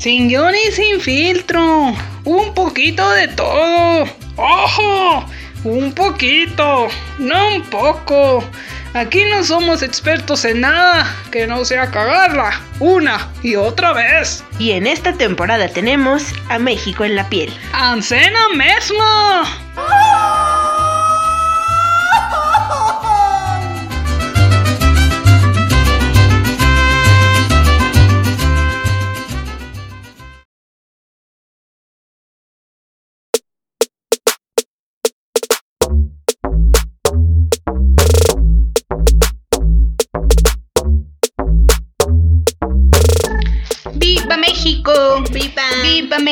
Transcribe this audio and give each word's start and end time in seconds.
Sin 0.00 0.28
guion 0.28 0.54
y 0.54 0.72
sin 0.72 0.98
filtro. 0.98 1.94
Un 2.24 2.54
poquito 2.54 3.06
de 3.10 3.28
todo. 3.28 4.06
¡Ojo! 4.36 5.26
Un 5.64 5.92
poquito. 5.92 6.88
No 7.18 7.48
un 7.48 7.62
poco. 7.64 8.42
Aquí 8.94 9.22
no 9.30 9.44
somos 9.44 9.82
expertos 9.82 10.46
en 10.46 10.62
nada 10.62 11.06
que 11.30 11.46
no 11.46 11.66
sea 11.66 11.90
cagarla 11.90 12.62
una 12.78 13.28
y 13.42 13.56
otra 13.56 13.92
vez. 13.92 14.42
Y 14.58 14.70
en 14.70 14.86
esta 14.86 15.12
temporada 15.12 15.68
tenemos 15.68 16.32
a 16.48 16.58
México 16.58 17.04
en 17.04 17.14
la 17.14 17.28
piel. 17.28 17.52
¡Ancena 17.74 18.48
misma! 18.56 19.44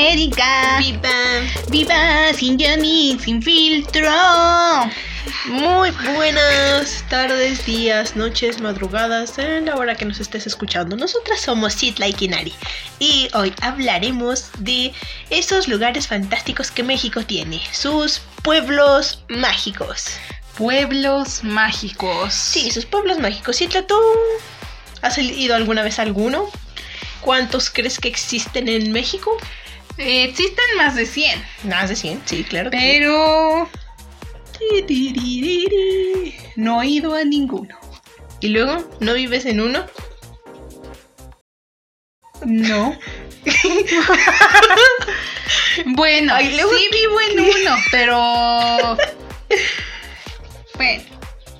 América! 0.08 0.78
¡Viva! 0.78 1.10
¡Viva 1.68 2.32
sin 2.32 2.56
guion 2.56 2.82
y 2.82 3.18
sin 3.18 3.42
filtro! 3.42 4.10
Muy 5.44 5.90
buenas 6.14 7.04
tardes, 7.10 7.66
días, 7.66 8.16
noches, 8.16 8.58
madrugadas, 8.58 9.36
en 9.36 9.66
la 9.66 9.76
hora 9.76 9.96
que 9.96 10.06
nos 10.06 10.18
estés 10.18 10.46
escuchando. 10.46 10.96
Nosotras 10.96 11.42
somos 11.42 11.76
Citla 11.76 12.08
y 12.08 12.14
Kinari 12.14 12.54
y 12.98 13.28
hoy 13.34 13.52
hablaremos 13.60 14.48
de 14.58 14.94
esos 15.28 15.68
lugares 15.68 16.06
fantásticos 16.06 16.70
que 16.70 16.82
México 16.82 17.22
tiene, 17.22 17.60
sus 17.72 18.22
pueblos 18.42 19.22
mágicos. 19.28 20.06
Pueblos 20.56 21.44
mágicos. 21.44 22.32
Sí, 22.32 22.70
sus 22.70 22.86
pueblos 22.86 23.18
mágicos. 23.18 23.58
Citla, 23.58 23.86
¿tú 23.86 24.00
has 25.02 25.18
ido 25.18 25.54
alguna 25.54 25.82
vez 25.82 25.98
a 25.98 26.02
alguno? 26.02 26.48
¿Cuántos 27.20 27.68
crees 27.68 27.98
que 27.98 28.08
existen 28.08 28.70
en 28.70 28.90
México? 28.90 29.36
Eh, 29.98 30.24
existen 30.24 30.64
más 30.76 30.94
de 30.94 31.06
100, 31.06 31.42
Más 31.64 31.88
de 31.88 31.96
100, 31.96 32.22
sí, 32.24 32.44
claro. 32.44 32.70
que 32.70 32.76
pero... 32.78 33.68
Tiririri, 34.58 36.34
No 36.56 36.82
he 36.82 36.86
ido 36.88 37.14
a 37.14 37.24
ninguno. 37.24 37.78
¿Y 38.40 38.48
luego? 38.48 38.88
¿No 39.00 39.14
vives 39.14 39.46
en 39.46 39.60
uno? 39.60 39.86
No. 42.44 42.96
bueno, 45.86 46.34
Ay, 46.34 46.54
luego- 46.56 46.76
sí 46.76 46.84
vivo 46.92 47.20
en 47.20 47.40
uno, 47.40 47.76
pero... 47.90 48.96
Bueno, 50.74 51.02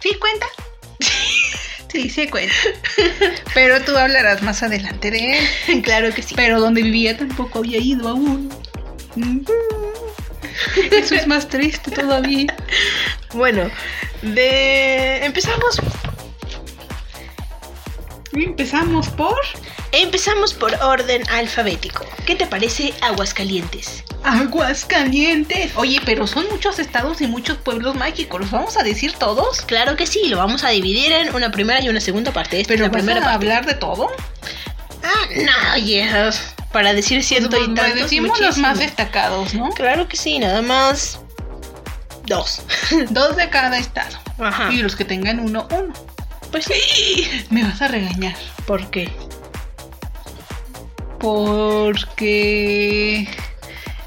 ¿sí 0.01 0.15
cuenta? 0.21 0.47
Sí, 1.99 2.11
sí 2.11 2.29
cuenta. 2.29 2.55
Pero 3.55 3.81
tú 3.83 3.97
hablarás 3.97 4.41
más 4.41 4.63
adelante 4.63 5.11
de 5.11 5.39
él. 5.39 5.83
claro 5.83 6.15
que 6.15 6.23
sí. 6.23 6.37
Pero 6.37 6.61
donde 6.61 6.81
vivía 6.81 7.17
tampoco 7.17 7.59
había 7.59 7.79
ido 7.79 8.09
a 8.09 8.15
uno. 8.15 8.49
Eso 10.93 11.17
es 11.17 11.27
más 11.27 11.49
triste 11.49 11.91
todavía. 11.91 12.55
Bueno, 13.35 13.69
de... 14.23 15.25
empezamos. 15.25 15.81
Empezamos 18.33 19.09
por 19.09 19.35
Empezamos 19.93 20.53
por 20.55 20.75
orden 20.83 21.23
alfabético. 21.31 22.05
¿Qué 22.27 22.35
te 22.35 22.47
parece 22.47 22.93
Aguascalientes? 23.01 24.05
Aguas 24.23 24.85
Calientes. 24.85 25.73
Oye, 25.77 26.01
pero 26.05 26.27
son 26.27 26.47
muchos 26.51 26.79
estados 26.79 27.21
y 27.23 27.27
muchos 27.27 27.57
pueblos 27.59 27.95
mágicos. 27.95 28.41
¿Los 28.41 28.51
vamos 28.51 28.77
a 28.77 28.83
decir 28.83 29.13
todos? 29.15 29.63
Claro 29.63 29.97
que 29.97 30.07
sí, 30.07 30.29
lo 30.29 30.37
vamos 30.37 30.65
a 30.65 30.69
dividir 30.71 31.13
en 31.13 31.35
una 31.35 31.51
primera 31.51 31.81
y 31.83 31.89
una 31.89 32.01
segunda 32.01 32.33
parte. 32.33 32.61
Esta 32.61 32.75
es 32.75 32.79
Pero 32.81 32.87
la 32.87 32.89
¿vas 32.93 33.03
primera 33.03 33.21
a 33.21 33.25
parte. 33.25 33.35
hablar 33.37 33.67
de 33.67 33.75
todo? 33.75 34.09
Ah, 35.03 35.27
no, 35.37 35.79
yes. 35.85 36.55
Para 36.73 36.93
decir 36.93 37.23
ciento 37.25 37.57
y 37.57 37.67
Pues, 37.67 37.75
tantos. 37.75 37.95
decimos 38.03 38.39
los 38.41 38.59
más 38.59 38.79
destacados, 38.79 39.55
¿no? 39.55 39.71
Claro 39.71 40.07
que 40.09 40.17
sí, 40.19 40.39
nada 40.39 40.61
más. 40.61 41.21
Dos. 42.27 42.61
Dos 43.11 43.37
de 43.37 43.49
cada 43.49 43.79
estado. 43.79 44.19
Ajá. 44.39 44.71
Y 44.71 44.79
los 44.83 44.97
que 44.97 45.05
tengan 45.07 45.41
uno, 45.41 45.67
uno. 45.71 45.95
Pues 46.51 46.67
sí. 46.67 47.47
Me 47.51 47.63
vas 47.63 47.81
a 47.81 47.89
regañar. 47.89 48.35
¿Por 48.67 48.91
qué? 48.91 49.11
Porque 51.19 52.19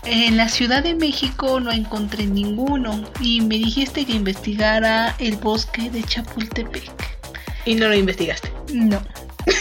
en 0.05 0.38
la 0.38 0.49
Ciudad 0.49 0.83
de 0.83 0.95
México 0.95 1.59
no 1.59 1.72
encontré 1.72 2.25
ninguno. 2.25 3.03
Y 3.19 3.41
me 3.41 3.55
dijiste 3.55 4.05
que 4.05 4.13
investigara 4.13 5.16
el 5.19 5.35
bosque 5.38 5.89
de 5.89 6.03
Chapultepec. 6.03 6.91
Y 7.66 7.75
no 7.75 7.88
lo 7.88 7.95
investigaste. 7.95 8.51
No. 8.73 9.01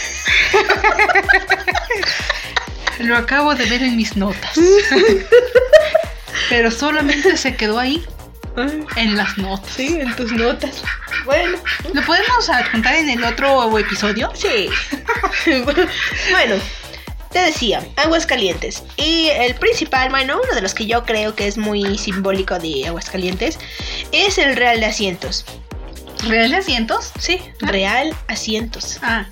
Lo 2.99 3.17
acabo 3.17 3.55
de 3.55 3.65
ver 3.65 3.81
en 3.81 3.97
mis 3.97 4.15
notas. 4.15 4.51
Pero 6.49 6.69
solamente 6.69 7.35
se 7.35 7.55
quedó 7.55 7.79
ahí, 7.79 8.05
en 8.95 9.17
las 9.17 9.37
notas. 9.37 9.71
Sí, 9.75 9.97
en 9.99 10.15
tus 10.15 10.31
notas. 10.33 10.83
Bueno, 11.25 11.57
¿Lo 11.93 12.01
podemos 12.03 12.49
adjuntar 12.49 12.95
en 12.95 13.09
el 13.09 13.23
otro 13.23 13.77
episodio? 13.77 14.31
sí. 14.35 14.69
bueno, 15.45 16.55
te 17.31 17.39
decía, 17.39 17.85
Aguascalientes. 17.95 18.83
Y 18.97 19.29
el 19.29 19.55
principal, 19.55 20.09
bueno, 20.09 20.39
uno 20.43 20.53
de 20.53 20.61
los 20.61 20.73
que 20.73 20.85
yo 20.85 21.03
creo 21.05 21.35
que 21.35 21.47
es 21.47 21.57
muy 21.57 21.97
simbólico 21.97 22.59
de 22.59 22.87
Aguascalientes, 22.87 23.59
es 24.11 24.37
el 24.37 24.55
Real 24.55 24.79
de 24.79 24.85
Asientos. 24.87 25.45
¿Real 26.27 26.51
de 26.51 26.57
asientos? 26.57 27.11
Sí, 27.19 27.39
Real 27.59 28.15
Asientos. 28.27 28.99
Ah, 29.01 29.25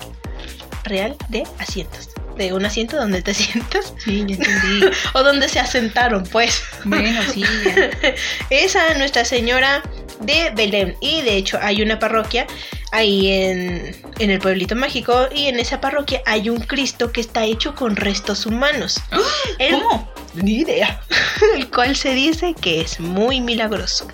Real 0.84 1.16
de 1.28 1.44
Asientos. 1.58 2.10
De 2.36 2.52
un 2.52 2.64
asiento 2.64 2.96
donde 2.96 3.22
te 3.22 3.34
sientas. 3.34 3.94
sí, 3.98 4.24
ya 4.26 4.34
entendí. 4.34 4.86
O 5.14 5.22
donde 5.22 5.48
se 5.48 5.60
asentaron, 5.60 6.24
pues. 6.24 6.62
Bueno, 6.84 7.20
sí. 7.32 7.44
ya. 7.64 8.14
es 8.50 8.74
a 8.76 8.94
Nuestra 8.94 9.24
Señora 9.24 9.82
de 10.20 10.50
Belén. 10.54 10.96
Y 11.00 11.22
de 11.22 11.36
hecho 11.36 11.58
hay 11.62 11.82
una 11.82 11.98
parroquia 11.98 12.46
ahí 12.92 13.28
en, 13.32 13.96
en 14.18 14.30
el 14.30 14.38
pueblito 14.38 14.76
mágico. 14.76 15.28
Y 15.34 15.46
en 15.46 15.58
esa 15.60 15.80
parroquia 15.80 16.22
hay 16.26 16.48
un 16.50 16.60
Cristo 16.60 17.12
que 17.12 17.20
está 17.20 17.44
hecho 17.44 17.74
con 17.74 17.96
restos 17.96 18.46
humanos. 18.46 19.00
El- 19.58 19.80
¿Cómo? 19.82 20.12
Ni 20.34 20.58
idea. 20.60 21.00
El 21.56 21.68
cual 21.70 21.96
se 21.96 22.14
dice 22.14 22.54
que 22.60 22.80
es 22.80 23.00
muy 23.00 23.40
milagroso. 23.40 24.06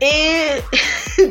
Eh... 0.00 0.62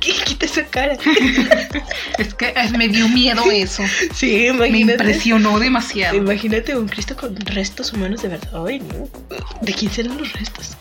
¿Qué 0.00 0.12
quita 0.24 0.46
esa 0.46 0.64
cara? 0.64 0.96
Es 2.18 2.32
que 2.34 2.54
me 2.78 2.86
dio 2.88 3.08
miedo 3.08 3.42
eso. 3.50 3.82
Sí, 4.14 4.26
Me 4.52 4.68
imagínate. 4.68 4.92
impresionó 4.92 5.58
demasiado. 5.58 6.16
Imagínate 6.16 6.76
un 6.76 6.86
Cristo 6.88 7.16
con 7.16 7.34
restos 7.36 7.92
humanos 7.92 8.22
de 8.22 8.28
verdad. 8.28 8.64
Ay, 8.66 8.78
no. 8.80 9.08
¿De 9.62 9.72
quién 9.74 9.90
serán 9.90 10.16
los 10.18 10.32
restos? 10.34 10.76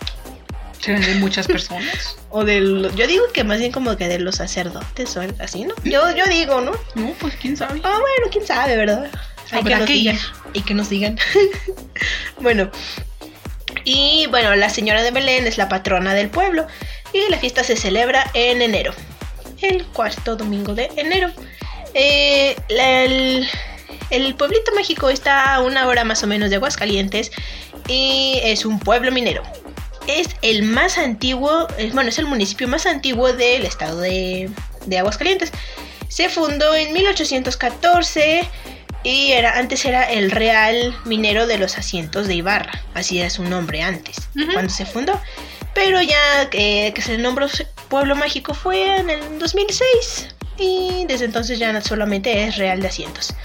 ¿Serán 0.85 1.01
de 1.01 1.16
muchas 1.16 1.47
personas? 1.47 2.18
O 2.29 2.44
del. 2.44 2.91
Yo 2.96 3.07
digo 3.07 3.23
que 3.34 3.44
más 3.46 3.59
bien 3.59 3.72
como 3.72 3.96
que 3.96 4.07
de 4.09 4.19
los 4.19 4.35
sacerdotes 4.35 5.16
o 5.16 5.22
así, 5.40 5.63
¿no? 5.63 5.73
Yo, 5.85 6.13
yo 6.16 6.25
digo, 6.25 6.59
¿no? 6.59 6.72
No, 6.96 7.13
pues 7.19 7.34
quién 7.41 7.56
sabe. 7.56 7.79
Ah, 7.84 7.97
bueno, 8.00 8.29
quién 8.31 8.46
sabe, 8.46 8.75
¿verdad? 8.75 9.09
Hay 9.51 9.63
nos 9.63 9.85
que 9.85 9.94
digan. 9.94 10.16
ir. 10.16 10.22
Y 10.53 10.62
que 10.63 10.73
nos 10.73 10.90
digan. 10.90 11.18
bueno. 12.41 12.69
Y 13.84 14.28
bueno, 14.31 14.53
la 14.56 14.69
señora 14.69 15.01
de 15.03 15.12
Belén 15.12 15.47
es 15.47 15.57
la 15.57 15.69
patrona 15.69 16.13
del 16.13 16.29
pueblo. 16.29 16.68
Y 17.13 17.29
la 17.29 17.38
fiesta 17.38 17.63
se 17.63 17.75
celebra 17.78 18.29
en 18.34 18.61
enero. 18.61 18.93
El 19.61 19.85
cuarto 19.85 20.35
domingo 20.35 20.73
de 20.76 20.90
enero. 20.97 21.32
Eh, 21.93 22.55
la- 22.70 23.03
el, 23.03 23.47
el 24.09 24.35
pueblito 24.35 24.73
mágico 24.76 25.09
está 25.09 25.53
a 25.55 25.61
una 25.61 25.87
hora 25.87 26.03
más 26.03 26.22
o 26.23 26.28
menos 26.28 26.49
de 26.49 26.58
Aguascalientes. 26.58 27.32
Y 27.87 28.40
es 28.43 28.66
un 28.66 28.79
pueblo 28.79 29.11
minero. 29.11 29.43
Es 30.07 30.29
el 30.41 30.63
más 30.63 30.97
antiguo, 30.97 31.67
es, 31.78 31.93
bueno, 31.93 32.09
es 32.09 32.19
el 32.19 32.25
municipio 32.25 32.67
más 32.67 32.85
antiguo 32.85 33.34
del 33.34 33.66
estado 33.66 34.02
de, 34.02 34.49
de 34.85 34.97
Aguascalientes. 34.99 35.52
Se 36.07 36.29
fundó 36.29 36.73
en 36.75 36.93
1814 36.93 38.47
y 39.05 39.34
era, 39.34 39.59
antes 39.59 39.85
era 39.85 40.11
el 40.11 40.31
Real 40.31 40.96
Minero 41.05 41.46
de 41.46 41.59
los 41.59 41.78
Asientos 41.78 42.28
de 42.28 42.35
Ibarra. 42.35 42.81
Así 42.96 43.19
era 43.19 43.29
su 43.29 43.43
nombre 43.43 43.84
antes, 43.84 44.29
cuando 44.52 44.73
se 44.73 44.85
fundó. 44.85 45.19
Pero 45.75 46.02
ya 46.02 46.49
eh, 46.51 46.91
que 46.93 47.01
se 47.03 47.17
nombró 47.19 47.47
Pueblo 47.87 48.16
Mágico 48.16 48.55
fue 48.55 48.97
en 48.97 49.11
el 49.11 49.40
2006. 49.40 50.29
Y 50.58 51.05
desde 51.08 51.25
entonces 51.25 51.59
ya 51.59 51.79
solamente 51.81 52.46
es 52.46 52.58
Real 52.58 52.81
de 52.81 52.87
Asientos. 52.87 53.35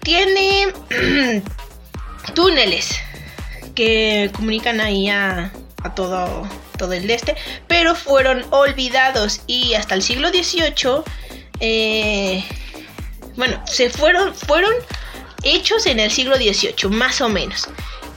Tiene 0.00 0.72
túneles 2.34 2.98
que 3.76 4.30
comunican 4.34 4.80
ahí 4.80 5.08
a, 5.10 5.52
a 5.84 5.94
todo, 5.94 6.48
todo 6.78 6.92
el 6.92 7.10
este, 7.10 7.36
pero 7.66 7.94
fueron 7.94 8.44
olvidados 8.50 9.42
y 9.46 9.74
hasta 9.74 9.94
el 9.94 10.02
siglo 10.02 10.28
XVIII, 10.28 11.02
eh, 11.60 12.44
bueno, 13.36 13.62
se 13.66 13.90
fueron, 13.90 14.34
fueron 14.34 14.72
hechos 15.42 15.86
en 15.86 16.00
el 16.00 16.10
siglo 16.10 16.36
XVIII, 16.36 16.90
más 16.90 17.20
o 17.20 17.28
menos. 17.28 17.68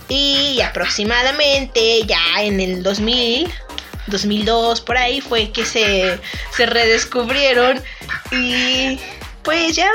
Y 0.08 0.62
aproximadamente 0.62 2.04
ya 2.06 2.44
en 2.44 2.60
el 2.60 2.84
2000, 2.84 3.52
2002, 4.08 4.82
por 4.82 4.98
ahí 4.98 5.22
fue 5.22 5.52
que 5.52 5.66
se, 5.66 6.20
se 6.56 6.66
redescubrieron 6.66 7.82
y 8.32 9.00
pues 9.44 9.76
ya 9.76 9.90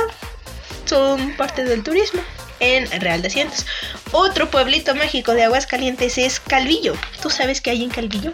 son 0.84 1.36
parte 1.36 1.64
del 1.64 1.82
turismo 1.84 2.20
en 2.58 2.88
Real 3.00 3.22
de 3.22 3.30
Cientos. 3.30 3.66
Otro 4.12 4.50
pueblito 4.50 4.94
mágico 4.94 5.34
de 5.34 5.44
Aguascalientes 5.44 6.18
es 6.18 6.40
Calvillo. 6.40 6.94
¿Tú 7.22 7.30
sabes 7.30 7.60
qué 7.60 7.70
hay 7.70 7.84
en 7.84 7.90
Calvillo? 7.90 8.32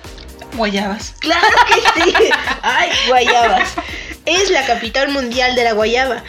Guayabas. 0.57 1.15
Claro 1.21 1.47
que 1.69 2.03
sí. 2.03 2.15
Ay, 2.63 2.91
Guayabas. 3.09 3.69
Es 4.25 4.51
la 4.51 4.65
capital 4.67 5.11
mundial 5.11 5.55
de 5.55 5.65
la 5.65 5.73
guayaba. 5.73 6.23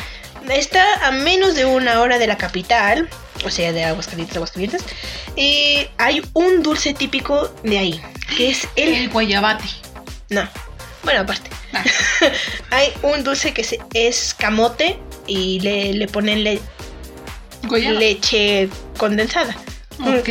Está 0.49 1.05
a 1.07 1.11
menos 1.11 1.55
de 1.55 1.65
una 1.65 2.01
hora 2.01 2.17
de 2.19 2.27
la 2.27 2.37
capital, 2.37 3.09
o 3.45 3.49
sea, 3.49 3.71
de 3.73 3.83
Aguascalientes, 3.85 4.35
Aguascalientes. 4.35 4.83
Y 5.35 5.87
hay 5.97 6.21
un 6.33 6.61
dulce 6.63 6.93
típico 6.93 7.53
de 7.63 7.77
ahí, 7.77 8.01
que 8.37 8.49
es 8.51 8.67
el... 8.75 8.93
El 8.93 9.09
guayabate. 9.09 9.65
No, 10.29 10.47
bueno, 11.03 11.21
aparte. 11.21 11.49
Ah. 11.73 11.83
hay 12.71 12.93
un 13.01 13.23
dulce 13.23 13.53
que 13.53 13.65
es 13.93 14.33
camote 14.33 14.99
y 15.25 15.59
le, 15.61 15.93
le 15.93 16.07
ponen 16.07 16.43
le- 16.43 16.61
Guayaba. 17.63 17.99
leche 17.99 18.69
condensada. 18.97 19.55
Ok. 19.99 20.29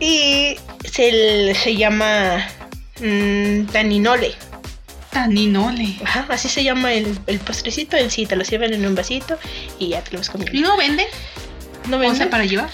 Y 0.00 0.56
se, 0.84 1.54
se 1.54 1.76
llama 1.76 2.46
mm, 3.00 3.64
taninole. 3.66 4.34
Taninole. 5.10 5.96
Ajá, 6.04 6.26
así 6.28 6.48
se 6.48 6.62
llama 6.62 6.92
el, 6.92 7.18
el 7.26 7.38
postrecito 7.40 7.96
en 7.96 8.10
sí, 8.10 8.26
te 8.26 8.36
lo 8.36 8.44
sirven 8.44 8.74
en 8.74 8.86
un 8.86 8.94
vasito 8.94 9.38
y 9.78 9.88
ya 9.88 10.02
te 10.02 10.12
lo 10.12 10.18
vas 10.18 10.30
comiendo. 10.30 10.56
¿Y 10.56 10.60
no 10.60 10.76
venden? 10.76 11.06
¿No 11.88 11.96
O 11.96 12.00
venden? 12.00 12.16
sea, 12.16 12.30
para 12.30 12.44
llevar. 12.44 12.70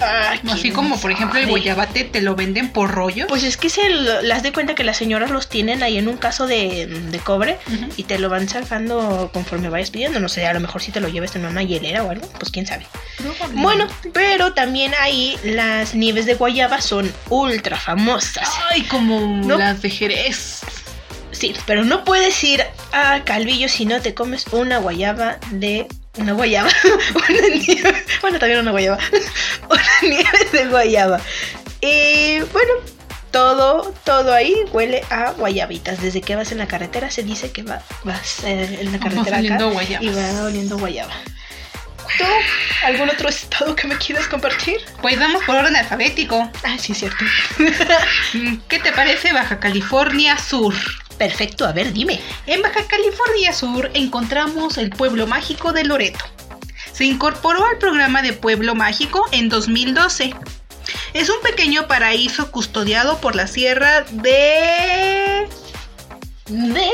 Así 0.00 0.62
¿quién 0.62 0.74
como, 0.74 1.00
por 1.00 1.10
ejemplo, 1.10 1.38
el 1.40 1.46
guayabate 1.46 2.04
te 2.04 2.20
lo 2.20 2.36
venden 2.36 2.70
por 2.70 2.90
rollo. 2.90 3.26
Pues 3.26 3.42
es 3.42 3.56
que 3.56 3.68
se 3.68 3.88
las 3.90 4.42
de 4.42 4.52
cuenta 4.52 4.74
que 4.74 4.84
las 4.84 4.96
señoras 4.96 5.30
los 5.30 5.48
tienen 5.48 5.82
ahí 5.82 5.98
en 5.98 6.08
un 6.08 6.16
caso 6.16 6.46
de, 6.46 6.86
de 6.86 7.18
cobre 7.18 7.58
y 7.96 8.04
te 8.04 8.18
lo 8.18 8.28
van 8.28 8.48
sacando 8.48 9.30
conforme 9.32 9.68
vayas 9.68 9.90
pidiendo. 9.90 10.20
No 10.20 10.28
sé, 10.28 10.46
a 10.46 10.52
lo 10.54 10.60
mejor 10.60 10.82
si 10.82 10.92
te 10.92 11.00
lo 11.00 11.08
lleves 11.08 11.34
en 11.36 11.44
una 11.44 11.62
hielera 11.62 12.04
o 12.04 12.10
algo, 12.10 12.28
pues 12.38 12.50
quién 12.50 12.66
sabe. 12.66 12.86
Bueno, 13.54 13.86
pero 14.12 14.52
también 14.54 14.92
ahí 15.00 15.36
las 15.42 15.94
nieves 15.94 16.26
de 16.26 16.34
guayaba 16.34 16.80
son 16.80 17.12
ultra 17.28 17.76
famosas. 17.76 18.48
Ay, 18.70 18.82
como 18.82 19.20
No. 19.44 19.58
las 19.58 19.82
de 19.82 19.90
Jerez. 19.90 20.60
Sí, 21.30 21.54
pero 21.66 21.84
no 21.84 22.04
puedes 22.04 22.42
ir 22.42 22.64
a 22.92 23.22
Calvillo 23.24 23.68
si 23.68 23.84
no 23.84 24.00
te 24.00 24.14
comes 24.14 24.46
una 24.52 24.78
guayaba 24.78 25.38
de... 25.50 25.86
Una 26.16 26.32
guayaba. 26.32 26.68
una 27.14 27.48
nieve. 27.54 27.94
Bueno, 28.22 28.38
también 28.40 28.58
una 28.60 28.72
guayaba. 28.72 28.98
una 30.02 30.10
nieve 30.10 30.48
de 30.52 30.66
guayaba. 30.66 31.20
Y 31.80 32.40
bueno, 32.52 32.72
todo, 33.30 33.94
todo 34.04 34.32
ahí 34.32 34.54
huele 34.72 35.02
a 35.10 35.32
guayabitas. 35.32 36.00
Desde 36.00 36.20
que 36.20 36.36
vas 36.36 36.52
en 36.52 36.58
la 36.58 36.66
carretera 36.66 37.10
se 37.10 37.22
dice 37.22 37.52
que 37.52 37.62
va, 37.62 37.82
vas 38.04 38.44
eh, 38.44 38.78
en 38.80 38.92
la 38.92 38.98
carretera 39.00 39.38
acá 39.38 40.00
y 40.00 40.08
va 40.08 40.44
oliendo 40.44 40.78
guayaba. 40.78 41.12
¿Tú? 42.16 42.24
¿Algún 42.84 43.10
otro 43.10 43.28
estado 43.28 43.76
que 43.76 43.86
me 43.86 43.96
quieras 43.96 44.26
compartir? 44.26 44.78
Pues 45.02 45.18
vamos 45.18 45.44
por 45.44 45.56
orden 45.56 45.76
alfabético. 45.76 46.50
Ah, 46.64 46.76
sí, 46.78 46.94
cierto. 46.94 47.24
Mm, 48.34 48.56
¿Qué 48.68 48.78
te 48.78 48.92
parece 48.92 49.32
Baja 49.32 49.58
California 49.58 50.36
Sur? 50.36 50.74
Perfecto, 51.16 51.66
a 51.66 51.72
ver, 51.72 51.92
dime. 51.92 52.20
En 52.46 52.60
Baja 52.60 52.86
California 52.86 53.52
Sur 53.52 53.90
encontramos 53.94 54.76
el 54.76 54.90
pueblo 54.90 55.26
mágico 55.26 55.72
de 55.72 55.84
Loreto. 55.84 56.24
Se 56.98 57.04
incorporó 57.04 57.64
al 57.64 57.78
programa 57.78 58.22
de 58.22 58.32
Pueblo 58.32 58.74
Mágico 58.74 59.24
en 59.30 59.48
2012. 59.48 60.34
Es 61.14 61.30
un 61.30 61.40
pequeño 61.42 61.86
paraíso 61.86 62.50
custodiado 62.50 63.20
por 63.20 63.36
la 63.36 63.46
sierra 63.46 64.00
de... 64.10 65.46
De... 66.48 66.90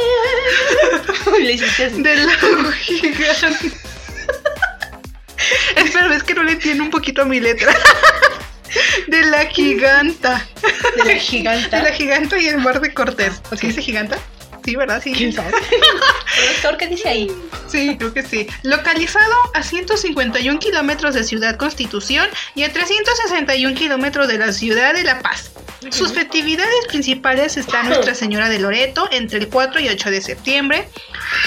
Le 1.40 1.52
hiciste 1.52 1.84
así. 1.86 2.02
de 2.02 2.16
la 2.16 2.72
gigante. 2.72 3.72
Espera, 5.76 6.14
es 6.14 6.22
que 6.22 6.34
no 6.34 6.42
le 6.42 6.52
entiendo 6.52 6.84
un 6.84 6.90
poquito 6.90 7.22
a 7.22 7.24
mi 7.24 7.40
letra. 7.40 7.74
De 9.08 9.22
la 9.22 9.46
giganta. 9.46 10.46
De 10.98 11.14
la 11.14 11.18
giganta. 11.18 11.78
De 11.78 11.82
la 11.82 11.92
giganta 11.92 12.38
y 12.38 12.48
el 12.48 12.58
mar 12.58 12.82
de 12.82 12.92
Cortés. 12.92 13.40
¿Sí 13.58 13.68
dice 13.68 13.80
giganta? 13.80 14.18
Sí, 14.64 14.76
¿verdad? 14.76 15.02
Sí. 15.02 15.12
¿Quién 15.12 15.32
sabe? 15.32 15.52
Doctor, 16.54 16.78
¿qué 16.78 16.86
dice 16.86 17.08
ahí? 17.08 17.30
Sí, 17.68 17.96
creo 17.98 18.14
que 18.14 18.22
sí. 18.22 18.46
Localizado 18.62 19.34
a 19.52 19.62
151 19.62 20.58
kilómetros 20.58 21.14
de 21.14 21.24
Ciudad 21.24 21.56
Constitución 21.56 22.28
y 22.54 22.62
a 22.62 22.72
361 22.72 23.74
kilómetros 23.74 24.28
de 24.28 24.38
la 24.38 24.52
ciudad 24.52 24.94
de 24.94 25.04
La 25.04 25.20
Paz. 25.20 25.50
Sus 25.90 26.12
festividades 26.12 26.86
principales 26.88 27.56
están 27.58 27.88
Nuestra 27.88 28.14
Señora 28.14 28.48
de 28.48 28.58
Loreto 28.58 29.06
entre 29.12 29.38
el 29.38 29.48
4 29.48 29.80
y 29.80 29.88
8 29.88 30.10
de 30.10 30.20
septiembre, 30.22 30.88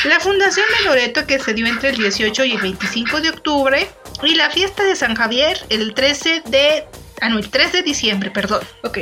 la 0.03 0.19
Fundación 0.19 0.65
de 0.77 0.85
Loreto 0.85 1.25
que 1.25 1.39
se 1.39 1.53
dio 1.53 1.65
entre 1.65 1.89
el 1.89 1.97
18 1.97 2.45
y 2.45 2.51
el 2.51 2.61
25 2.61 3.21
de 3.21 3.29
octubre 3.29 3.89
y 4.23 4.35
la 4.35 4.51
fiesta 4.51 4.83
de 4.83 4.95
San 4.95 5.15
Javier 5.15 5.59
el 5.69 5.93
13 5.93 6.43
de... 6.45 6.85
Ah, 7.19 7.29
no, 7.29 7.39
el 7.39 7.49
3 7.49 7.71
de 7.71 7.81
diciembre, 7.81 8.29
perdón. 8.29 8.61
Ok. 8.83 8.99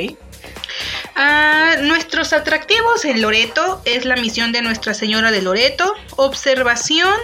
Ah, 1.14 1.76
nuestros 1.82 2.32
atractivos 2.32 3.04
en 3.04 3.22
Loreto 3.22 3.80
es 3.84 4.04
la 4.04 4.16
misión 4.16 4.52
de 4.52 4.62
Nuestra 4.62 4.94
Señora 4.94 5.30
de 5.30 5.42
Loreto, 5.42 5.94
observación 6.16 7.14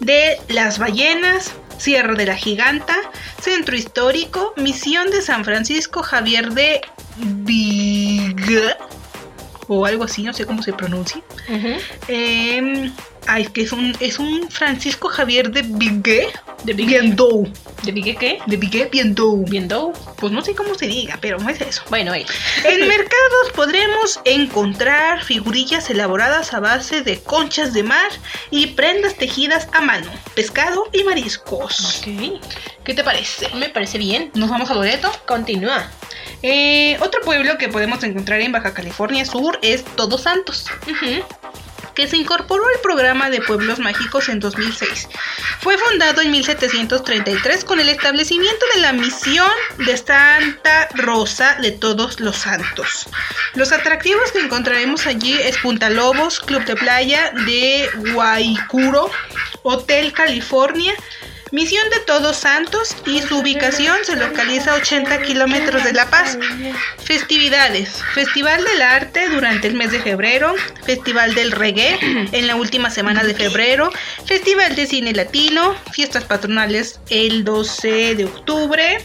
de 0.00 0.38
las 0.48 0.78
ballenas, 0.78 1.52
Sierra 1.78 2.14
de 2.14 2.26
la 2.26 2.36
Giganta, 2.36 2.96
Centro 3.40 3.76
Histórico, 3.76 4.54
misión 4.56 5.10
de 5.10 5.22
San 5.22 5.44
Francisco 5.44 6.02
Javier 6.02 6.52
de 6.52 6.80
Viga 7.16 8.78
o 9.68 9.86
algo 9.86 10.04
así, 10.04 10.22
no 10.22 10.32
sé 10.32 10.46
cómo 10.46 10.62
se 10.62 10.72
pronuncia. 10.72 11.22
Ay, 13.26 13.46
que 13.46 13.62
es 13.62 13.72
un, 13.72 13.96
es 14.00 14.18
un 14.18 14.50
Francisco 14.50 15.08
Javier 15.08 15.50
de 15.50 15.62
Vigue, 15.62 16.28
¿De? 16.64 16.72
Biendou, 16.74 17.50
¿De 17.82 17.92
Vigue 17.92 18.14
qué? 18.16 18.38
de 18.46 18.56
Vigue 18.56 18.88
Biendou. 18.90 19.44
¿Viendo? 19.44 19.92
Pues 20.16 20.32
no 20.32 20.42
sé 20.42 20.54
cómo 20.54 20.74
se 20.74 20.86
diga, 20.86 21.18
pero 21.20 21.38
no 21.38 21.48
es 21.48 21.60
eso. 21.60 21.82
Bueno, 21.90 22.12
ahí. 22.12 22.24
En 22.64 22.86
mercados 22.86 23.50
podremos 23.54 24.20
encontrar 24.24 25.24
figurillas 25.24 25.90
elaboradas 25.90 26.54
a 26.54 26.60
base 26.60 27.02
de 27.02 27.20
conchas 27.20 27.72
de 27.72 27.82
mar 27.82 28.10
y 28.50 28.68
prendas 28.68 29.16
tejidas 29.16 29.68
a 29.72 29.80
mano, 29.80 30.10
pescado 30.34 30.88
y 30.92 31.02
mariscos. 31.04 31.98
Ok. 31.98 32.40
¿Qué 32.84 32.94
te 32.94 33.04
parece? 33.04 33.48
Me 33.54 33.68
parece 33.68 33.98
bien. 33.98 34.30
¿Nos 34.34 34.50
vamos 34.50 34.70
a 34.70 34.74
Loreto? 34.74 35.10
Continúa. 35.26 35.90
Eh, 36.42 36.96
otro 37.00 37.20
pueblo 37.22 37.56
que 37.58 37.68
podemos 37.68 38.02
encontrar 38.02 38.40
en 38.40 38.50
Baja 38.50 38.74
California 38.74 39.24
Sur 39.24 39.58
es 39.62 39.84
Todos 39.84 40.22
Santos, 40.22 40.66
que 41.94 42.08
se 42.08 42.16
incorporó 42.16 42.64
al 42.64 42.80
programa 42.80 43.30
de 43.30 43.40
pueblos 43.40 43.78
mágicos 43.78 44.28
en 44.28 44.40
2006. 44.40 45.08
Fue 45.60 45.76
fundado 45.78 46.22
en 46.22 46.30
1733 46.30 47.64
con 47.64 47.80
el 47.80 47.88
establecimiento 47.88 48.64
de 48.74 48.80
la 48.80 48.92
misión 48.92 49.50
de 49.78 49.96
Santa 49.96 50.88
Rosa 50.94 51.56
de 51.60 51.72
Todos 51.72 52.20
los 52.20 52.36
Santos. 52.36 53.08
Los 53.54 53.72
atractivos 53.72 54.32
que 54.32 54.40
encontraremos 54.40 55.06
allí 55.06 55.34
es 55.34 55.58
Punta 55.58 55.90
Lobos, 55.90 56.40
Club 56.40 56.64
de 56.64 56.76
Playa 56.76 57.32
de 57.46 57.88
Guaycuro, 58.12 59.10
Hotel 59.62 60.12
California, 60.12 60.94
Misión 61.52 61.88
de 61.90 62.00
Todos 62.00 62.38
Santos 62.38 62.96
y 63.04 63.20
su 63.20 63.38
ubicación 63.38 63.98
se 64.04 64.16
localiza 64.16 64.72
a 64.72 64.76
80 64.76 65.20
kilómetros 65.20 65.84
de 65.84 65.92
La 65.92 66.08
Paz. 66.08 66.38
Festividades. 67.04 68.02
Festival 68.14 68.64
del 68.64 68.80
Arte 68.80 69.28
durante 69.28 69.68
el 69.68 69.74
mes 69.74 69.92
de 69.92 70.00
febrero. 70.00 70.54
Festival 70.86 71.34
del 71.34 71.52
Reggae 71.52 71.98
en 72.32 72.46
la 72.46 72.56
última 72.56 72.88
semana 72.88 73.22
de 73.22 73.34
febrero. 73.34 73.92
Festival 74.24 74.74
de 74.74 74.86
Cine 74.86 75.12
Latino. 75.12 75.76
Fiestas 75.92 76.24
patronales 76.24 77.00
el 77.10 77.44
12 77.44 78.14
de 78.14 78.24
octubre. 78.24 79.04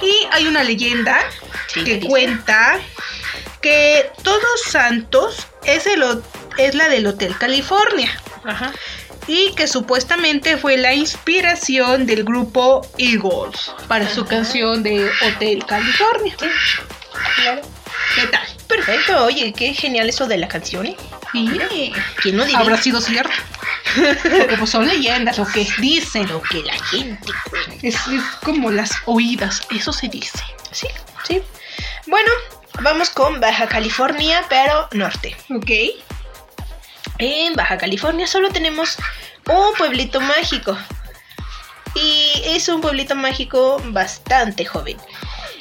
Y 0.00 0.14
hay 0.32 0.46
una 0.46 0.64
leyenda 0.64 1.18
Sí, 1.66 1.84
¿qué 1.84 2.00
que 2.00 2.06
cuenta 2.06 2.78
que 3.60 4.10
Todos 4.22 4.62
Santos 4.66 5.46
es, 5.64 5.86
el, 5.86 6.02
es 6.56 6.74
la 6.74 6.88
del 6.88 7.06
Hotel 7.06 7.36
California 7.36 8.10
Ajá. 8.44 8.72
Y 9.26 9.52
que 9.54 9.66
supuestamente 9.66 10.56
fue 10.56 10.76
la 10.76 10.94
inspiración 10.94 12.06
del 12.06 12.24
grupo 12.24 12.86
Eagles 12.98 13.72
para 13.88 14.08
su 14.08 14.24
canción 14.24 14.82
de 14.82 15.10
Hotel 15.22 15.64
California. 15.66 16.36
Claro. 17.36 17.62
¿Qué 18.14 18.26
tal? 18.26 18.46
Perfecto. 18.66 19.24
Oye, 19.24 19.52
qué 19.52 19.72
genial 19.74 20.08
eso 20.08 20.26
de 20.26 20.38
la 20.38 20.48
canción, 20.48 20.86
¿eh? 20.86 20.96
Sí. 21.32 21.92
¿Quién 22.20 22.36
no 22.36 22.44
diría? 22.44 22.58
Habrá 22.58 22.76
sido 22.76 23.00
cierto. 23.00 23.32
Porque 23.94 24.56
pues 24.58 24.70
son 24.70 24.86
leyendas, 24.86 25.38
lo 25.38 25.46
que 25.46 25.66
dicen. 25.78 26.28
lo 26.28 26.42
que 26.42 26.62
la 26.62 26.74
gente 26.84 27.32
cuenta. 27.50 27.86
Es, 27.86 27.94
es 28.08 28.22
como 28.42 28.70
las 28.70 28.92
oídas, 29.06 29.62
eso 29.70 29.92
se 29.92 30.08
dice. 30.08 30.38
Sí, 30.70 30.88
sí. 31.26 31.42
Bueno, 32.06 32.30
vamos 32.80 33.10
con 33.10 33.40
Baja 33.40 33.66
California, 33.66 34.44
pero 34.48 34.88
norte. 34.92 35.36
Ok. 35.50 35.70
En 37.18 37.54
Baja 37.54 37.78
California 37.78 38.26
solo 38.26 38.50
tenemos 38.50 38.96
un 39.48 39.74
pueblito 39.76 40.20
mágico. 40.20 40.76
y 41.94 42.42
es 42.46 42.68
un 42.68 42.80
pueblito 42.80 43.14
mágico 43.14 43.80
bastante 43.86 44.64
joven. 44.64 44.96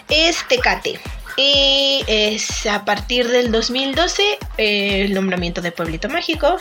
Es 0.10 0.48
Tecate. 0.48 1.00
Y 1.38 2.03
es 2.08 2.65
a 2.65 2.84
partir 2.86 3.27
del 3.29 3.51
2012 3.51 4.38
eh, 4.58 5.01
el 5.05 5.13
nombramiento 5.13 5.62
de 5.62 5.72
pueblito 5.72 6.10
mágico. 6.10 6.58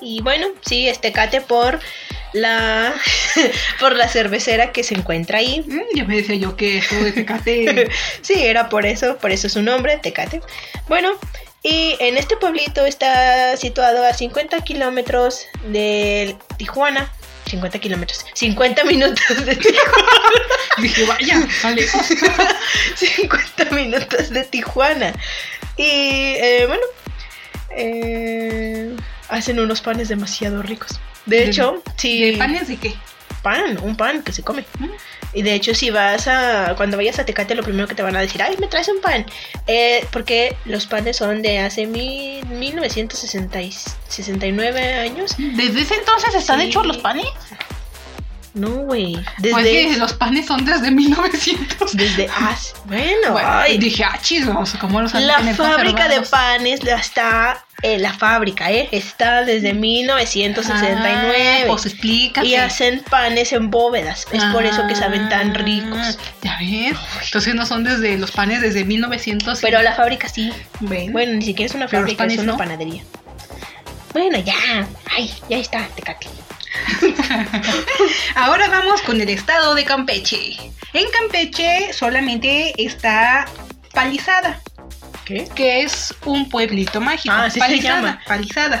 Y 0.00 0.22
bueno, 0.22 0.46
sí, 0.62 0.88
es 0.88 1.00
Tecate 1.00 1.40
por 1.40 1.80
la 2.32 2.94
por 3.80 3.96
la 3.96 4.08
cervecera 4.08 4.72
que 4.72 4.84
se 4.84 4.94
encuentra 4.94 5.38
ahí. 5.38 5.64
Mm, 5.66 5.96
ya 5.96 6.04
me 6.04 6.16
decía 6.16 6.36
yo 6.36 6.56
que 6.56 6.82
de 6.90 7.12
Tecate. 7.12 7.88
sí, 8.22 8.34
era 8.36 8.68
por 8.68 8.86
eso, 8.86 9.16
por 9.18 9.30
eso 9.30 9.48
su 9.48 9.62
nombre, 9.62 9.98
Tecate. 9.98 10.40
Bueno, 10.88 11.12
y 11.62 11.96
en 12.00 12.16
este 12.16 12.36
pueblito 12.36 12.86
está 12.86 13.56
situado 13.56 14.04
a 14.04 14.14
50 14.14 14.62
kilómetros 14.62 15.46
de 15.66 16.36
Tijuana. 16.56 17.12
50 17.46 17.78
kilómetros, 17.80 18.24
50 18.34 18.84
minutos 18.84 19.44
de 19.44 19.56
Tijuana. 19.56 20.08
Dije, 20.78 21.04
vaya, 21.04 21.48
vale. 21.62 21.86
50 22.96 23.64
minutos 23.72 24.30
de 24.30 24.44
Tijuana. 24.44 25.12
Y 25.76 26.34
eh, 26.36 26.64
bueno, 26.66 26.82
eh, 27.76 28.96
hacen 29.28 29.60
unos 29.60 29.80
panes 29.80 30.08
demasiado 30.08 30.62
ricos. 30.62 30.98
De 31.26 31.44
hecho, 31.44 31.82
si... 31.96 32.32
¿De 32.32 32.38
panes 32.38 32.68
de 32.68 32.76
qué? 32.76 32.94
Pan, 33.42 33.78
un 33.82 33.96
pan 33.96 34.22
que 34.22 34.32
se 34.32 34.42
come. 34.42 34.64
Mm. 34.78 34.88
Y 35.32 35.42
de 35.42 35.54
hecho, 35.54 35.74
si 35.74 35.90
vas 35.90 36.26
a. 36.26 36.74
Cuando 36.76 36.96
vayas 36.96 37.18
a 37.20 37.24
Tecate, 37.24 37.54
lo 37.54 37.62
primero 37.62 37.86
que 37.86 37.94
te 37.94 38.02
van 38.02 38.16
a 38.16 38.20
decir, 38.20 38.42
ay, 38.42 38.56
me 38.58 38.66
traes 38.66 38.88
un 38.88 39.00
pan. 39.00 39.24
Eh, 39.66 40.04
porque 40.12 40.56
los 40.64 40.86
panes 40.86 41.18
son 41.18 41.40
de 41.42 41.60
hace 41.60 41.86
mil, 41.86 42.44
1969 42.46 44.94
años. 44.94 45.34
¿Desde 45.38 45.82
ese 45.82 45.94
entonces 45.94 46.34
están 46.34 46.58
Sí. 46.60 46.66
hechos 46.66 46.84
los 46.86 46.98
panes? 46.98 47.26
No, 48.52 48.68
güey. 48.70 49.14
Pues 49.40 49.54
Desde. 49.64 49.90
que 49.90 49.96
los 49.96 50.12
panes 50.14 50.46
son 50.46 50.64
desde 50.64 50.90
1900. 50.90 51.96
Desde. 51.96 52.26
Ah, 52.28 52.56
bueno, 52.86 53.30
Bueno, 53.32 53.48
ay, 53.48 53.78
dije, 53.78 54.02
ah, 54.02 54.18
chis, 54.20 54.44
¿cómo 54.80 55.00
los 55.00 55.14
han 55.14 55.28
La 55.28 55.38
fábrica 55.54 56.08
de 56.08 56.22
panes 56.22 56.80
está. 56.84 57.64
Eh, 57.82 57.98
la 57.98 58.12
fábrica, 58.12 58.70
¿eh? 58.70 58.88
Está 58.92 59.44
desde 59.44 59.72
1969. 59.72 61.60
Ah, 61.62 61.64
pues 61.66 61.86
explícate. 61.86 62.46
y 62.46 62.54
hacen 62.56 63.02
panes 63.08 63.52
en 63.52 63.70
bóvedas. 63.70 64.26
Es 64.32 64.44
por 64.46 64.64
eso 64.64 64.86
que 64.86 64.94
saben 64.94 65.28
tan 65.28 65.50
Ah, 65.50 65.58
ricos. 65.58 66.18
Ya 66.42 66.56
ves. 66.58 66.96
Entonces 67.24 67.54
no 67.54 67.66
son 67.66 67.84
desde 67.84 68.18
los 68.18 68.30
panes 68.30 68.60
desde 68.60 68.84
1900. 68.84 69.60
Pero 69.60 69.82
la 69.82 69.94
fábrica 69.94 70.28
sí. 70.28 70.52
Bueno. 70.80 71.12
Bueno, 71.12 71.32
ni 71.34 71.44
siquiera 71.44 71.68
es 71.70 71.74
una 71.74 71.88
fábrica, 71.88 72.24
es 72.24 72.28
panes 72.28 72.38
una 72.38 72.52
no. 72.52 72.58
panadería. 72.58 73.02
Bueno, 74.12 74.38
ya. 74.40 74.54
Ay, 75.16 75.32
ya 75.48 75.58
está, 75.58 75.86
Tecate. 75.94 76.26
Ahora 78.34 78.68
vamos 78.68 79.02
con 79.02 79.20
el 79.20 79.28
estado 79.28 79.74
de 79.74 79.84
Campeche. 79.84 80.56
En 80.92 81.06
Campeche 81.10 81.92
solamente 81.92 82.72
está 82.82 83.46
Palizada, 83.92 84.60
¿Qué? 85.30 85.48
que 85.54 85.82
es 85.82 86.12
un 86.24 86.48
pueblito 86.48 87.00
mágico. 87.00 87.32
Ah, 87.36 87.48
se 87.48 87.60
Palizada, 87.60 88.00
llama. 88.00 88.20
Palizada. 88.26 88.80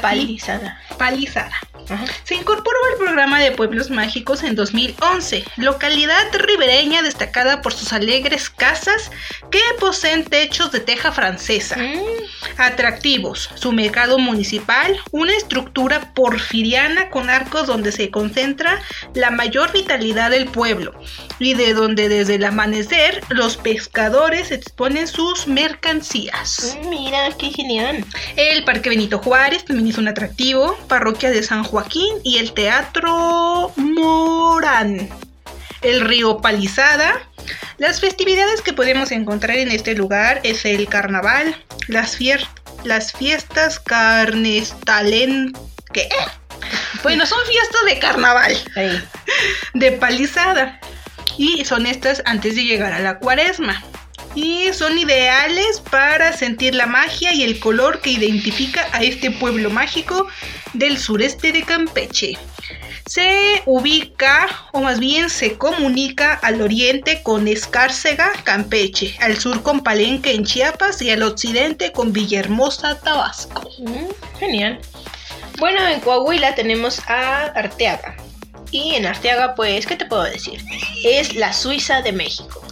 Palizada. 0.98 1.54
Ajá. 1.90 2.04
Se 2.24 2.34
incorporó 2.34 2.78
al 2.92 2.98
programa 2.98 3.40
de 3.40 3.52
pueblos 3.52 3.90
mágicos 3.90 4.42
en 4.42 4.54
2011, 4.54 5.44
localidad 5.56 6.24
ribereña 6.32 7.02
destacada 7.02 7.62
por 7.62 7.72
sus 7.72 7.92
alegres 7.92 8.50
casas 8.50 9.10
que 9.50 9.60
poseen 9.78 10.24
techos 10.24 10.72
de 10.72 10.80
teja 10.80 11.12
francesa. 11.12 11.76
Mm, 11.76 12.00
Atractivos, 12.56 13.50
su 13.54 13.72
mercado 13.72 14.18
municipal, 14.18 14.96
una 15.12 15.34
estructura 15.36 16.12
porfiriana 16.14 17.10
con 17.10 17.30
arcos 17.30 17.66
donde 17.66 17.92
se 17.92 18.10
concentra 18.10 18.80
la 19.14 19.30
mayor 19.30 19.72
vitalidad 19.72 20.30
del 20.30 20.46
pueblo 20.46 20.92
y 21.38 21.54
de 21.54 21.74
donde 21.74 22.08
desde 22.08 22.36
el 22.36 22.44
amanecer 22.44 23.22
los 23.28 23.56
pescadores 23.56 24.50
exponen 24.50 25.08
sus 25.08 25.46
mercancías. 25.46 26.76
Mira, 26.88 27.30
qué 27.38 27.50
genial. 27.50 28.04
El 28.36 28.64
Parque 28.64 28.90
Benito 28.90 29.18
Juárez 29.18 29.64
también 29.64 29.88
es 29.88 29.98
un 29.98 30.08
atractivo, 30.08 30.76
parroquia 30.88 31.30
de 31.30 31.42
San 31.42 31.64
Joaquín 31.80 32.16
y 32.24 32.36
el 32.36 32.52
Teatro 32.52 33.72
Morán. 33.76 35.08
El 35.80 36.02
río 36.02 36.36
Palizada. 36.42 37.22
Las 37.78 38.00
festividades 38.00 38.60
que 38.60 38.74
podemos 38.74 39.10
encontrar 39.12 39.56
en 39.56 39.70
este 39.70 39.94
lugar 39.94 40.40
es 40.42 40.66
el 40.66 40.86
carnaval, 40.88 41.56
las, 41.88 42.18
fier- 42.20 42.46
las 42.84 43.12
fiestas 43.12 43.80
carnestalen... 43.80 45.52
¿Qué? 45.92 46.08
Bueno, 47.02 47.24
son 47.24 47.38
fiestas 47.46 47.80
de 47.86 47.98
carnaval, 47.98 48.54
de 49.72 49.92
palizada. 49.92 50.78
Y 51.38 51.64
son 51.64 51.86
estas 51.86 52.20
antes 52.26 52.54
de 52.56 52.64
llegar 52.64 52.92
a 52.92 52.98
la 52.98 53.18
cuaresma. 53.18 53.82
Y 54.34 54.72
son 54.72 54.96
ideales 54.96 55.80
para 55.90 56.32
sentir 56.32 56.74
la 56.74 56.86
magia 56.86 57.34
y 57.34 57.42
el 57.42 57.58
color 57.58 58.00
que 58.00 58.10
identifica 58.10 58.88
a 58.92 59.02
este 59.02 59.30
pueblo 59.30 59.70
mágico 59.70 60.28
del 60.72 60.98
sureste 60.98 61.52
de 61.52 61.62
Campeche. 61.62 62.38
Se 63.06 63.62
ubica, 63.66 64.68
o 64.72 64.82
más 64.82 65.00
bien 65.00 65.30
se 65.30 65.58
comunica 65.58 66.34
al 66.34 66.62
oriente 66.62 67.22
con 67.24 67.48
Escárcega, 67.48 68.30
Campeche, 68.44 69.16
al 69.20 69.36
sur 69.36 69.62
con 69.62 69.80
Palenque 69.80 70.32
en 70.32 70.44
Chiapas 70.44 71.02
y 71.02 71.10
al 71.10 71.24
occidente 71.24 71.90
con 71.90 72.12
Villahermosa, 72.12 73.00
Tabasco. 73.00 73.68
Mm, 73.80 74.38
genial. 74.38 74.80
Bueno, 75.58 75.86
en 75.88 75.98
Coahuila 76.00 76.54
tenemos 76.54 77.00
a 77.08 77.46
Arteaga. 77.46 78.16
Y 78.70 78.94
en 78.94 79.06
Arteaga, 79.06 79.56
pues, 79.56 79.86
¿qué 79.86 79.96
te 79.96 80.06
puedo 80.06 80.22
decir? 80.22 80.62
Es 81.04 81.34
la 81.34 81.52
Suiza 81.52 82.02
de 82.02 82.12
México. 82.12 82.62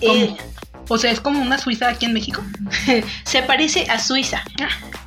Eh, 0.00 0.36
O 0.88 0.98
sea, 0.98 1.10
es 1.10 1.20
como 1.20 1.40
una 1.40 1.58
Suiza 1.58 1.88
aquí 1.88 2.06
en 2.06 2.12
México. 2.12 2.42
se 3.24 3.42
parece 3.42 3.86
a 3.90 3.98
Suiza. 3.98 4.42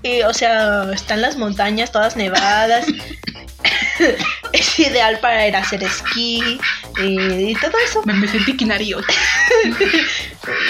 Eh, 0.04 0.26
o 0.26 0.34
sea, 0.34 0.86
están 0.94 1.22
las 1.22 1.38
montañas 1.38 1.92
todas 1.92 2.16
nevadas. 2.16 2.86
es 4.54 4.80
ideal 4.80 5.20
para 5.20 5.48
ir 5.48 5.56
a 5.56 5.60
hacer 5.60 5.84
esquí 5.84 6.60
eh, 7.00 7.48
y 7.52 7.56
todo 7.56 7.74
eso. 7.86 8.02
Me, 8.06 8.14
me 8.14 8.28
sentí 8.28 8.56
quinario. 8.58 9.00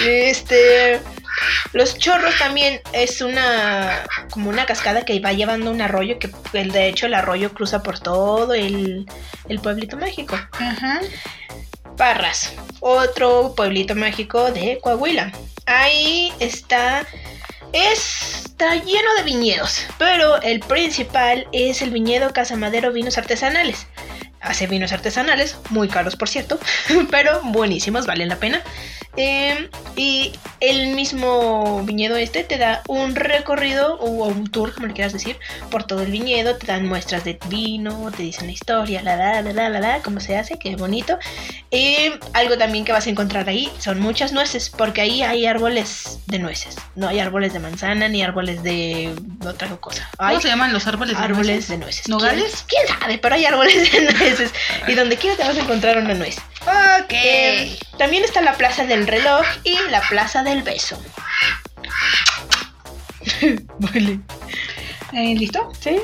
Este. 0.06 1.00
Los 1.74 1.98
chorros 2.00 2.36
también 2.40 2.82
es 2.94 3.22
una. 3.22 4.04
como 4.32 4.50
una 4.50 4.66
cascada 4.66 5.04
que 5.06 5.20
va 5.20 5.34
llevando 5.34 5.70
un 5.70 5.82
arroyo 5.82 6.18
que 6.18 6.32
el- 6.54 6.72
de 6.72 6.88
hecho 6.90 7.06
el 7.06 7.14
arroyo 7.14 7.54
cruza 7.54 7.84
por 7.84 8.00
todo 8.00 8.54
el, 8.56 9.06
el 9.48 9.60
pueblito 9.60 9.98
mágico. 9.98 10.36
Ajá. 10.54 11.00
Parras, 11.98 12.54
otro 12.80 13.56
pueblito 13.56 13.96
mágico 13.96 14.52
de 14.52 14.78
Coahuila. 14.82 15.32
Ahí 15.66 16.32
está. 16.40 17.08
Está 17.74 18.76
lleno 18.76 19.14
de 19.18 19.24
viñedos, 19.24 19.88
pero 19.98 20.40
el 20.44 20.60
principal 20.60 21.48
es 21.52 21.82
el 21.82 21.90
viñedo 21.90 22.32
Casa 22.34 22.56
Madero 22.56 22.94
Vinos 22.94 23.18
Artesanales. 23.18 23.88
Hace 24.40 24.68
vinos 24.68 24.94
artesanales, 24.94 25.58
muy 25.72 25.90
caros 25.90 26.16
por 26.16 26.30
cierto, 26.30 26.60
pero 27.12 27.42
buenísimos, 27.44 28.06
valen 28.06 28.30
la 28.30 28.38
pena. 28.38 28.62
Eh, 29.18 29.70
y 29.96 30.32
el 30.60 30.90
mismo 30.96 31.82
viñedo 31.84 32.18
este 32.18 32.44
te 32.44 32.58
da 32.58 32.84
un 32.88 33.16
recorrido 33.16 33.96
o 34.00 34.28
un 34.28 34.50
tour, 34.50 34.74
como 34.74 34.88
le 34.88 34.94
quieras 34.94 35.14
decir, 35.14 35.38
por 35.72 35.84
todo 35.84 36.04
el 36.04 36.12
viñedo. 36.12 36.56
Te 36.56 36.68
dan 36.68 36.88
muestras 36.88 37.24
de 37.24 37.40
vino, 37.50 38.12
te 38.16 38.24
dicen 38.24 38.46
la 38.46 38.54
historia, 38.54 39.02
la 39.02 39.16
la 39.16 39.42
la 39.42 39.54
la 39.54 39.70
la, 39.70 39.80
la 39.80 40.00
cómo 40.04 40.20
se 40.20 40.38
hace, 40.38 40.60
qué 40.60 40.76
bonito. 40.76 41.18
Y 41.72 42.12
algo 42.34 42.58
también 42.58 42.86
que 42.86 42.92
vas 42.92 43.08
a 43.08 43.10
encontrar 43.10 43.50
ahí 43.50 43.72
son 43.80 44.00
muchas 44.00 44.32
nueces, 44.34 44.70
porque 44.70 45.02
ahí 45.02 45.24
hay 45.24 45.46
árboles 45.48 46.20
de 46.28 46.40
nueces. 46.40 46.76
No 46.96 47.08
hay 47.08 47.20
árboles 47.20 47.54
de 47.54 47.60
manzana 47.60 48.08
ni 48.08 48.22
árboles 48.24 48.62
de 48.64 49.14
otra 49.46 49.68
cosa. 49.78 50.10
Hay 50.20 50.36
¿Cómo 50.36 50.42
se 50.42 50.48
llaman 50.48 50.74
los 50.74 50.86
árboles 50.88 51.18
de 51.18 51.24
árboles 51.24 51.48
nueces? 51.48 51.68
de 51.70 51.78
nueces. 51.78 52.08
¿Nogales? 52.08 52.66
¿Quién, 52.68 52.86
quién 52.86 53.00
sabe? 53.00 53.18
Pero 53.18 53.36
hay 53.36 53.46
árboles 53.46 53.92
de 53.92 54.02
nueces. 54.14 54.52
Y 54.88 54.94
donde 54.94 55.18
quiera 55.18 55.36
te 55.36 55.44
vas 55.44 55.58
a 55.58 55.62
encontrar 55.62 55.98
una 55.98 56.14
nuez. 56.14 56.38
Ok. 56.62 57.12
Eh, 57.14 57.80
también 57.98 58.24
está 58.24 58.42
la 58.42 58.54
Plaza 58.54 58.86
del 58.86 59.07
Reloj 59.08 59.46
y 59.64 59.78
la 59.90 60.02
Plaza 60.02 60.44
del 60.44 60.64
Beso. 60.64 61.02
vale. 63.80 64.20
Eh, 65.14 65.36
¿Listo? 65.36 65.72
¿Sí? 65.80 65.98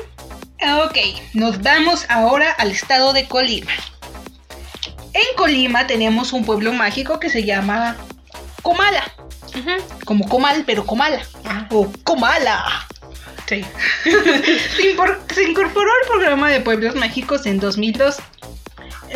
Ok, 0.84 0.96
nos 1.34 1.60
vamos 1.60 2.06
ahora 2.08 2.50
al 2.52 2.70
estado 2.70 3.12
de 3.12 3.28
Colima. 3.28 3.72
En 5.12 5.36
Colima 5.36 5.86
tenemos 5.86 6.32
un 6.32 6.44
pueblo 6.44 6.72
mágico 6.72 7.20
que 7.20 7.28
se 7.28 7.44
llama 7.44 7.96
Comala. 8.62 9.04
Como 10.04 10.28
Comal, 10.28 10.64
pero 10.66 10.84
Comala. 10.86 11.22
Ah. 11.44 11.68
O 11.70 11.92
Comala. 12.02 12.86
Sí. 13.46 13.62
Se, 14.04 14.96
se 15.34 15.44
incorporó 15.44 15.90
al 15.90 16.08
programa 16.08 16.50
de 16.50 16.60
pueblos 16.60 16.94
mágicos 16.94 17.44
en 17.44 17.60
2002. 17.60 18.16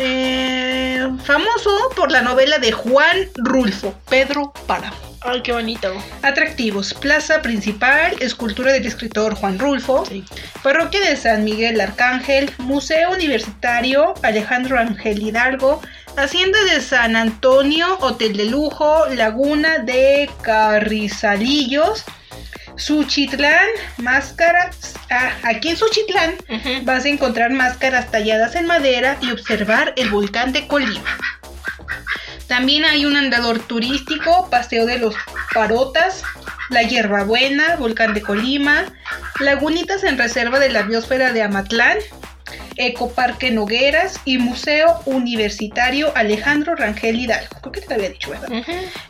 Eh, 0.01 1.05
famoso 1.25 1.69
por 1.93 2.09
la 2.09 2.21
novela 2.21 2.57
de 2.57 2.71
Juan 2.71 3.17
Rulfo, 3.35 3.93
Pedro 4.09 4.53
Páramo. 4.65 4.95
Ay, 5.21 5.41
qué 5.41 5.51
bonito. 5.51 5.91
Atractivos. 6.21 6.93
Plaza 6.93 7.41
principal, 7.41 8.15
escultura 8.21 8.71
del 8.71 8.85
escritor 8.85 9.35
Juan 9.35 9.59
Rulfo. 9.59 10.05
Sí. 10.05 10.23
Parroquia 10.63 11.01
de 11.01 11.17
San 11.17 11.43
Miguel 11.43 11.81
Arcángel, 11.81 12.49
Museo 12.59 13.11
Universitario 13.11 14.13
Alejandro 14.23 14.79
Ángel 14.79 15.21
Hidalgo, 15.21 15.81
Hacienda 16.15 16.63
de 16.73 16.79
San 16.79 17.17
Antonio, 17.17 17.97
Hotel 17.99 18.37
de 18.37 18.45
Lujo, 18.45 19.05
Laguna 19.07 19.79
de 19.79 20.29
Carrizalillos, 20.41 22.05
Suchitlán, 22.79 23.67
máscaras. 23.97 24.95
Ah, 25.09 25.31
aquí 25.43 25.69
en 25.69 25.77
Suchitlán 25.77 26.35
vas 26.83 27.05
a 27.05 27.09
encontrar 27.09 27.51
máscaras 27.51 28.09
talladas 28.09 28.55
en 28.55 28.65
madera 28.65 29.17
y 29.21 29.31
observar 29.31 29.93
el 29.97 30.09
volcán 30.09 30.53
de 30.53 30.67
Colima. 30.67 31.17
También 32.47 32.85
hay 32.85 33.05
un 33.05 33.15
andador 33.15 33.59
turístico, 33.59 34.49
Paseo 34.49 34.85
de 34.85 34.97
los 34.97 35.15
Parotas, 35.53 36.23
La 36.69 36.81
Hierbabuena, 36.81 37.75
Volcán 37.75 38.13
de 38.13 38.21
Colima, 38.21 38.85
Lagunitas 39.39 40.03
en 40.03 40.17
Reserva 40.17 40.57
de 40.59 40.69
la 40.69 40.81
Biosfera 40.81 41.31
de 41.31 41.43
Amatlán, 41.43 41.97
Ecoparque 42.75 43.51
Nogueras 43.51 44.19
y 44.25 44.37
Museo 44.37 45.01
Universitario 45.05 46.11
Alejandro 46.15 46.75
Rangel 46.75 47.19
Hidalgo. 47.19 47.57
Creo 47.61 47.71
que 47.71 47.81
te 47.81 47.87
lo 47.89 47.95
había 47.95 48.09
dicho, 48.09 48.29
¿verdad? 48.31 48.49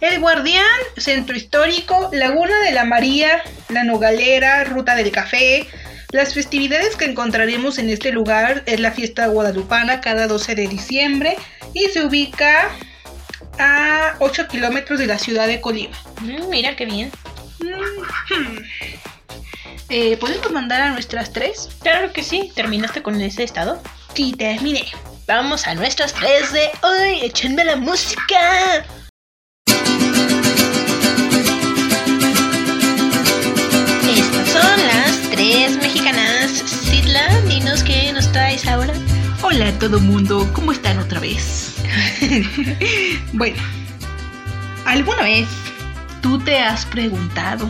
El 0.02 0.20
Guardián, 0.20 0.66
Centro 0.98 1.36
Histórico, 1.36 2.10
Laguna 2.12 2.60
de 2.64 2.72
la 2.72 2.86
María, 2.86 3.42
La 3.70 3.84
Nogalera, 3.84 4.64
Ruta 4.64 4.96
del 4.96 5.12
Café. 5.12 5.68
Las 6.12 6.34
festividades 6.34 6.96
que 6.96 7.06
encontraremos 7.06 7.78
en 7.78 7.90
este 7.90 8.12
lugar 8.12 8.64
es 8.66 8.80
la 8.80 8.92
fiesta 8.92 9.28
guadalupana 9.28 10.02
cada 10.02 10.28
12 10.28 10.56
de 10.56 10.68
diciembre 10.68 11.36
y 11.74 11.86
se 11.86 12.04
ubica 12.04 12.70
a 13.60 14.16
8 14.20 14.48
kilómetros 14.48 15.00
de 15.00 15.06
la 15.06 15.20
ciudad 15.20 15.48
de 15.48 15.62
Colima. 15.62 15.96
Mm, 16.22 16.50
mira 16.50 16.76
qué 16.76 16.86
bien. 16.86 17.12
Mhm. 17.60 18.64
Eh, 19.92 20.18
¿Podemos 20.18 20.52
mandar 20.52 20.82
a 20.82 20.92
nuestras 20.92 21.34
tres? 21.34 21.68
Claro 21.82 22.14
que 22.14 22.22
sí. 22.22 22.52
¿Terminaste 22.54 23.02
con 23.02 23.20
ese 23.20 23.44
estado? 23.44 23.82
Sí, 24.14 24.34
terminé. 24.38 24.86
Vamos 25.26 25.66
a 25.66 25.74
nuestras 25.74 26.14
tres 26.14 26.54
de 26.54 26.70
hoy. 26.84 27.22
Échenme 27.24 27.64
la 27.64 27.76
música. 27.76 28.86
Estas 34.08 34.48
son 34.50 34.88
las 34.88 35.30
tres 35.32 35.76
mexicanas. 35.78 36.52
Sidla, 36.52 37.42
dinos 37.48 37.82
qué 37.82 38.14
nos 38.14 38.32
traes 38.32 38.68
ahora. 38.68 38.94
Hola 39.42 39.70
a 39.70 39.80
todo 39.80 40.00
mundo, 40.00 40.48
¿cómo 40.54 40.72
están 40.72 41.00
otra 41.00 41.20
vez? 41.20 41.78
bueno, 43.34 43.58
¿alguna 44.86 45.24
vez 45.24 45.48
tú 46.22 46.38
te 46.38 46.60
has 46.60 46.86
preguntado 46.86 47.68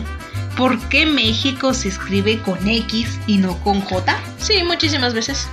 por 0.60 0.78
qué 0.90 1.06
México 1.06 1.72
se 1.72 1.88
escribe 1.88 2.38
con 2.40 2.68
X 2.68 3.18
y 3.26 3.38
no 3.38 3.56
con 3.64 3.80
J? 3.80 4.20
Sí, 4.36 4.62
muchísimas 4.62 5.14
veces. 5.14 5.48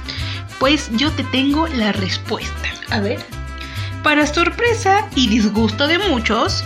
Pues 0.59 0.89
yo 0.91 1.09
te 1.13 1.23
tengo 1.23 1.65
la 1.65 1.93
respuesta. 1.93 2.73
A 2.89 2.99
ver. 2.99 3.25
Para 4.03 4.27
sorpresa 4.27 5.07
y 5.15 5.29
disgusto 5.29 5.87
de 5.87 5.97
muchos, 5.97 6.65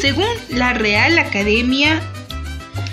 según 0.00 0.26
la 0.48 0.72
Real 0.72 1.20
Academia 1.20 2.02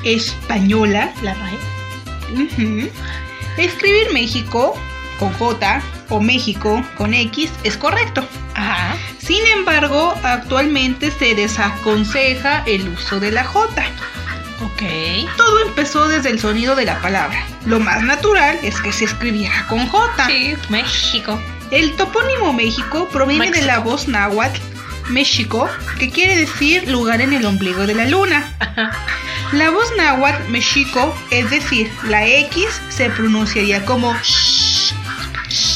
Española, 0.04 1.12
La 1.24 1.34
RAE. 1.34 2.92
Escribir 3.58 4.14
México 4.14 4.80
con 5.18 5.34
J 5.34 5.82
o 6.10 6.20
México 6.20 6.86
con 6.96 7.16
X 7.16 7.50
es 7.64 7.76
correcto. 7.76 8.24
Ajá. 8.54 8.96
Sin 9.18 9.44
embargo, 9.48 10.14
actualmente 10.22 11.10
se 11.10 11.34
desaconseja 11.34 12.64
el 12.68 12.88
uso 12.90 13.20
de 13.20 13.32
la 13.32 13.46
J. 13.46 13.84
Ok. 14.62 14.82
Todo 15.38 15.62
empezó 15.62 16.08
desde 16.08 16.30
el 16.30 16.40
sonido 16.40 16.76
de 16.76 16.86
la 16.86 17.02
palabra. 17.02 17.46
Lo 17.66 17.80
más 17.80 18.04
natural 18.04 18.58
es 18.64 18.80
que 18.82 18.92
se 18.92 19.06
escribiera 19.06 19.68
con 19.68 19.88
J. 19.88 20.28
Sí, 20.28 20.54
México. 20.70 21.42
El 21.72 21.96
topónimo 21.96 22.54
México 22.54 23.10
proviene 23.12 23.52
de 23.52 23.64
la 23.64 23.80
voz 23.80 24.08
náhuatl, 24.08 24.60
México, 25.10 25.70
que 26.00 26.10
quiere 26.10 26.38
decir 26.38 26.88
lugar 26.88 27.22
en 27.22 27.34
el 27.34 27.46
ombligo 27.46 27.86
de 27.86 27.96
la 27.96 28.06
luna. 28.06 28.54
La 29.52 29.70
voz 29.70 29.88
náhuatl 29.98 30.50
México, 30.50 31.16
es 31.30 31.50
decir, 31.50 31.92
la 32.06 32.26
X, 32.26 32.82
se 32.90 33.10
pronunciaría 33.10 33.86
como 33.86 34.14
sh. 34.24 34.94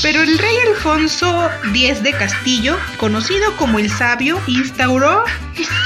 Pero 0.02 0.22
el 0.22 0.38
rey 0.38 0.56
Alfonso 0.68 1.50
X 1.74 2.04
de 2.04 2.12
Castillo, 2.14 2.78
conocido 2.98 3.56
como 3.58 3.80
el 3.80 3.90
Sabio, 3.90 4.40
instauró 4.48 5.24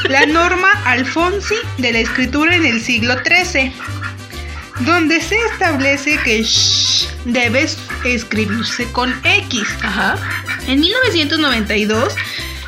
la 0.06 0.26
norma 0.28 0.72
Alfonsi 0.86 1.56
de 1.78 1.94
la 1.94 2.00
escritura 2.00 2.56
en 2.56 2.66
el 2.66 2.82
siglo 2.82 3.16
XIII, 3.24 3.74
donde 4.82 5.22
se 5.22 5.36
establece 5.52 6.18
que 6.20 6.44
sh 6.44 7.08
debe 7.26 7.68
escribirse 8.06 8.86
con 8.92 9.14
X. 9.24 9.68
Ajá. 9.82 10.18
En 10.68 10.80
1992, 10.80 12.14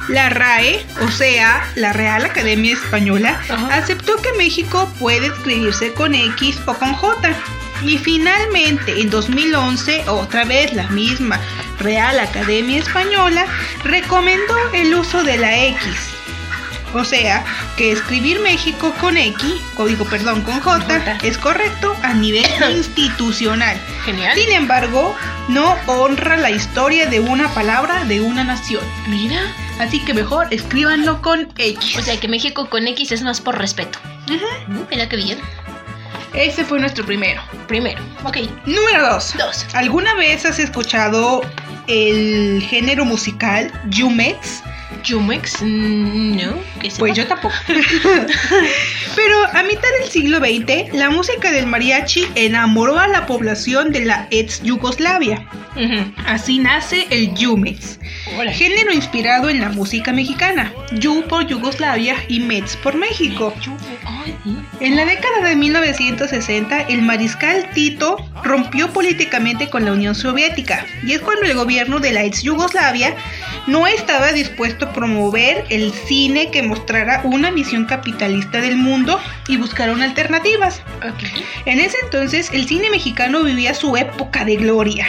la 0.09 0.29
RAE, 0.29 0.85
o 1.01 1.09
sea, 1.09 1.67
la 1.75 1.93
Real 1.93 2.25
Academia 2.25 2.73
Española, 2.73 3.41
Ajá. 3.49 3.75
aceptó 3.75 4.15
que 4.17 4.31
México 4.33 4.91
puede 4.99 5.27
escribirse 5.27 5.93
con 5.93 6.13
X 6.13 6.59
o 6.65 6.73
con 6.75 6.93
J. 6.93 7.35
Y 7.81 7.97
finalmente, 7.97 8.99
en 9.01 9.09
2011, 9.09 10.05
otra 10.07 10.45
vez 10.45 10.73
la 10.73 10.87
misma 10.89 11.39
Real 11.79 12.19
Academia 12.19 12.79
Española 12.79 13.45
recomendó 13.83 14.55
el 14.73 14.93
uso 14.95 15.23
de 15.23 15.37
la 15.37 15.65
X. 15.65 16.15
O 16.93 17.03
sea, 17.03 17.43
que 17.75 17.91
escribir 17.91 18.39
México 18.39 18.93
con 19.01 19.17
X, 19.17 19.43
código 19.75 20.05
perdón, 20.05 20.41
con 20.43 20.61
J, 20.61 20.79
J. 20.81 21.17
es 21.23 21.37
correcto 21.37 21.93
a 22.01 22.13
nivel 22.13 22.45
institucional. 22.71 23.77
Genial. 24.05 24.37
Sin 24.37 24.51
embargo, 24.53 25.13
no 25.49 25.75
honra 25.87 26.37
la 26.37 26.51
historia 26.51 27.07
de 27.07 27.19
una 27.19 27.53
palabra 27.53 28.05
de 28.05 28.21
una 28.21 28.45
nación. 28.45 28.83
Mira. 29.09 29.41
Así 29.77 29.99
que 30.05 30.13
mejor 30.13 30.47
escríbanlo 30.51 31.21
con 31.21 31.49
X. 31.57 31.97
O 31.97 32.01
sea 32.01 32.17
que 32.17 32.29
México 32.29 32.69
con 32.69 32.87
X 32.87 33.11
es 33.11 33.23
más 33.23 33.41
por 33.41 33.57
respeto. 33.57 33.99
Mira 34.89 35.09
qué 35.09 35.17
bien. 35.17 35.39
Ese 36.35 36.65
fue 36.65 36.79
nuestro 36.79 37.05
primero. 37.05 37.41
Primero. 37.67 38.01
Ok. 38.25 38.37
Número 38.65 39.09
2. 39.13 39.35
Dos. 39.37 39.65
¿Alguna 39.73 40.13
vez 40.15 40.45
has 40.45 40.59
escuchado 40.59 41.41
el 41.87 42.61
género 42.61 43.05
musical 43.05 43.71
Yumex? 43.89 44.61
Jumex. 45.07 45.61
mm, 45.61 46.37
No. 46.37 46.53
¿Qué 46.81 46.87
es 46.87 46.97
Pues 46.97 47.13
yo 47.15 47.27
tampoco. 47.27 47.53
Pero 49.15 49.45
a 49.53 49.63
mitad 49.63 49.87
del 49.99 50.09
siglo 50.09 50.39
XX, 50.39 50.93
la 50.93 51.09
música 51.09 51.51
del 51.51 51.67
mariachi 51.67 52.27
enamoró 52.35 52.99
a 52.99 53.07
la 53.07 53.25
población 53.25 53.91
de 53.91 54.05
la 54.05 54.27
ex 54.31 54.61
Yugoslavia. 54.63 55.45
Así 56.25 56.59
nace 56.59 57.07
el. 57.09 57.33
Órale. 58.35 58.53
Género 58.53 58.93
inspirado 58.93 59.49
en 59.49 59.59
la 59.59 59.69
música 59.69 60.13
mexicana, 60.13 60.71
Yu 60.93 61.23
por 61.27 61.45
Yugoslavia 61.45 62.15
y 62.27 62.39
Mets 62.39 62.77
por 62.77 62.95
México. 62.95 63.53
En 64.79 64.95
la 64.95 65.05
década 65.05 65.47
de 65.47 65.55
1960, 65.55 66.81
el 66.81 67.01
mariscal 67.01 67.69
Tito 67.73 68.17
rompió 68.43 68.91
políticamente 68.91 69.69
con 69.69 69.85
la 69.85 69.91
Unión 69.91 70.15
Soviética, 70.15 70.85
y 71.03 71.13
es 71.13 71.21
cuando 71.21 71.45
el 71.45 71.55
gobierno 71.55 71.99
de 71.99 72.11
la 72.11 72.23
ex 72.23 72.43
Yugoslavia 72.43 73.15
no 73.67 73.87
estaba 73.87 74.31
dispuesto 74.31 74.91
promover 74.95 75.65
el 75.69 75.91
cine 75.91 76.49
que 76.49 76.63
mostrara 76.63 77.21
una 77.25 77.51
visión 77.51 77.85
capitalista 77.85 78.61
del 78.61 78.77
mundo 78.77 79.19
y 79.47 79.57
buscaron 79.57 80.01
alternativas. 80.01 80.81
En 81.65 81.79
ese 81.81 81.97
entonces, 82.01 82.49
el 82.53 82.65
cine 82.67 82.89
mexicano 82.89 83.43
vivía 83.43 83.75
su 83.75 83.97
época 83.97 84.45
de 84.45 84.55
gloria. 84.55 85.07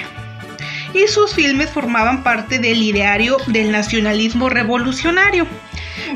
Y 0.92 1.07
sus 1.07 1.35
filmes 1.35 1.70
formaban 1.70 2.25
parte 2.25 2.59
del 2.59 2.83
ideario 2.83 3.37
del 3.46 3.70
nacionalismo 3.70 4.49
revolucionario, 4.49 5.46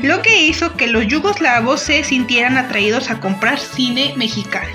lo 0.01 0.21
que 0.21 0.43
hizo 0.43 0.75
que 0.75 0.87
los 0.87 1.07
yugoslavos 1.07 1.81
se 1.81 2.03
sintieran 2.03 2.57
atraídos 2.57 3.09
a 3.09 3.19
comprar 3.19 3.57
cine 3.57 4.13
mexicano. 4.17 4.69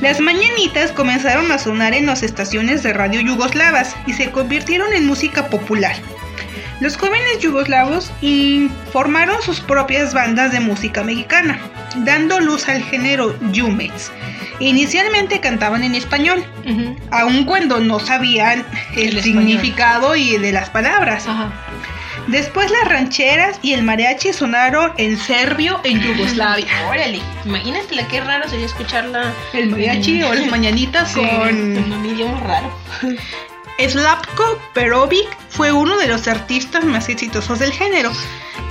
Las 0.00 0.20
mañanitas 0.20 0.92
comenzaron 0.92 1.50
a 1.50 1.58
sonar 1.58 1.94
en 1.94 2.06
las 2.06 2.22
estaciones 2.22 2.82
de 2.82 2.92
radio 2.92 3.20
yugoslavas 3.20 3.96
y 4.06 4.12
se 4.12 4.30
convirtieron 4.30 4.92
en 4.92 5.06
música 5.06 5.48
popular. 5.48 5.96
Los 6.80 6.96
jóvenes 6.96 7.38
yugoslavos 7.40 8.10
formaron 8.92 9.40
sus 9.42 9.60
propias 9.60 10.14
bandas 10.14 10.50
de 10.52 10.60
música 10.60 11.02
mexicana, 11.02 11.58
dando 11.96 12.40
luz 12.40 12.68
al 12.68 12.82
género 12.82 13.36
Yumex. 13.52 14.10
Inicialmente 14.60 15.40
cantaban 15.40 15.84
en 15.84 15.94
español, 15.94 16.44
aun 17.10 17.44
cuando 17.44 17.80
no 17.80 17.98
sabían 18.00 18.64
el, 18.94 19.08
El 19.10 19.16
español. 19.18 19.22
significado 19.22 20.16
y 20.16 20.36
de 20.38 20.52
las 20.52 20.70
palabras. 20.70 21.26
Ajá. 21.26 21.52
Después 22.26 22.70
las 22.70 22.88
rancheras 22.88 23.58
y 23.62 23.72
el 23.72 23.82
mariachi 23.82 24.32
sonaron 24.32 24.92
en 24.98 25.16
serbio 25.18 25.80
en 25.84 26.00
Yugoslavia. 26.00 26.66
Órale. 26.88 27.20
Imagínate 27.44 28.06
qué 28.10 28.20
raro 28.20 28.48
sería 28.48 28.66
escucharla. 28.66 29.32
El 29.52 29.70
mariachi 29.70 30.22
o 30.22 30.32
las 30.32 30.46
mañanitas 30.46 31.12
con 31.12 31.26
un 31.26 32.06
idioma 32.06 32.40
raro. 32.40 32.72
Slavko 33.88 34.60
Perovic 34.74 35.28
fue 35.48 35.72
uno 35.72 35.96
de 35.96 36.06
los 36.06 36.28
artistas 36.28 36.84
más 36.84 37.08
exitosos 37.08 37.58
del 37.58 37.72
género. 37.72 38.12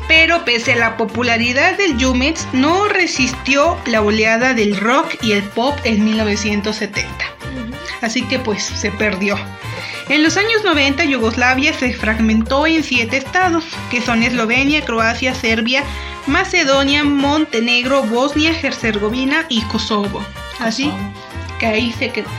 Pero 0.07 0.43
pese 0.43 0.73
a 0.73 0.77
la 0.77 0.97
popularidad 0.97 1.77
del 1.77 2.03
Jumex, 2.03 2.47
no 2.53 2.87
resistió 2.87 3.77
la 3.85 4.01
oleada 4.01 4.53
del 4.53 4.77
rock 4.77 5.15
y 5.21 5.33
el 5.33 5.43
pop 5.43 5.77
en 5.83 6.03
1970. 6.03 7.09
Así 8.01 8.23
que 8.23 8.39
pues 8.39 8.63
se 8.63 8.91
perdió. 8.91 9.37
En 10.09 10.23
los 10.23 10.37
años 10.37 10.63
90 10.63 11.05
Yugoslavia 11.05 11.73
se 11.73 11.93
fragmentó 11.93 12.65
en 12.65 12.83
siete 12.83 13.17
estados, 13.17 13.65
que 13.91 14.01
son 14.01 14.23
Eslovenia, 14.23 14.83
Croacia, 14.83 15.35
Serbia, 15.35 15.83
Macedonia, 16.25 17.03
Montenegro, 17.03 18.03
Bosnia, 18.03 18.51
Herzegovina 18.59 19.45
y 19.49 19.61
Kosovo. 19.63 20.25
Así 20.59 20.91
que 21.59 21.67
ahí 21.67 21.93
se 21.93 22.09
quedó. 22.09 22.29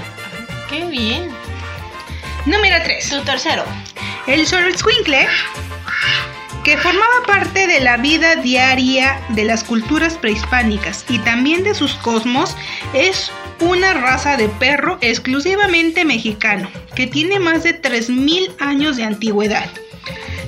Qué 0.69 0.85
bien. 0.87 1.40
Número 2.47 2.77
3. 2.83 3.09
Tu 3.11 3.23
tercero. 3.25 3.65
El 4.27 4.47
Xoloitzcuintle, 4.47 5.27
que 6.65 6.79
formaba 6.79 7.27
parte 7.27 7.67
de 7.67 7.81
la 7.81 7.99
vida 7.99 8.37
diaria 8.37 9.21
de 9.31 9.45
las 9.45 9.63
culturas 9.63 10.15
prehispánicas 10.15 11.05
y 11.09 11.19
también 11.19 11.65
de 11.65 11.75
sus 11.75 11.95
cosmos, 11.95 12.57
es 12.95 13.31
una 13.61 13.93
raza 13.93 14.39
de 14.39 14.49
perro 14.49 14.97
exclusivamente 15.03 16.07
mexicano, 16.07 16.71
que 16.95 17.07
tiene 17.07 17.39
más 17.39 17.63
de 17.63 17.81
3.000 17.81 18.55
años 18.59 18.97
de 18.97 19.05
antigüedad. 19.05 19.69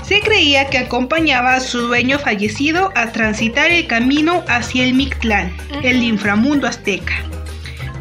Se 0.02 0.20
creía 0.20 0.70
que 0.70 0.78
acompañaba 0.78 1.54
a 1.54 1.60
su 1.60 1.82
dueño 1.82 2.18
fallecido 2.18 2.90
a 2.94 3.12
transitar 3.12 3.70
el 3.70 3.86
camino 3.86 4.42
hacia 4.48 4.84
el 4.84 4.94
Mictlán, 4.94 5.54
el 5.82 6.02
inframundo 6.02 6.66
azteca, 6.66 7.22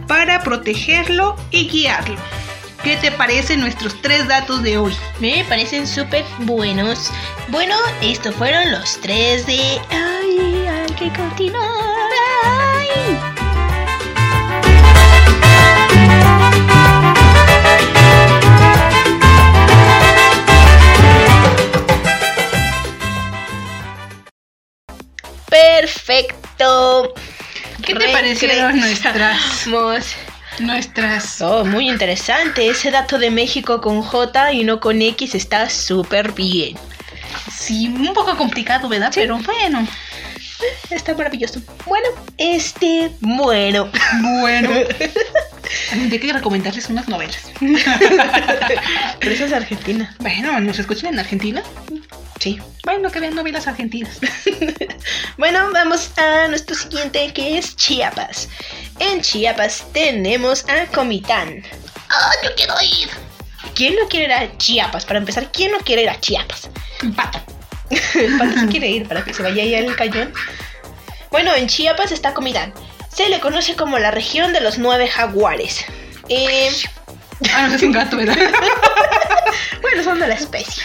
para 0.08 0.44
protegerlo 0.44 1.36
y 1.52 1.68
guiarlo. 1.68 2.18
¿Qué 2.84 2.98
te 2.98 3.12
parecen 3.12 3.60
nuestros 3.60 4.02
tres 4.02 4.28
datos 4.28 4.63
de 4.63 4.80
hoy? 4.80 4.98
Me 5.20 5.46
parecen 5.48 5.86
súper 5.86 6.26
buenos. 6.39 7.12
Bueno, 7.50 7.76
estos 8.02 8.34
fueron 8.36 8.72
los 8.72 9.00
tres 9.00 9.46
de... 9.46 9.80
Ay, 9.91 10.65
hay 10.67 10.94
que 10.96 11.13
continuar. 11.13 11.62
Ay. 12.44 13.20
Perfecto. 25.48 27.13
¿Qué 27.86 27.94
te 27.94 28.10
parecieron 28.10 28.80
nuestras. 28.80 29.67
Nuestras 30.60 31.42
Oh, 31.42 31.66
muy 31.66 31.90
interesante. 31.90 32.70
Ese 32.70 32.92
dato 32.92 33.18
de 33.18 33.32
México 33.32 33.82
con 33.82 34.02
J 34.02 34.54
y 34.54 34.64
no 34.64 34.80
con 34.80 35.02
X 35.02 35.36
está 35.36 35.70
súper 35.70 36.34
bien. 36.34 36.78
Sí, 37.52 37.88
un 37.88 38.14
poco 38.14 38.36
complicado, 38.38 38.90
¿verdad? 38.90 39.12
Pero 39.14 39.38
bueno. 39.40 39.88
Está 40.90 41.16
maravilloso. 41.16 41.62
Bueno, 41.86 42.08
este, 42.38 43.12
bueno. 43.20 43.90
Bueno. 44.42 44.70
Tendría 45.90 46.20
que 46.20 46.34
recomendarles 46.34 46.90
unas 46.90 47.08
novelas. 47.08 47.52
Pero 49.20 49.32
eso 49.32 49.46
es 49.46 49.54
Argentina. 49.54 50.16
Bueno, 50.20 50.60
¿nos 50.60 50.80
escuchan 50.80 51.14
en 51.14 51.20
Argentina? 51.20 51.64
Sí. 52.40 52.60
Bueno, 52.84 53.12
que 53.12 53.20
vean 53.20 53.36
novelas 53.36 53.68
argentinas. 53.68 54.20
Bueno, 55.38 55.72
vamos 55.74 56.12
a 56.18 56.48
nuestro 56.50 56.76
siguiente 56.76 57.32
que 57.34 57.58
es 57.58 57.76
Chiapas. 57.76 58.48
En 59.00 59.22
Chiapas 59.22 59.84
tenemos 59.92 60.66
a 60.70 60.86
Comitán. 60.88 61.64
¡Ah, 62.10 62.32
yo 62.44 62.50
quiero 62.56 62.76
ir! 62.82 63.10
¿Quién 63.74 63.96
no 63.96 64.08
quiere 64.08 64.26
ir 64.26 64.34
a 64.34 64.58
Chiapas? 64.58 65.06
Para 65.06 65.18
empezar, 65.18 65.52
¿quién 65.52 65.72
no 65.72 65.80
quiere 65.80 66.04
ir 66.04 66.10
a 66.10 66.20
Chiapas? 66.20 66.70
Pato. 67.16 67.42
El 67.90 68.38
pato 68.38 68.60
sí 68.60 68.68
quiere 68.68 68.90
ir 68.90 69.08
para 69.08 69.24
que 69.24 69.34
se 69.34 69.42
vaya 69.42 69.64
ahí 69.64 69.74
al 69.74 69.96
cañón. 69.96 70.32
Bueno, 71.32 71.56
en 71.56 71.68
Chiapas 71.68 72.12
está 72.12 72.34
Comitán. 72.34 72.74
Se 73.13 73.30
le 73.30 73.39
conoce 73.39 73.76
como 73.76 74.00
la 74.00 74.12
región 74.12 74.54
de 74.54 74.62
los 74.62 74.78
nueve 74.78 75.08
jaguares. 75.08 75.86
Eh, 76.30 76.71
Ah, 77.54 77.67
no, 77.67 77.76
es 77.76 77.82
un 77.82 77.91
gato, 77.91 78.17
¿verdad? 78.17 78.38
bueno, 79.82 80.04
son 80.04 80.19
de 80.19 80.28
la 80.28 80.36
especie. 80.36 80.84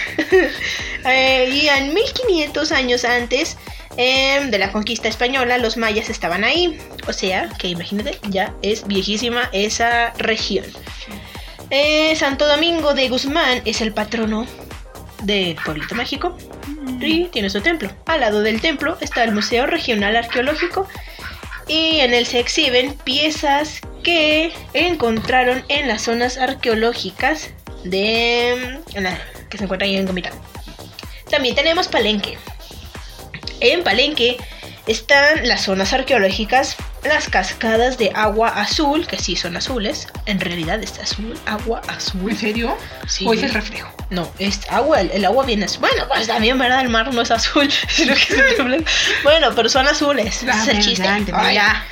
Eh, 1.05 1.51
y 1.53 1.69
en 1.69 1.95
1500 1.95 2.73
años 2.73 3.05
antes 3.05 3.57
em, 3.97 4.51
de 4.51 4.59
la 4.59 4.73
conquista 4.73 5.09
española, 5.09 5.59
los 5.59 5.77
mayas 5.77 6.09
estaban 6.09 6.45
ahí. 6.45 6.79
O 7.07 7.13
sea, 7.13 7.49
que 7.59 7.69
imagínate, 7.69 8.19
ya 8.29 8.55
es 8.63 8.87
viejísima 8.87 9.49
esa 9.53 10.13
región. 10.19 10.65
Eh, 11.71 12.15
Santo 12.17 12.47
Domingo 12.47 12.95
de 12.95 13.09
Guzmán 13.09 13.63
es 13.65 13.81
el 13.81 13.93
patrono 13.93 14.47
del 15.23 15.57
pueblito 15.57 15.95
mágico 15.95 16.37
y 17.01 17.25
tiene 17.27 17.51
su 17.51 17.61
templo. 17.61 17.91
Al 18.07 18.21
lado 18.21 18.43
del 18.43 18.61
templo 18.61 18.97
está 19.01 19.25
el 19.25 19.33
Museo 19.33 19.67
Regional 19.67 20.17
Arqueológico 20.17 20.89
y 21.69 22.01
en 22.01 22.15
él 22.15 22.27
se 22.27 22.39
exhiben 22.39 22.95
piezas 23.05 23.81
que 24.03 24.53
encontraron 24.73 25.65
en 25.69 25.89
las 25.89 26.03
zonas 26.03 26.39
arqueológicas 26.39 27.51
de 27.85 28.81
la- 28.95 29.19
que 29.51 29.59
se 29.59 29.65
encuentran 29.65 29.91
ahí 29.91 29.97
en 29.97 30.07
Comitán. 30.07 30.33
También 31.31 31.55
tenemos 31.55 31.89
Palenque. 31.89 32.39
En 33.61 33.83
Palenque 33.83 34.37
están 34.87 35.49
las 35.49 35.63
zonas 35.63 35.93
arqueológicas, 35.93 36.77
las 37.07 37.29
cascadas 37.29 37.99
de 37.99 38.13
agua 38.15 38.49
azul, 38.49 39.07
que 39.07 39.19
sí 39.19 39.37
son 39.37 39.57
azules. 39.57 40.09
En 40.27 40.41
realidad 40.41 40.83
es 40.83 40.99
azul, 40.99 41.39
agua 41.47 41.81
azul. 41.89 42.31
¿En 42.31 42.37
serio? 42.37 42.77
Sí. 43.07 43.27
¿O 43.27 43.35
es 43.35 43.43
el 43.43 43.53
reflejo? 43.53 43.93
No, 44.11 44.31
es 44.39 44.61
agua, 44.71 45.01
el, 45.01 45.11
el 45.11 45.25
agua 45.25 45.45
viene 45.45 45.65
azul. 45.65 45.81
Bueno, 45.81 46.07
pues 46.09 46.27
también, 46.27 46.59
¿verdad? 46.59 46.81
El 46.81 46.89
mar 46.89 47.13
no 47.13 47.23
es 47.23 47.31
azul. 47.31 47.71
sino 47.89 48.15
que 48.15 48.23
es 48.23 48.59
el 48.59 48.85
bueno, 49.23 49.53
pero 49.55 49.69
son 49.69 49.87
azules. 49.87 50.43
ese 50.43 50.51
es 50.51 50.69
el 50.69 50.81
chiste. 50.81 51.09
Ay, 51.33 51.55
ya. 51.55 51.85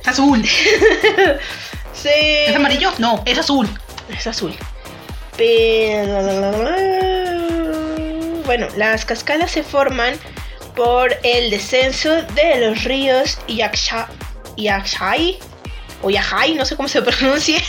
Es 0.00 0.08
azul. 0.08 0.44
sí. 1.94 2.08
¿Es 2.46 2.56
amarillo? 2.56 2.92
No, 2.98 3.22
es 3.26 3.38
azul. 3.38 3.68
Es 4.08 4.26
azul. 4.26 4.54
Pero... 5.36 6.22
Bueno, 8.44 8.66
las 8.76 9.04
cascadas 9.04 9.52
se 9.52 9.62
forman 9.62 10.14
por 10.74 11.16
el 11.22 11.50
descenso 11.50 12.10
de 12.22 12.66
los 12.66 12.84
ríos 12.84 13.38
Yaksha, 13.46 14.08
Yakshai 14.56 15.38
o 16.02 16.10
Yajai, 16.10 16.54
no 16.54 16.64
sé 16.64 16.76
cómo 16.76 16.88
se 16.88 17.00
pronuncia. 17.08 17.60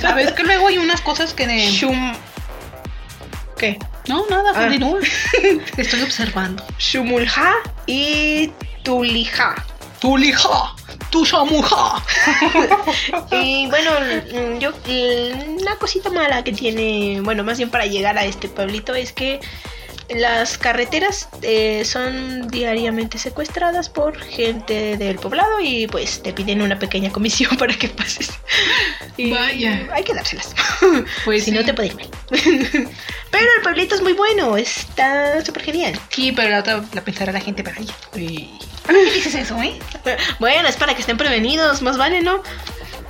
Sabes 0.00 0.32
que 0.32 0.42
luego 0.42 0.68
hay 0.68 0.78
unas 0.78 1.00
cosas 1.00 1.32
que 1.34 1.46
de... 1.46 1.70
Shum... 1.70 2.14
¿Qué? 3.58 3.78
No, 4.08 4.26
nada, 4.28 4.52
Ah. 4.54 4.60
continúa. 4.62 4.98
Estoy 5.76 6.02
observando. 6.02 6.62
Shumulja 6.78 7.54
y 7.86 8.50
Tulija. 8.82 9.54
Tu 10.00 10.16
lija, 10.18 10.74
tu 11.10 11.24
shamuja. 11.24 12.02
Y 13.32 13.66
bueno, 13.68 13.90
yo 14.60 14.72
una 15.58 15.76
cosita 15.76 16.10
mala 16.10 16.44
que 16.44 16.52
tiene, 16.52 17.20
bueno, 17.22 17.42
más 17.44 17.56
bien 17.56 17.70
para 17.70 17.86
llegar 17.86 18.18
a 18.18 18.24
este 18.26 18.48
pueblito 18.48 18.94
es 18.94 19.12
que 19.12 19.40
las 20.08 20.56
carreteras 20.58 21.28
eh, 21.42 21.84
son 21.84 22.48
diariamente 22.48 23.18
secuestradas 23.18 23.88
por 23.88 24.18
gente 24.20 24.96
del 24.96 25.16
poblado 25.16 25.60
y 25.60 25.86
pues 25.88 26.22
te 26.22 26.32
piden 26.32 26.62
una 26.62 26.78
pequeña 26.78 27.10
comisión 27.10 27.56
para 27.58 27.74
que 27.74 27.88
pases. 27.88 28.30
Y 29.16 29.30
Vaya. 29.32 29.88
hay 29.92 30.04
que 30.04 30.14
dárselas. 30.14 30.54
Pues 31.24 31.44
si 31.44 31.50
no 31.50 31.64
te 31.64 31.74
puede 31.74 31.88
ir 31.88 31.96
mal. 31.96 32.08
Pero 33.30 33.46
el 33.56 33.62
pueblito 33.62 33.94
es 33.94 34.02
muy 34.02 34.12
bueno, 34.12 34.56
está 34.56 35.44
súper 35.44 35.62
genial. 35.64 35.98
Sí, 36.10 36.32
pero 36.32 36.48
la 36.50 36.60
otra 36.60 36.82
la 36.92 37.00
pensará 37.02 37.32
la 37.32 37.40
gente 37.40 37.62
para 37.62 37.76
allá. 37.76 37.92
¿Por 38.12 38.20
qué 38.94 39.12
dices 39.14 39.34
eso, 39.34 39.60
eh? 39.60 39.78
Bueno, 40.38 40.68
es 40.68 40.76
para 40.76 40.94
que 40.94 41.00
estén 41.00 41.16
prevenidos, 41.18 41.82
más 41.82 41.98
vale, 41.98 42.22
¿no? 42.22 42.42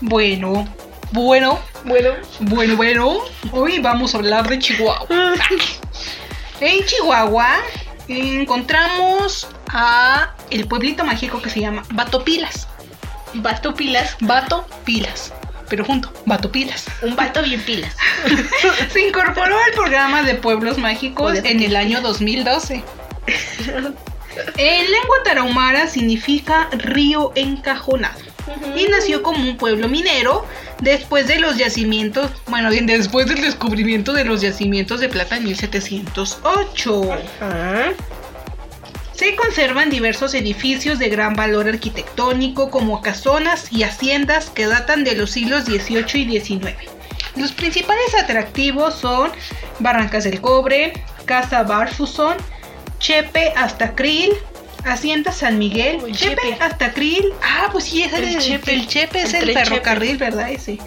Bueno, 0.00 0.66
bueno, 1.12 1.60
Bueno. 1.84 2.10
bueno, 2.40 2.76
bueno. 2.76 3.18
Hoy 3.52 3.78
vamos 3.78 4.14
a 4.14 4.18
hablar 4.18 4.48
de 4.48 4.58
Chihuahua. 4.58 5.34
En 6.60 6.84
Chihuahua 6.84 7.58
encontramos 8.08 9.46
a 9.68 10.34
el 10.50 10.66
pueblito 10.66 11.04
mágico 11.04 11.42
que 11.42 11.50
se 11.50 11.60
llama 11.60 11.82
Batopilas. 11.92 12.68
Vato 13.34 13.74
pilas, 13.74 14.16
Bato 14.20 14.66
Pilas. 14.84 15.32
Pero 15.68 15.84
junto, 15.84 16.12
Batopilas. 16.24 16.86
un 17.02 17.16
vato 17.16 17.42
bien 17.42 17.60
pilas. 17.60 17.96
Se 18.92 19.06
incorporó 19.06 19.58
al 19.58 19.72
programa 19.72 20.22
de 20.22 20.36
pueblos 20.36 20.78
mágicos 20.78 21.38
en 21.42 21.62
el 21.62 21.76
año 21.76 22.00
2012. 22.00 22.82
En 24.56 24.90
lengua 24.90 25.16
tarahumara 25.24 25.88
significa 25.88 26.68
río 26.72 27.32
encajonado 27.34 28.20
y 28.76 28.86
nació 28.86 29.22
como 29.22 29.42
un 29.42 29.56
pueblo 29.56 29.88
minero 29.88 30.46
después 30.80 31.26
de 31.26 31.38
los 31.38 31.56
yacimientos, 31.56 32.30
bueno, 32.46 32.70
bien 32.70 32.86
después 32.86 33.26
del 33.26 33.40
descubrimiento 33.40 34.12
de 34.12 34.24
los 34.24 34.40
yacimientos 34.40 35.00
de 35.00 35.08
plata 35.08 35.36
en 35.36 35.44
1708. 35.44 37.12
Ajá. 37.40 37.92
Se 39.16 39.34
conservan 39.34 39.88
diversos 39.88 40.34
edificios 40.34 40.98
de 40.98 41.08
gran 41.08 41.34
valor 41.34 41.66
arquitectónico 41.68 42.70
como 42.70 43.00
casonas 43.00 43.72
y 43.72 43.82
haciendas 43.82 44.50
que 44.50 44.66
datan 44.66 45.04
de 45.04 45.14
los 45.14 45.30
siglos 45.30 45.64
XVIII 45.64 46.34
y 46.34 46.40
XIX. 46.40 46.74
Los 47.34 47.52
principales 47.52 48.14
atractivos 48.14 48.94
son 48.94 49.30
Barrancas 49.78 50.24
del 50.24 50.42
Cobre, 50.42 50.92
Casa 51.24 51.62
Barfusson, 51.62 52.36
Chepe 52.98 53.54
hasta 53.56 53.94
Krill, 53.94 54.32
Hacienda 54.86 55.32
San 55.32 55.58
Miguel, 55.58 55.98
El 56.06 56.14
Chepe, 56.14 56.36
Chepe. 56.42 56.56
hasta 56.60 56.92
Krill. 56.92 57.32
Ah, 57.42 57.68
pues 57.72 57.84
sí, 57.84 58.02
El 58.02 58.14
es 58.14 58.34
el 58.34 58.38
Chepe. 58.38 58.72
El 58.72 58.86
Chepe 58.86 59.22
es 59.22 59.34
El 59.34 59.52
ferrocarril, 59.52 60.16
¿verdad? 60.16 60.50
Ese. 60.50 60.78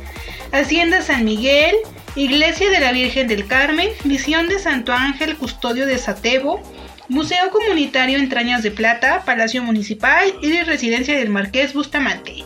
Hacienda 0.52 1.02
San 1.02 1.26
Miguel, 1.26 1.76
Iglesia 2.16 2.70
de 2.70 2.80
la 2.80 2.92
Virgen 2.92 3.28
del 3.28 3.46
Carmen, 3.46 3.90
Misión 4.04 4.48
de 4.48 4.58
Santo 4.58 4.94
Ángel, 4.94 5.36
Custodio 5.36 5.86
de 5.86 5.98
Satebo, 5.98 6.62
Museo 7.10 7.50
Comunitario 7.52 8.18
Entrañas 8.18 8.64
de 8.64 8.72
Plata, 8.72 9.24
Palacio 9.26 9.64
Municipal 9.64 10.34
y 10.42 10.62
Residencia 10.62 11.18
del 11.18 11.30
Marqués 11.30 11.74
Bustamante. 11.74 12.44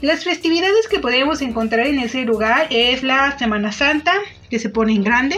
Las 0.00 0.24
festividades 0.24 0.88
que 0.88 1.00
podemos 1.00 1.42
encontrar 1.42 1.86
en 1.86 1.98
ese 1.98 2.22
lugar 2.22 2.66
es 2.70 3.02
la 3.02 3.36
Semana 3.38 3.72
Santa, 3.72 4.14
que 4.50 4.58
se 4.58 4.68
pone 4.68 4.92
en 4.92 5.04
grande, 5.04 5.36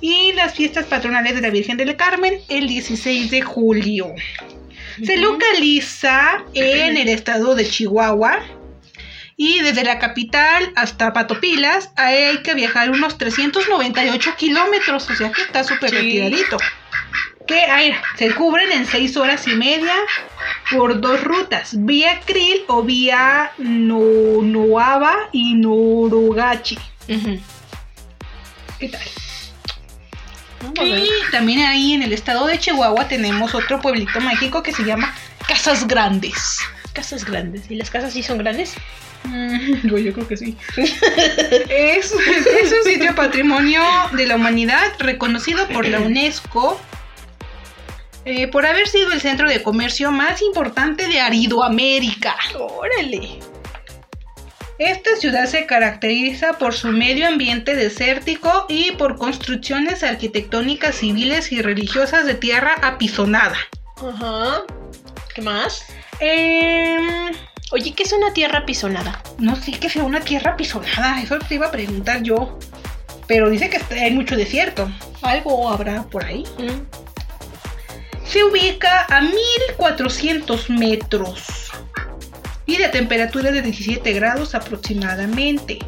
y 0.00 0.32
las 0.32 0.54
fiestas 0.54 0.86
patronales 0.86 1.34
de 1.34 1.40
la 1.42 1.50
Virgen 1.50 1.76
del 1.76 1.96
Carmen 1.96 2.34
el 2.48 2.68
16 2.68 3.30
de 3.30 3.42
julio. 3.42 4.14
Se 5.04 5.16
localiza 5.16 6.44
en 6.54 6.96
el 6.96 7.08
estado 7.08 7.54
de 7.54 7.68
Chihuahua 7.68 8.38
y 9.36 9.60
desde 9.60 9.84
la 9.84 9.98
capital 9.98 10.72
hasta 10.76 11.12
Patopilas 11.12 11.90
hay 11.96 12.38
que 12.42 12.54
viajar 12.54 12.90
unos 12.90 13.18
398 13.18 14.34
kilómetros, 14.36 15.08
o 15.10 15.14
sea 15.14 15.32
que 15.32 15.42
está 15.42 15.64
súper 15.64 15.90
Sí. 15.90 15.96
retiradito. 15.96 16.58
Que 17.46 17.60
ay, 17.62 17.94
se 18.18 18.32
cubren 18.34 18.70
en 18.70 18.86
6 18.86 19.16
horas 19.16 19.48
y 19.48 19.54
media 19.56 19.94
por 20.70 21.00
dos 21.00 21.22
rutas, 21.24 21.70
vía 21.76 22.20
Krill 22.24 22.62
o 22.68 22.82
vía 22.84 23.50
no 23.58 23.98
Noava 24.42 25.28
y 25.32 25.54
Norugachi. 25.54 26.78
¿Qué 28.78 28.88
tal? 28.88 29.00
Bien. 30.74 31.04
también 31.30 31.60
ahí 31.60 31.94
en 31.94 32.02
el 32.02 32.12
estado 32.12 32.46
de 32.46 32.58
Chihuahua 32.58 33.08
tenemos 33.08 33.54
otro 33.54 33.80
pueblito 33.80 34.20
mágico 34.20 34.62
que 34.62 34.72
se 34.72 34.84
llama 34.84 35.14
Casas 35.46 35.86
Grandes. 35.86 36.58
Casas 36.92 37.24
grandes. 37.24 37.70
¿Y 37.70 37.76
las 37.76 37.90
casas 37.90 38.12
sí 38.12 38.22
son 38.22 38.38
grandes? 38.38 38.74
Mm, 39.24 39.88
yo, 39.88 39.98
yo 39.98 40.12
creo 40.12 40.28
que 40.28 40.36
sí. 40.36 40.56
es, 40.76 42.12
es 42.12 42.72
un 42.72 42.84
sitio 42.84 43.14
patrimonio 43.14 43.82
de 44.12 44.26
la 44.26 44.36
humanidad 44.36 44.92
reconocido 44.98 45.66
por 45.68 45.86
la 45.86 46.00
UNESCO 46.00 46.78
eh, 48.24 48.46
por 48.48 48.66
haber 48.66 48.86
sido 48.86 49.12
el 49.12 49.20
centro 49.20 49.48
de 49.48 49.62
comercio 49.62 50.12
más 50.12 50.42
importante 50.42 51.08
de 51.08 51.20
Aridoamérica. 51.20 52.36
Órale. 52.56 53.40
Esta 54.84 55.14
ciudad 55.14 55.46
se 55.46 55.64
caracteriza 55.64 56.54
por 56.54 56.74
su 56.74 56.88
medio 56.88 57.28
ambiente 57.28 57.76
desértico 57.76 58.66
y 58.68 58.90
por 58.90 59.16
construcciones 59.16 60.02
arquitectónicas 60.02 60.96
civiles 60.96 61.52
y 61.52 61.62
religiosas 61.62 62.26
de 62.26 62.34
tierra 62.34 62.74
apisonada. 62.82 63.56
Ajá. 63.96 64.64
¿Qué 65.32 65.40
más? 65.40 65.84
Em, 66.18 67.32
Oye, 67.70 67.94
¿qué 67.94 68.02
es 68.02 68.12
una 68.12 68.32
tierra 68.32 68.66
pisonada? 68.66 69.22
no 69.38 69.54
sé 69.54 69.70
qué 69.70 69.88
sea 69.88 70.02
una 70.02 70.18
tierra 70.18 70.54
apisonada, 70.54 71.22
eso 71.22 71.38
te 71.38 71.54
iba 71.54 71.68
a 71.68 71.70
preguntar 71.70 72.24
yo. 72.24 72.58
Pero 73.28 73.50
dice 73.50 73.70
que 73.70 73.78
hay 73.94 74.10
mucho 74.10 74.36
desierto. 74.36 74.90
Algo 75.22 75.70
habrá 75.70 76.02
por 76.02 76.24
ahí. 76.24 76.42
Mm. 76.58 78.26
Se 78.26 78.42
ubica 78.42 79.06
a 79.08 79.20
1400 79.20 80.70
metros 80.70 81.62
y 82.66 82.76
de 82.76 82.88
temperatura 82.88 83.50
de 83.50 83.62
17 83.62 84.12
grados 84.12 84.54
aproximadamente. 84.54 85.78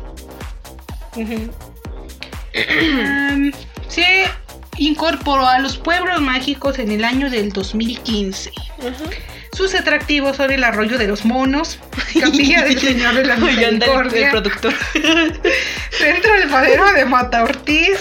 Se 3.88 4.24
incorporó 4.76 5.46
a 5.46 5.58
los 5.58 5.76
pueblos 5.76 6.20
mágicos 6.20 6.78
en 6.78 6.90
el 6.90 7.04
año 7.04 7.30
del 7.30 7.52
2015. 7.52 8.50
Ujú. 8.78 9.10
Sus 9.54 9.72
atractivos 9.76 10.36
son 10.36 10.50
el 10.50 10.64
arroyo 10.64 10.98
de 10.98 11.06
los 11.06 11.24
monos, 11.24 11.78
Capilla 12.20 12.62
del 12.64 12.78
Señor 12.78 13.14
de 13.14 13.24
la 13.24 13.36
Misericordia, 13.36 14.30
productor. 14.32 14.74
Centro 15.90 16.32
Alfadero 16.42 16.92
de 16.92 17.04
Mata 17.04 17.44
Ortiz, 17.44 17.96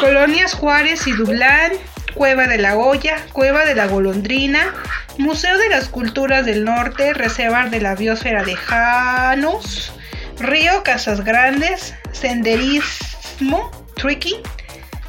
Colonias 0.00 0.54
Juárez 0.54 1.06
y 1.08 1.12
Dublán, 1.12 1.72
Cueva 2.14 2.46
de 2.46 2.58
la 2.58 2.76
Hoya, 2.76 3.16
Cueva 3.32 3.64
de 3.64 3.74
la 3.74 3.86
Golondrina, 3.88 4.72
Museo 5.18 5.56
de 5.58 5.68
las 5.68 5.88
Culturas 5.88 6.44
del 6.44 6.64
Norte, 6.64 7.14
Reserva 7.14 7.68
de 7.68 7.80
la 7.80 7.94
Biosfera 7.94 8.42
de 8.44 8.56
Janos, 8.56 9.92
Río 10.38 10.82
Casas 10.82 11.24
Grandes, 11.24 11.94
Senderismo, 12.12 13.70
Tricky, 13.94 14.36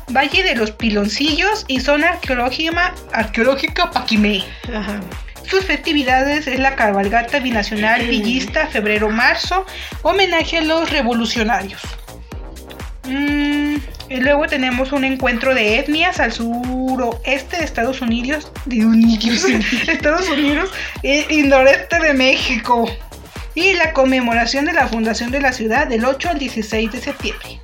Valle 0.10 0.44
de 0.44 0.56
los 0.56 0.72
Piloncillos 0.72 1.66
y 1.68 1.80
Zona 1.80 2.10
Arqueológica, 2.10 2.94
arqueológica 3.12 3.90
Paquimé. 3.92 4.44
Ajá. 4.74 5.02
Sus 5.48 5.66
festividades 5.66 6.48
es 6.48 6.60
la 6.60 6.76
cabalgata 6.76 7.40
binacional 7.40 8.02
villista 8.08 8.68
febrero-marzo, 8.68 9.66
homenaje 10.02 10.58
a 10.58 10.62
los 10.62 10.90
revolucionarios. 10.90 11.82
Mm, 13.04 13.76
y 14.16 14.22
luego 14.22 14.48
tenemos 14.48 14.92
un 14.94 15.04
encuentro 15.04 15.54
de 15.54 15.78
etnias 15.80 16.20
al 16.22 16.32
suroeste 16.32 17.58
de 17.58 17.66
Estados 17.66 18.00
Unidos, 18.02 18.50
de 18.66 18.86
Unidos, 18.86 19.44
Estados 19.88 20.30
Unidos 20.30 20.70
y, 21.04 21.34
y 21.34 21.44
noreste 21.44 22.00
de 22.00 22.14
México. 22.14 22.90
Y 23.56 23.74
la 23.74 23.92
conmemoración 23.94 24.66
de 24.66 24.74
la 24.74 24.88
fundación 24.88 25.32
de 25.32 25.42
la 25.42 25.52
ciudad 25.52 25.88
del 25.88 26.06
8 26.06 26.30
al 26.30 26.40
16 26.40 26.92
de 26.92 27.02
septiembre. 27.02 27.60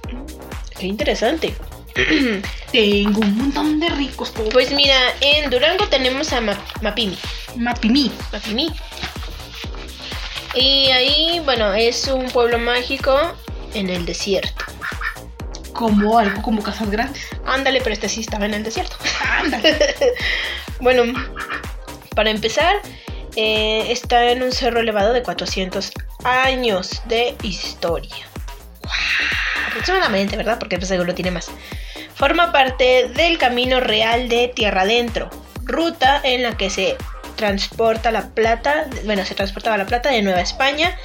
Qué 0.77 0.87
interesante. 0.87 1.53
Tengo 2.71 3.19
un 3.21 3.37
montón 3.37 3.79
de 3.79 3.89
ricos 3.89 4.29
pobres. 4.29 4.53
Pues 4.53 4.73
mira, 4.73 4.95
en 5.21 5.49
Durango 5.49 5.87
tenemos 5.87 6.31
a 6.33 6.41
Ma- 6.41 6.57
Mapimi. 6.81 7.17
Mapimí. 7.57 8.11
Mapimí. 8.31 8.71
Y 10.55 10.87
ahí, 10.91 11.41
bueno, 11.45 11.73
es 11.73 12.07
un 12.07 12.25
pueblo 12.27 12.57
mágico 12.59 13.13
en 13.73 13.89
el 13.89 14.05
desierto. 14.05 14.65
Como 15.73 16.19
algo 16.19 16.41
como 16.41 16.61
casas 16.61 16.89
grandes. 16.89 17.27
Ándale, 17.45 17.79
pero 17.81 17.93
este 17.93 18.09
sí 18.09 18.21
estaba 18.21 18.45
en 18.45 18.53
el 18.53 18.63
desierto. 18.63 18.95
Ándale. 19.39 19.77
Bueno, 20.79 21.13
para 22.15 22.31
empezar, 22.31 22.75
eh, 23.35 23.91
está 23.91 24.31
en 24.31 24.41
un 24.41 24.51
cerro 24.51 24.79
elevado 24.79 25.13
de 25.13 25.21
400 25.21 25.91
años 26.23 27.03
de 27.05 27.35
historia. 27.43 28.15
Aproximadamente, 29.67 30.35
¿verdad? 30.37 30.57
Porque 30.59 30.77
pues, 30.77 30.87
seguro 30.87 31.13
tiene 31.13 31.29
más. 31.29 31.51
Forma 32.15 32.51
parte 32.51 33.09
del 33.09 33.37
Camino 33.37 33.79
Real 33.79 34.27
de 34.27 34.47
Tierra 34.49 34.81
Adentro, 34.81 35.29
ruta 35.63 36.19
en 36.23 36.43
la 36.43 36.57
que 36.57 36.69
se 36.69 36.97
transporta 37.35 38.11
la 38.11 38.29
plata, 38.29 38.87
bueno, 39.05 39.25
se 39.25 39.33
transportaba 39.33 39.77
la 39.77 39.85
plata 39.85 40.11
de 40.11 40.21
Nueva 40.21 40.41
España 40.41 40.97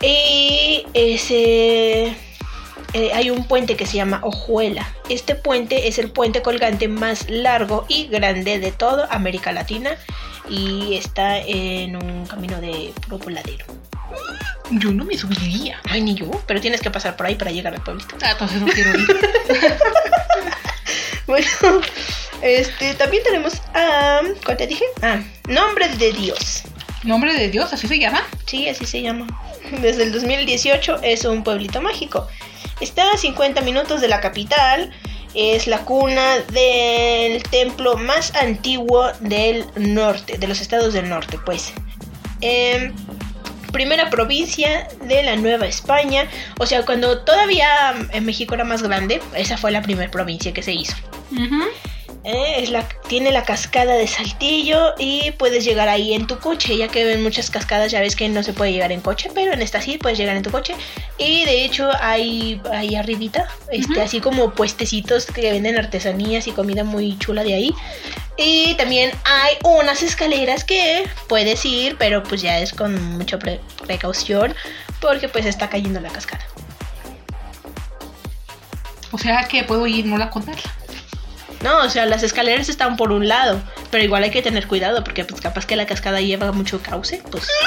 y 0.00 0.84
ese 0.94 2.16
eh, 2.92 3.10
hay 3.14 3.30
un 3.30 3.44
puente 3.44 3.76
que 3.76 3.86
se 3.86 3.96
llama 3.96 4.20
Ojuela. 4.22 4.88
Este 5.08 5.34
puente 5.34 5.88
es 5.88 5.98
el 5.98 6.10
puente 6.10 6.42
colgante 6.42 6.88
más 6.88 7.28
largo 7.28 7.84
y 7.88 8.06
grande 8.06 8.58
de 8.58 8.72
toda 8.72 9.06
América 9.10 9.52
Latina 9.52 9.96
y 10.48 10.94
está 10.94 11.38
en 11.38 11.96
un 11.96 12.26
camino 12.26 12.60
de 12.60 12.92
puro 13.02 13.18
voladero. 13.18 13.64
Yo 14.70 14.90
no 14.92 15.04
me 15.04 15.16
subiría. 15.16 15.80
Ay, 15.88 16.02
ni 16.02 16.14
yo, 16.14 16.30
pero 16.46 16.60
tienes 16.60 16.80
que 16.80 16.90
pasar 16.90 17.16
por 17.16 17.26
ahí 17.26 17.34
para 17.34 17.50
llegar 17.50 17.74
al 17.74 17.82
pueblito. 17.82 18.16
Ah, 18.22 18.32
entonces 18.32 18.60
no 18.60 18.66
quiero 18.68 18.98
ir. 18.98 19.06
Bueno, 21.26 21.46
este 22.42 22.94
también 22.94 23.22
tenemos 23.22 23.54
a. 23.74 24.20
¿Cuál 24.44 24.56
te 24.56 24.66
dije? 24.66 24.84
Ah, 25.02 25.20
Nombre 25.48 25.88
de 25.88 26.12
Dios. 26.12 26.64
Nombre 27.04 27.32
de 27.32 27.48
Dios, 27.48 27.72
así 27.72 27.86
se 27.86 27.98
llama. 27.98 28.22
Sí, 28.44 28.68
así 28.68 28.84
se 28.84 29.02
llama. 29.02 29.26
Desde 29.80 30.02
el 30.02 30.12
2018 30.12 31.00
es 31.02 31.24
un 31.24 31.42
pueblito 31.42 31.80
mágico. 31.80 32.28
Está 32.80 33.12
a 33.12 33.16
50 33.16 33.60
minutos 33.62 34.00
de 34.00 34.08
la 34.08 34.20
capital. 34.20 34.90
Es 35.34 35.66
la 35.66 35.78
cuna 35.84 36.38
del 36.52 37.42
templo 37.44 37.96
más 37.96 38.34
antiguo 38.34 39.10
del 39.20 39.64
norte, 39.76 40.36
de 40.36 40.46
los 40.46 40.60
estados 40.60 40.92
del 40.92 41.08
norte, 41.08 41.38
pues. 41.44 41.72
Em, 42.40 42.94
primera 43.72 44.10
provincia 44.10 44.88
de 45.04 45.22
la 45.22 45.36
Nueva 45.36 45.66
España. 45.66 46.28
O 46.58 46.66
sea, 46.66 46.84
cuando 46.84 47.20
todavía 47.20 47.94
en 48.12 48.24
México 48.26 48.54
era 48.54 48.64
más 48.64 48.82
grande, 48.82 49.20
esa 49.34 49.56
fue 49.56 49.70
la 49.70 49.82
primera 49.82 50.10
provincia 50.10 50.52
que 50.52 50.62
se 50.62 50.72
hizo. 50.72 50.94
Eh, 52.24 52.54
es 52.58 52.70
la, 52.70 52.88
tiene 53.08 53.32
la 53.32 53.42
cascada 53.44 53.94
de 53.94 54.06
Saltillo 54.06 54.94
y 54.96 55.32
puedes 55.32 55.64
llegar 55.64 55.88
ahí 55.88 56.14
en 56.14 56.28
tu 56.28 56.38
coche, 56.38 56.76
ya 56.76 56.86
que 56.86 57.12
en 57.12 57.20
muchas 57.20 57.50
cascadas 57.50 57.90
ya 57.90 57.98
ves 58.00 58.14
que 58.14 58.28
no 58.28 58.44
se 58.44 58.52
puede 58.52 58.70
llegar 58.72 58.92
en 58.92 59.00
coche, 59.00 59.28
pero 59.34 59.52
en 59.52 59.60
esta 59.60 59.82
sí 59.82 59.98
puedes 59.98 60.18
llegar 60.18 60.36
en 60.36 60.44
tu 60.44 60.52
coche. 60.52 60.74
Y 61.18 61.44
de 61.44 61.64
hecho 61.64 61.90
hay 62.00 62.60
ahí 62.72 62.94
arribita, 62.94 63.48
este, 63.72 64.00
así 64.00 64.20
como 64.20 64.52
puestecitos 64.52 65.26
que 65.26 65.50
venden 65.50 65.76
artesanías 65.76 66.46
y 66.46 66.52
comida 66.52 66.84
muy 66.84 67.18
chula 67.18 67.42
de 67.42 67.54
ahí. 67.54 67.74
Y 68.36 68.74
también 68.76 69.10
hay 69.24 69.56
unas 69.64 70.04
escaleras 70.04 70.62
que 70.62 71.04
puedes 71.28 71.64
ir, 71.64 71.96
pero 71.98 72.22
pues 72.22 72.40
ya 72.40 72.60
es 72.60 72.72
con 72.72 73.02
mucha 73.18 73.36
pre- 73.38 73.60
precaución 73.84 74.54
porque 75.00 75.28
pues 75.28 75.44
está 75.44 75.68
cayendo 75.68 76.00
la 76.00 76.08
cascada. 76.08 76.46
O 79.10 79.18
sea 79.18 79.48
que 79.48 79.64
puedo 79.64 79.86
ir 79.88 80.06
no 80.06 80.16
la 80.16 80.30
contarla. 80.30 80.72
No, 81.62 81.78
o 81.78 81.88
sea, 81.88 82.06
las 82.06 82.22
escaleras 82.22 82.68
están 82.68 82.96
por 82.96 83.12
un 83.12 83.28
lado, 83.28 83.60
pero 83.90 84.02
igual 84.02 84.24
hay 84.24 84.30
que 84.30 84.42
tener 84.42 84.66
cuidado 84.66 85.04
porque 85.04 85.24
pues 85.24 85.40
capaz 85.40 85.66
que 85.66 85.76
la 85.76 85.86
cascada 85.86 86.20
lleva 86.20 86.52
mucho 86.52 86.82
cauce, 86.82 87.22
pues... 87.30 87.48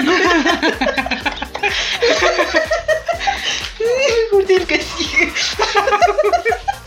que 4.66 4.82
sigue. 4.82 5.32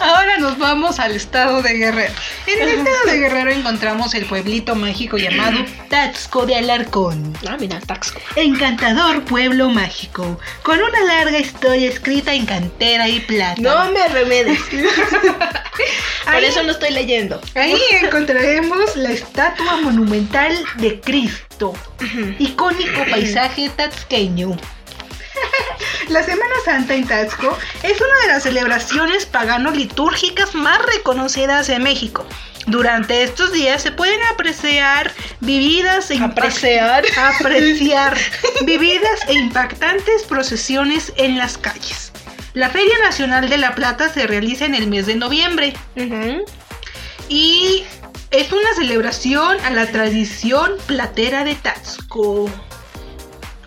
Ahora 0.00 0.38
nos 0.38 0.58
vamos 0.58 0.98
al 0.98 1.12
estado 1.14 1.62
de 1.62 1.74
Guerrero. 1.74 2.12
En 2.46 2.62
el 2.62 2.68
estado 2.70 3.04
de 3.06 3.18
Guerrero 3.18 3.50
encontramos 3.52 4.14
el 4.14 4.24
pueblito 4.26 4.74
mágico 4.74 5.16
llamado 5.16 5.64
Taxco 5.88 6.46
de 6.46 6.56
Alarcón. 6.56 7.36
Ah, 7.48 7.56
mira, 7.58 7.78
Taxco. 7.80 8.20
Encantador 8.36 9.22
pueblo 9.24 9.68
mágico, 9.68 10.40
con 10.62 10.78
una 10.82 11.00
larga 11.04 11.38
historia 11.38 11.88
escrita 11.88 12.34
en 12.34 12.46
cantera 12.46 13.08
y 13.08 13.20
plata. 13.20 13.60
No 13.60 13.92
me 13.92 14.08
remedes. 14.08 14.58
Por 16.24 16.34
Ahí- 16.34 16.44
eso 16.44 16.62
no 16.62 16.72
estoy 16.72 16.90
leyendo. 16.92 17.40
Ahí 17.54 17.76
encontraremos 18.02 18.96
la 18.96 19.10
estatua 19.10 19.76
monumental 19.76 20.56
de 20.76 21.00
Cristo, 21.00 21.74
icónico 22.38 23.04
paisaje 23.10 23.70
taxqueño. 23.70 24.56
La 26.08 26.22
Semana 26.22 26.54
Santa 26.64 26.94
en 26.94 27.06
Taxco 27.06 27.56
es 27.82 28.00
una 28.00 28.20
de 28.22 28.28
las 28.28 28.42
celebraciones 28.42 29.26
pagano-litúrgicas 29.26 30.54
más 30.54 30.80
reconocidas 30.94 31.68
en 31.68 31.82
México. 31.82 32.26
Durante 32.66 33.22
estos 33.22 33.52
días 33.52 33.82
se 33.82 33.92
pueden 33.92 34.20
apreciar 34.32 35.12
vividas 35.40 36.10
e 36.10 36.18
Apreciar. 36.18 37.04
apreciar 37.38 38.16
vividas 38.64 39.20
e 39.28 39.34
impactantes 39.34 40.24
procesiones 40.24 41.12
en 41.16 41.38
las 41.38 41.56
calles. 41.56 42.12
La 42.54 42.68
Feria 42.68 42.98
Nacional 43.02 43.48
de 43.48 43.58
la 43.58 43.74
Plata 43.74 44.08
se 44.08 44.26
realiza 44.26 44.66
en 44.66 44.74
el 44.74 44.88
mes 44.88 45.06
de 45.06 45.14
noviembre 45.14 45.72
y 47.28 47.84
es 48.30 48.52
una 48.52 48.74
celebración 48.74 49.58
a 49.64 49.70
la 49.70 49.86
tradición 49.86 50.72
platera 50.86 51.44
de 51.44 51.54
Taxco. 51.54 52.50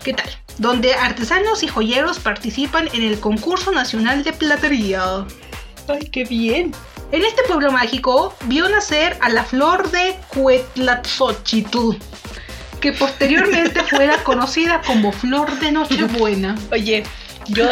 ¿Qué 0.04 0.12
tal? 0.14 0.45
Donde 0.58 0.94
artesanos 0.94 1.62
y 1.62 1.68
joyeros 1.68 2.18
participan 2.18 2.88
en 2.92 3.02
el 3.02 3.20
concurso 3.20 3.72
nacional 3.72 4.24
de 4.24 4.32
platería. 4.32 5.26
Ay, 5.88 6.08
qué 6.10 6.24
bien. 6.24 6.72
En 7.12 7.22
este 7.24 7.42
pueblo 7.44 7.70
mágico 7.70 8.34
vio 8.44 8.68
nacer 8.68 9.16
a 9.20 9.28
la 9.28 9.44
flor 9.44 9.90
de 9.90 10.16
Cuetlatzóchitl, 10.28 11.96
que 12.80 12.92
posteriormente 12.92 13.82
fuera 13.90 14.22
conocida 14.24 14.80
como 14.82 15.12
flor 15.12 15.58
de 15.60 15.72
Nochebuena. 15.72 16.56
Oye, 16.72 17.04
yo, 17.48 17.68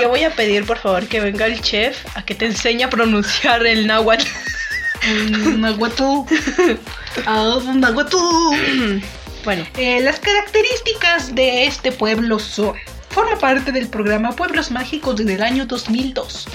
yo 0.00 0.08
voy 0.08 0.22
a 0.22 0.30
pedir 0.30 0.64
por 0.64 0.78
favor 0.78 1.06
que 1.06 1.20
venga 1.20 1.46
el 1.46 1.60
chef 1.60 1.98
a 2.16 2.24
que 2.24 2.34
te 2.34 2.46
enseñe 2.46 2.84
a 2.84 2.90
pronunciar 2.90 3.66
el 3.66 3.86
náhuatl. 3.86 4.26
Mm, 5.06 5.60
Nahuatl. 5.60 6.24
Bueno, 9.44 9.66
Eh, 9.76 10.00
las 10.00 10.20
características 10.20 11.34
de 11.34 11.66
este 11.66 11.92
pueblo 11.92 12.38
son, 12.38 12.74
forma 13.10 13.38
parte 13.38 13.72
del 13.72 13.88
programa 13.88 14.32
Pueblos 14.32 14.70
Mágicos 14.70 15.16
desde 15.16 15.34
el 15.34 15.42
año 15.42 15.66
2002. 15.66 16.46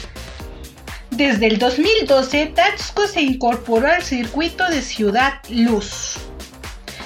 Desde 1.11 1.47
el 1.47 1.59
2012, 1.59 2.47
Taxco 2.55 3.05
se 3.07 3.21
incorporó 3.21 3.87
al 3.87 4.03
circuito 4.03 4.67
de 4.69 4.81
Ciudad 4.81 5.33
Luz, 5.49 6.15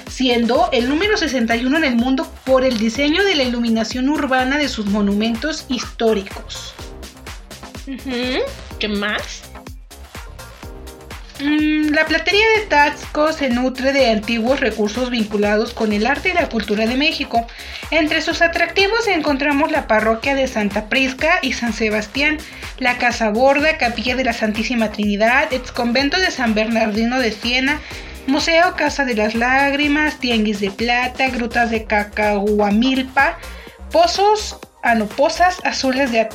siendo 0.08 0.70
el 0.72 0.88
número 0.88 1.16
61 1.16 1.76
en 1.76 1.84
el 1.84 1.96
mundo 1.96 2.32
por 2.44 2.64
el 2.64 2.78
diseño 2.78 3.22
de 3.24 3.34
la 3.34 3.42
iluminación 3.42 4.08
urbana 4.08 4.56
de 4.56 4.68
sus 4.68 4.86
monumentos 4.86 5.66
históricos. 5.68 6.74
¿qué 8.78 8.88
más? 8.88 9.42
Mm, 11.40 11.92
La 11.92 12.06
platería 12.06 12.44
de 12.56 12.66
Taxco 12.66 13.32
se 13.32 13.48
nutre 13.50 13.92
de 13.92 14.10
antiguos 14.10 14.60
recursos 14.60 15.10
vinculados 15.10 15.74
con 15.74 15.92
el 15.92 16.06
arte 16.06 16.28
y 16.30 16.32
la 16.32 16.48
cultura 16.48 16.86
de 16.86 16.96
México. 16.96 17.46
Entre 17.90 18.20
sus 18.22 18.40
atractivos 18.40 19.08
encontramos 19.08 19.72
la 19.72 19.86
parroquia 19.86 20.34
de 20.34 20.46
Santa 20.46 20.88
Prisca 20.88 21.38
y 21.42 21.52
San 21.52 21.72
Sebastián, 21.72 22.38
la 22.78 22.98
Casa 22.98 23.30
Borda, 23.30 23.78
Capilla 23.78 24.14
de 24.14 24.24
la 24.24 24.32
Santísima 24.32 24.90
Trinidad, 24.90 25.52
ex 25.52 25.72
convento 25.72 26.18
de 26.20 26.30
San 26.30 26.54
Bernardino 26.54 27.18
de 27.18 27.32
Siena, 27.32 27.80
Museo 28.26 28.74
Casa 28.76 29.04
de 29.04 29.14
las 29.14 29.34
Lágrimas, 29.34 30.18
Tianguis 30.18 30.60
de 30.60 30.70
Plata, 30.70 31.28
Grutas 31.28 31.70
de 31.70 31.84
Cacahuamilpa, 31.84 33.38
Pozos, 33.90 34.58
ah, 34.82 34.94
no, 34.94 35.06
Pozas 35.06 35.58
Azules 35.64 36.12
de 36.12 36.28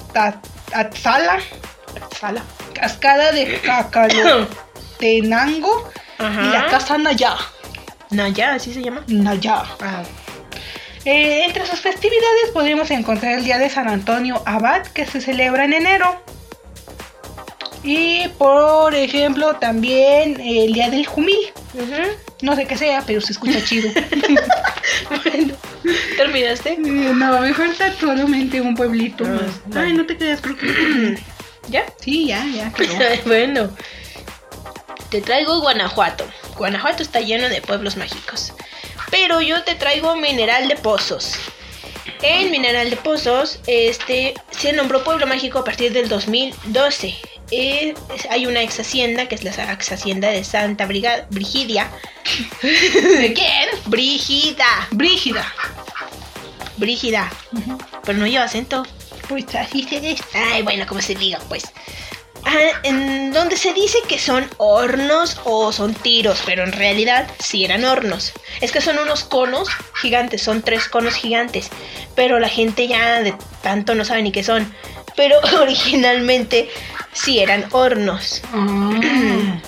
Atzala, 0.73 1.39
Sala. 2.19 2.43
Cascada 2.73 3.31
de 3.31 3.59
Ajá. 6.17 6.41
y 6.45 6.49
la 6.51 6.67
Casa 6.67 6.97
Naya. 6.97 7.35
Naya, 8.11 8.53
así 8.53 8.73
se 8.73 8.81
llama. 8.81 9.03
Naya. 9.07 9.63
Ah, 9.81 10.03
Eh, 11.05 11.45
entre 11.45 11.65
sus 11.65 11.79
festividades 11.79 12.51
podemos 12.53 12.91
encontrar 12.91 13.35
el 13.37 13.43
Día 13.45 13.57
de 13.57 13.69
San 13.69 13.87
Antonio 13.87 14.41
Abad, 14.45 14.85
que 14.87 15.05
se 15.05 15.21
celebra 15.21 15.63
en 15.65 15.73
enero. 15.73 16.21
Y 17.83 18.27
por 18.37 18.93
ejemplo, 18.93 19.55
también 19.55 20.39
el 20.41 20.73
Día 20.73 20.89
del 20.89 21.05
Jumil. 21.05 21.37
No 22.41 22.55
sé 22.55 22.65
qué 22.65 22.77
sea, 22.77 23.01
pero 23.05 23.21
se 23.21 23.31
escucha 23.31 23.63
chido. 23.63 23.89
Bueno, 25.23 25.53
¿terminaste? 26.17 26.77
No, 26.79 27.39
me 27.41 27.53
falta 27.53 27.93
solamente 27.93 28.59
un 28.59 28.75
pueblito 28.75 29.23
Ah, 29.25 29.39
más. 29.67 29.77
Ay, 29.77 29.93
no 29.93 30.05
te 30.05 30.17
creas, 30.17 30.41
creo 30.41 30.57
que... 30.57 31.17
¿Ya? 31.69 31.83
Sí, 32.01 32.27
ya, 32.27 32.43
ya. 32.45 32.71
quedó. 32.73 32.93
bueno, 33.25 33.69
te 35.09 35.21
traigo 35.21 35.59
Guanajuato. 35.61 36.25
Guanajuato 36.57 37.03
está 37.03 37.19
lleno 37.21 37.49
de 37.49 37.61
pueblos 37.61 37.97
mágicos. 37.97 38.53
Pero 39.11 39.41
yo 39.41 39.63
te 39.63 39.75
traigo 39.75 40.15
Mineral 40.15 40.67
de 40.67 40.75
Pozos. 40.75 41.33
En 42.21 42.51
Mineral 42.51 42.89
de 42.89 42.97
Pozos, 42.97 43.59
este 43.67 44.33
se 44.51 44.73
nombró 44.73 45.03
pueblo 45.03 45.25
mágico 45.25 45.59
a 45.59 45.63
partir 45.63 45.93
del 45.93 46.09
2012. 46.09 47.15
Eh, 47.51 47.95
es- 48.15 48.25
hay 48.29 48.45
una 48.45 48.61
ex 48.61 48.79
hacienda 48.79 49.27
que 49.27 49.35
es 49.35 49.43
la 49.43 49.51
ex 49.73 49.91
hacienda 49.91 50.29
de 50.29 50.43
Santa 50.43 50.85
Briga- 50.85 51.25
Brigidia. 51.31 51.89
¿De 52.61 53.33
quién? 53.33 53.69
Brigida, 53.85 54.87
Brígida. 54.91 55.51
Brígida, 56.77 57.29
pero 58.05 58.17
no 58.17 58.27
lleva 58.27 58.45
acento. 58.45 58.85
Pues 59.27 59.53
así. 59.55 59.87
Ay, 60.33 60.61
bueno, 60.61 60.85
como 60.87 61.01
se 61.01 61.15
diga, 61.15 61.39
pues. 61.49 61.63
Ah, 62.45 62.79
en 62.83 63.31
donde 63.33 63.57
se 63.57 63.73
dice 63.73 63.99
que 64.07 64.17
son 64.17 64.47
hornos 64.57 65.39
o 65.43 65.71
son 65.71 65.93
tiros, 65.93 66.41
pero 66.45 66.63
en 66.63 66.71
realidad 66.71 67.29
sí 67.39 67.65
eran 67.65 67.83
hornos. 67.85 68.31
Es 68.61 68.71
que 68.71 68.81
son 68.81 68.97
unos 68.97 69.23
conos 69.23 69.67
gigantes, 70.01 70.41
son 70.41 70.61
tres 70.61 70.87
conos 70.87 71.15
gigantes, 71.15 71.69
pero 72.15 72.39
la 72.39 72.49
gente 72.49 72.87
ya 72.87 73.21
de 73.21 73.35
tanto 73.61 73.93
no 73.95 74.05
sabe 74.05 74.21
ni 74.21 74.31
qué 74.31 74.43
son. 74.43 74.73
Pero 75.15 75.35
originalmente 75.61 76.69
sí 77.13 77.39
eran 77.39 77.65
hornos. 77.71 78.41
Ah. 78.53 79.59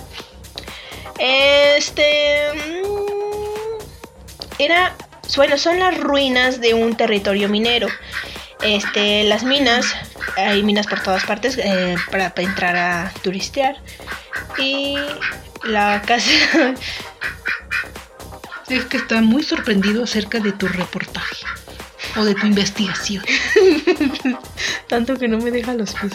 Este. 1.19 2.47
mm, 2.53 3.83
Era. 4.59 4.95
Bueno, 5.35 5.57
son 5.57 5.79
las 5.79 5.97
ruinas 5.97 6.59
de 6.59 6.73
un 6.73 6.95
territorio 6.95 7.47
minero. 7.47 7.87
Este, 8.63 9.23
las 9.23 9.43
minas, 9.43 9.85
hay 10.37 10.63
minas 10.63 10.87
por 10.87 11.01
todas 11.01 11.23
partes 11.25 11.57
eh, 11.57 11.95
para, 12.11 12.33
para 12.33 12.47
entrar 12.47 12.75
a 12.75 13.11
turistear. 13.21 13.77
Y 14.57 14.97
la 15.63 16.01
casa. 16.01 16.29
Es 18.67 18.85
que 18.85 18.95
está 18.95 19.21
muy 19.21 19.43
sorprendido 19.43 20.05
acerca 20.05 20.39
de 20.39 20.53
tu 20.53 20.65
reportaje 20.65 21.45
o 22.15 22.23
de 22.23 22.33
tu 22.35 22.47
investigación. 22.47 23.21
Tanto 24.87 25.17
que 25.17 25.27
no 25.27 25.39
me 25.39 25.51
deja 25.51 25.73
los 25.73 25.93
pies. 25.93 26.13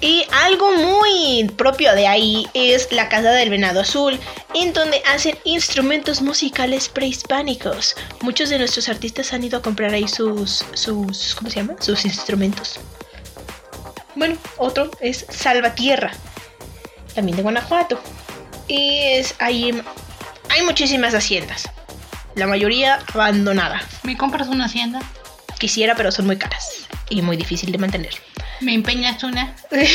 Y 0.00 0.24
algo 0.32 0.72
muy 0.72 1.50
propio 1.56 1.94
de 1.94 2.06
ahí 2.06 2.46
es 2.54 2.90
la 2.90 3.10
Casa 3.10 3.32
del 3.32 3.50
Venado 3.50 3.80
Azul, 3.80 4.18
en 4.54 4.72
donde 4.72 5.02
hacen 5.06 5.38
instrumentos 5.44 6.22
musicales 6.22 6.88
prehispánicos. 6.88 7.96
Muchos 8.22 8.48
de 8.48 8.58
nuestros 8.58 8.88
artistas 8.88 9.34
han 9.34 9.44
ido 9.44 9.58
a 9.58 9.62
comprar 9.62 9.92
ahí 9.92 10.08
sus, 10.08 10.64
sus, 10.72 11.34
¿cómo 11.34 11.50
se 11.50 11.56
llama? 11.56 11.76
Sus 11.80 12.06
instrumentos. 12.06 12.80
Bueno, 14.14 14.38
otro 14.56 14.90
es 15.00 15.26
Salvatierra, 15.28 16.12
también 17.14 17.36
de 17.36 17.42
Guanajuato. 17.42 18.00
Y 18.68 19.00
es 19.02 19.34
ahí, 19.38 19.82
hay 20.48 20.62
muchísimas 20.62 21.14
haciendas, 21.14 21.68
la 22.36 22.46
mayoría 22.46 23.00
abandonadas. 23.12 23.84
¿Me 24.02 24.16
compras 24.16 24.48
una 24.48 24.64
hacienda? 24.64 25.00
Quisiera, 25.60 25.94
pero 25.94 26.10
son 26.10 26.24
muy 26.24 26.38
caras 26.38 26.86
y 27.10 27.20
muy 27.20 27.36
difícil 27.36 27.70
de 27.70 27.76
mantener. 27.76 28.14
¿Me 28.60 28.72
empeñas 28.72 29.22
una? 29.22 29.54
¿Me 29.70 29.86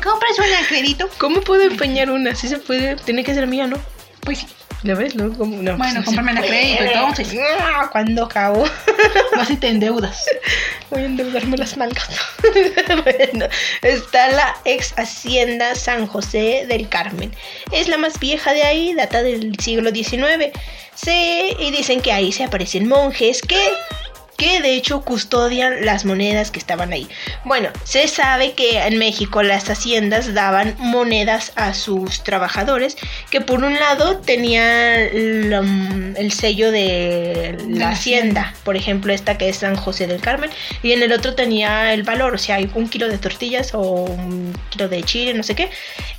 compras 0.00 0.36
una 0.36 0.66
crédito? 0.68 1.08
¿Cómo 1.18 1.42
puedo 1.42 1.62
empeñar 1.62 2.10
una? 2.10 2.34
Si 2.34 2.48
se 2.48 2.58
puede, 2.58 2.96
tiene 2.96 3.22
que 3.22 3.34
ser 3.34 3.46
mía, 3.46 3.68
¿no? 3.68 3.76
Pues 4.22 4.38
sí. 4.38 4.48
¿Lo 4.84 4.94
ves? 4.96 5.14
No, 5.16 5.32
como- 5.36 5.56
no, 5.60 5.76
Bueno, 5.76 5.78
pues 5.78 5.94
no 5.94 6.00
se 6.00 6.04
cómpramela 6.06 6.40
a 6.40 6.42
puede. 6.42 6.76
crédito, 6.76 6.84
entonces. 6.84 7.28
Ah, 7.60 7.88
¿Cuándo 7.90 8.24
acabo? 8.24 8.64
Vas 9.36 9.50
y 9.50 9.56
te 9.56 9.68
endeudas. 9.68 10.24
Voy 10.90 11.02
a 11.02 11.06
endeudarme 11.06 11.56
las 11.56 11.76
malgas. 11.76 12.08
bueno, 13.04 13.46
está 13.82 14.28
la 14.30 14.56
ex 14.64 14.94
hacienda 14.96 15.74
San 15.74 16.06
José 16.06 16.64
del 16.68 16.88
Carmen. 16.88 17.34
Es 17.72 17.88
la 17.88 17.98
más 17.98 18.18
vieja 18.20 18.52
de 18.52 18.62
ahí, 18.62 18.94
data 18.94 19.22
del 19.22 19.58
siglo 19.58 19.90
XIX. 19.90 20.50
Se, 20.94 21.56
y 21.58 21.70
dicen 21.72 22.00
que 22.00 22.12
ahí 22.12 22.30
se 22.32 22.44
aparecen 22.44 22.88
monjes 22.88 23.42
que, 23.42 23.60
que 24.38 24.62
de 24.62 24.74
hecho 24.74 25.02
custodian 25.02 25.84
las 25.84 26.04
monedas 26.04 26.52
que 26.52 26.60
estaban 26.60 26.92
ahí. 26.92 27.08
Bueno, 27.44 27.70
se 27.82 28.06
sabe 28.06 28.52
que 28.52 28.78
en 28.78 28.96
México 28.96 29.42
las 29.42 29.68
haciendas 29.68 30.32
daban 30.32 30.76
monedas 30.78 31.52
a 31.56 31.74
sus 31.74 32.22
trabajadores 32.22 32.96
que 33.30 33.40
por 33.40 33.64
un 33.64 33.74
lado 33.74 34.18
tenían 34.18 34.64
el 36.16 36.32
sello 36.32 36.70
de 36.70 37.58
la 37.68 37.90
hacienda, 37.90 38.54
por 38.62 38.76
ejemplo 38.76 39.12
esta 39.12 39.36
que 39.36 39.48
es 39.48 39.56
San 39.56 39.74
José 39.74 40.06
del 40.06 40.20
Carmen, 40.20 40.50
y 40.84 40.92
en 40.92 41.02
el 41.02 41.12
otro 41.12 41.34
tenía 41.34 41.92
el 41.92 42.04
valor, 42.04 42.34
o 42.34 42.38
sea, 42.38 42.56
hay 42.56 42.70
un 42.74 42.88
kilo 42.88 43.08
de 43.08 43.18
tortillas 43.18 43.74
o 43.74 43.82
un 43.82 44.56
kilo 44.70 44.88
de 44.88 45.02
chile, 45.02 45.34
no 45.34 45.42
sé 45.42 45.56
qué, 45.56 45.68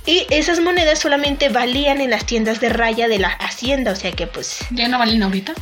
y 0.04 0.26
esas 0.28 0.60
monedas 0.60 0.98
solamente 0.98 1.48
valían 1.48 2.02
en 2.02 2.10
las 2.10 2.26
tiendas 2.26 2.60
de 2.60 2.68
raya 2.68 3.08
de 3.08 3.18
la 3.18 3.28
hacienda, 3.28 3.92
o 3.92 3.96
sea 3.96 4.12
que 4.12 4.26
pues, 4.26 4.58
¿Ya 4.72 4.88
no 4.88 4.98
valen 4.98 5.22
ahorita? 5.22 5.54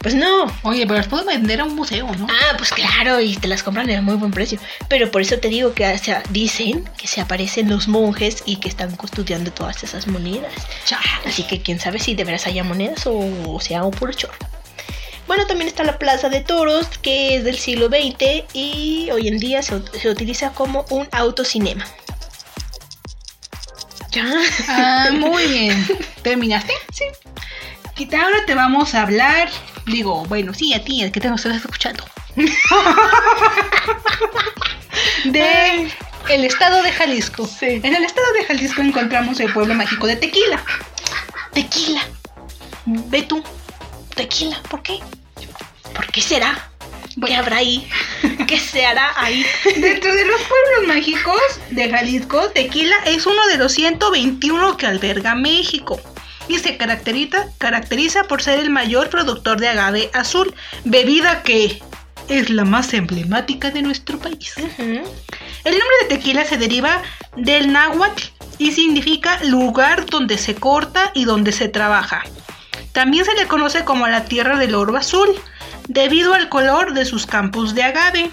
Pues 0.00 0.14
no, 0.14 0.46
Oye, 0.62 0.86
pero 0.86 0.98
las 0.98 1.08
puedo 1.08 1.24
vender 1.24 1.60
a 1.60 1.64
un 1.64 1.74
museo, 1.74 2.06
¿no? 2.16 2.26
Ah, 2.30 2.54
pues 2.56 2.70
claro, 2.70 3.20
y 3.20 3.36
te 3.36 3.48
las 3.48 3.62
compran 3.62 3.90
a 3.90 4.02
muy 4.02 4.14
buen 4.14 4.30
precio. 4.30 4.58
Pero 4.88 5.10
por 5.10 5.22
eso 5.22 5.38
te 5.38 5.48
digo 5.48 5.74
que 5.74 5.86
o 5.86 5.98
sea, 5.98 6.22
dicen 6.30 6.88
que 6.96 7.06
se 7.06 7.20
aparecen 7.20 7.68
los 7.68 7.88
monjes 7.88 8.42
y 8.46 8.56
que 8.56 8.68
están 8.68 8.94
custodiando 8.96 9.52
todas 9.52 9.82
esas 9.82 10.06
monedas. 10.06 10.52
Chale. 10.84 11.02
Así 11.24 11.42
que 11.44 11.60
quién 11.60 11.80
sabe 11.80 11.98
si 11.98 12.14
de 12.14 12.24
veras 12.24 12.46
haya 12.46 12.62
monedas 12.62 13.02
o, 13.06 13.58
sea 13.60 13.84
un 13.84 13.90
puro 13.90 14.12
chorro. 14.12 14.34
Bueno, 15.26 15.46
también 15.46 15.66
está 15.66 15.82
la 15.82 15.98
Plaza 15.98 16.28
de 16.28 16.40
Toros, 16.40 16.86
que 17.02 17.36
es 17.36 17.44
del 17.44 17.58
siglo 17.58 17.88
XX 17.88 18.44
y 18.52 19.08
hoy 19.10 19.26
en 19.26 19.38
día 19.38 19.62
se, 19.62 19.82
se 19.98 20.08
utiliza 20.08 20.50
como 20.50 20.84
un 20.90 21.08
autocinema. 21.10 21.84
Ya. 24.12 24.24
Ah, 24.68 25.10
muy 25.12 25.46
bien. 25.46 25.86
¿Terminaste? 26.22 26.72
Sí. 26.92 27.04
Y 27.98 28.14
ahora 28.14 28.44
te 28.46 28.54
vamos 28.54 28.94
a 28.94 29.02
hablar. 29.02 29.48
Digo, 29.86 30.24
bueno, 30.26 30.52
sí, 30.52 30.74
a 30.74 30.84
ti, 30.84 31.02
el 31.02 31.10
que 31.12 31.20
te 31.20 31.28
nos 31.28 31.44
estás 31.44 31.62
escuchando. 31.62 32.04
de 35.24 35.90
el 36.28 36.44
estado 36.44 36.82
de 36.82 36.92
Jalisco. 36.92 37.46
Sí. 37.46 37.80
En 37.82 37.94
el 37.94 38.04
estado 38.04 38.30
de 38.34 38.44
Jalisco 38.44 38.82
encontramos 38.82 39.40
el 39.40 39.50
pueblo 39.52 39.74
mágico 39.74 40.06
de 40.06 40.16
Tequila. 40.16 40.62
Tequila. 41.52 42.02
Ve 42.84 43.22
tú. 43.22 43.42
Tequila. 44.14 44.60
¿Por 44.68 44.82
qué? 44.82 44.98
¿Por 45.94 46.06
qué 46.08 46.20
será? 46.20 46.68
¿Qué 47.24 47.34
habrá 47.34 47.56
ahí? 47.56 47.88
¿Qué 48.46 48.60
se 48.60 48.84
hará 48.84 49.14
ahí? 49.16 49.46
Dentro 49.76 50.14
de 50.14 50.24
los 50.26 50.40
pueblos 50.42 50.86
mágicos 50.94 51.40
de 51.70 51.90
Jalisco, 51.90 52.50
Tequila 52.50 52.96
es 53.06 53.24
uno 53.24 53.46
de 53.46 53.56
los 53.56 53.72
121 53.72 54.76
que 54.76 54.86
alberga 54.86 55.34
México. 55.34 55.98
Y 56.48 56.58
se 56.58 56.76
caracteriza, 56.76 57.46
caracteriza 57.58 58.24
por 58.24 58.42
ser 58.42 58.60
el 58.60 58.70
mayor 58.70 59.10
productor 59.10 59.60
de 59.60 59.68
agave 59.68 60.10
azul, 60.12 60.54
bebida 60.84 61.42
que 61.42 61.82
es 62.28 62.50
la 62.50 62.64
más 62.64 62.92
emblemática 62.94 63.70
de 63.70 63.82
nuestro 63.82 64.18
país. 64.18 64.54
El 64.56 65.78
nombre 65.78 65.96
de 66.02 66.08
Tequila 66.08 66.44
se 66.44 66.56
deriva 66.56 67.02
del 67.36 67.72
náhuatl 67.72 68.24
y 68.58 68.72
significa 68.72 69.42
lugar 69.44 70.06
donde 70.06 70.38
se 70.38 70.54
corta 70.54 71.10
y 71.14 71.24
donde 71.24 71.52
se 71.52 71.68
trabaja. 71.68 72.22
También 72.92 73.24
se 73.24 73.34
le 73.34 73.46
conoce 73.46 73.84
como 73.84 74.06
la 74.08 74.24
tierra 74.24 74.58
del 74.58 74.74
oro 74.74 74.96
azul, 74.96 75.28
debido 75.88 76.34
al 76.34 76.48
color 76.48 76.94
de 76.94 77.04
sus 77.04 77.26
campos 77.26 77.74
de 77.74 77.82
agave. 77.82 78.30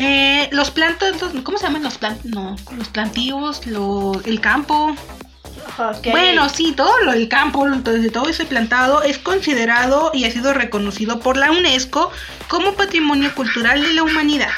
Eh, 0.00 0.48
los 0.52 0.70
plantos, 0.70 1.20
los- 1.20 1.42
¿cómo 1.44 1.58
se 1.58 1.64
llaman 1.66 1.82
los 1.82 1.98
plantos? 1.98 2.24
No, 2.24 2.56
los 2.76 2.88
plantíos, 2.88 3.66
lo- 3.66 4.20
el 4.24 4.40
campo. 4.40 4.96
Bueno, 6.10 6.48
sí, 6.48 6.72
todo 6.72 6.92
lo 7.04 7.12
del 7.12 7.28
campo, 7.28 7.66
entonces 7.66 8.10
todo 8.12 8.28
ese 8.28 8.44
plantado 8.44 9.02
es 9.02 9.18
considerado 9.18 10.10
y 10.14 10.24
ha 10.24 10.30
sido 10.30 10.52
reconocido 10.54 11.20
por 11.20 11.36
la 11.36 11.50
UNESCO 11.50 12.10
como 12.48 12.74
Patrimonio 12.74 13.34
Cultural 13.34 13.80
de 13.82 13.92
la 13.94 14.02
Humanidad. 14.02 14.50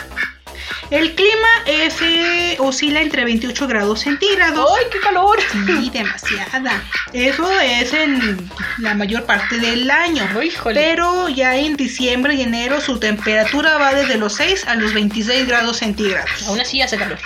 El 0.93 1.15
clima 1.15 1.49
es, 1.65 2.03
eh, 2.03 2.57
oscila 2.59 3.01
entre 3.01 3.25
28 3.25 3.67
grados 3.67 4.01
centígrados. 4.01 4.71
¡Ay, 4.79 4.85
qué 4.93 5.01
calor! 5.01 5.39
Sí, 5.65 5.89
demasiada. 5.89 6.83
Eso 7.15 7.51
es 7.63 7.95
en 7.95 8.51
la 8.77 8.93
mayor 8.93 9.25
parte 9.25 9.59
del 9.59 9.91
año. 9.91 10.43
Híjole. 10.43 10.79
Pero 10.79 11.31
ya 11.31 11.57
en 11.57 11.77
diciembre 11.77 12.35
y 12.35 12.43
enero 12.43 12.79
su 12.83 12.99
temperatura 13.01 13.79
va 13.79 13.95
desde 13.95 14.19
los 14.19 14.35
6 14.35 14.69
a 14.69 14.75
los 14.75 14.93
26 14.93 15.49
grados 15.49 15.79
centígrados. 15.79 16.29
Aún 16.47 16.61
así 16.61 16.83
hace 16.83 16.99
calor. 16.99 17.19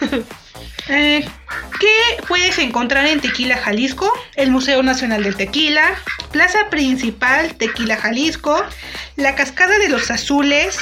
Eh, 0.86 1.26
¿Qué 1.80 2.22
puedes 2.28 2.58
encontrar 2.58 3.06
en 3.06 3.18
Tequila, 3.18 3.56
Jalisco? 3.56 4.12
El 4.36 4.50
Museo 4.50 4.82
Nacional 4.82 5.22
del 5.22 5.34
Tequila, 5.34 5.94
Plaza 6.30 6.68
Principal 6.68 7.54
Tequila, 7.54 7.96
Jalisco, 7.96 8.62
la 9.16 9.34
Cascada 9.34 9.78
de 9.78 9.88
los 9.88 10.10
Azules, 10.10 10.76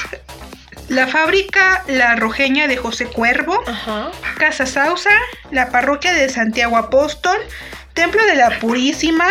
la 0.93 1.07
fábrica 1.07 1.82
La 1.86 2.16
Rojeña 2.16 2.68
de 2.68 2.76
José 2.76 3.07
Cuervo, 3.07 3.59
Ajá. 3.66 4.11
Casa 4.38 4.66
Sausa, 4.66 5.11
la 5.51 5.70
parroquia 5.70 6.12
de 6.12 6.28
Santiago 6.28 6.76
Apóstol, 6.76 7.36
Templo 7.95 8.22
de 8.24 8.36
la 8.36 8.59
Purísima, 8.59 9.26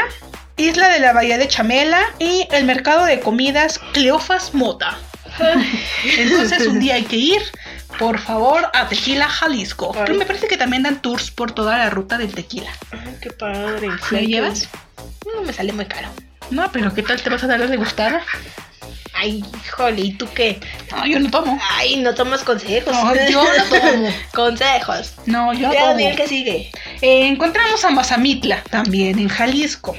Isla 0.57 0.89
de 0.89 0.99
la 0.99 1.14
Bahía 1.14 1.38
de 1.38 1.47
Chamela 1.47 2.01
y 2.20 2.47
el 2.51 2.66
mercado 2.66 3.05
de 3.05 3.20
comidas 3.20 3.80
Cleofas 3.93 4.53
Mota. 4.53 4.97
Entonces 6.18 6.68
un 6.68 6.80
día 6.80 6.95
hay 6.95 7.03
que 7.03 7.16
ir, 7.16 7.41
por 7.97 8.20
favor, 8.20 8.70
a 8.74 8.88
Tequila, 8.88 9.28
Jalisco. 9.28 9.91
Pero 9.93 10.16
me 10.16 10.26
parece 10.26 10.47
que 10.47 10.57
también 10.57 10.84
dan 10.84 11.01
tours 11.01 11.32
por 11.32 11.51
toda 11.51 11.78
la 11.78 11.89
ruta 11.89 12.18
del 12.18 12.34
tequila. 12.34 12.72
Ay, 12.91 13.18
qué 13.22 13.32
padre. 13.32 13.89
¿Me 14.12 14.26
llevas? 14.26 14.68
No, 15.34 15.41
me 15.41 15.53
sale 15.53 15.74
muy 15.74 15.86
caro. 15.86 16.09
No, 16.52 16.72
pero 16.72 16.93
¿qué 16.93 17.02
tal 17.04 17.22
te 17.22 17.30
vas 17.30 17.43
a 17.43 17.47
dar 17.47 17.60
la 17.60 17.68
degustada? 17.68 18.22
Ay, 19.14 19.43
híjole, 19.66 20.02
¿y 20.02 20.14
tú 20.14 20.28
qué? 20.34 20.60
No, 20.91 21.06
yo 21.06 21.20
no 21.20 21.30
tomo. 21.30 21.60
Ay, 21.78 21.97
no 21.97 22.14
tomas 22.16 22.43
consejos. 22.43 22.93
No, 22.93 23.14
yo 23.30 23.43
no 23.43 23.80
tomo. 23.80 24.10
consejos. 24.34 25.14
No, 25.26 25.54
yo 25.54 25.68
no 25.68 25.74
tomo. 25.74 25.95
di 25.97 26.06
el 26.06 26.16
que 26.16 26.28
sigue. 26.28 26.72
Eh, 27.02 27.28
encontramos 27.28 27.84
a 27.86 27.89
Mazamitla, 27.91 28.64
también 28.70 29.20
en 29.20 29.28
Jalisco. 29.28 29.95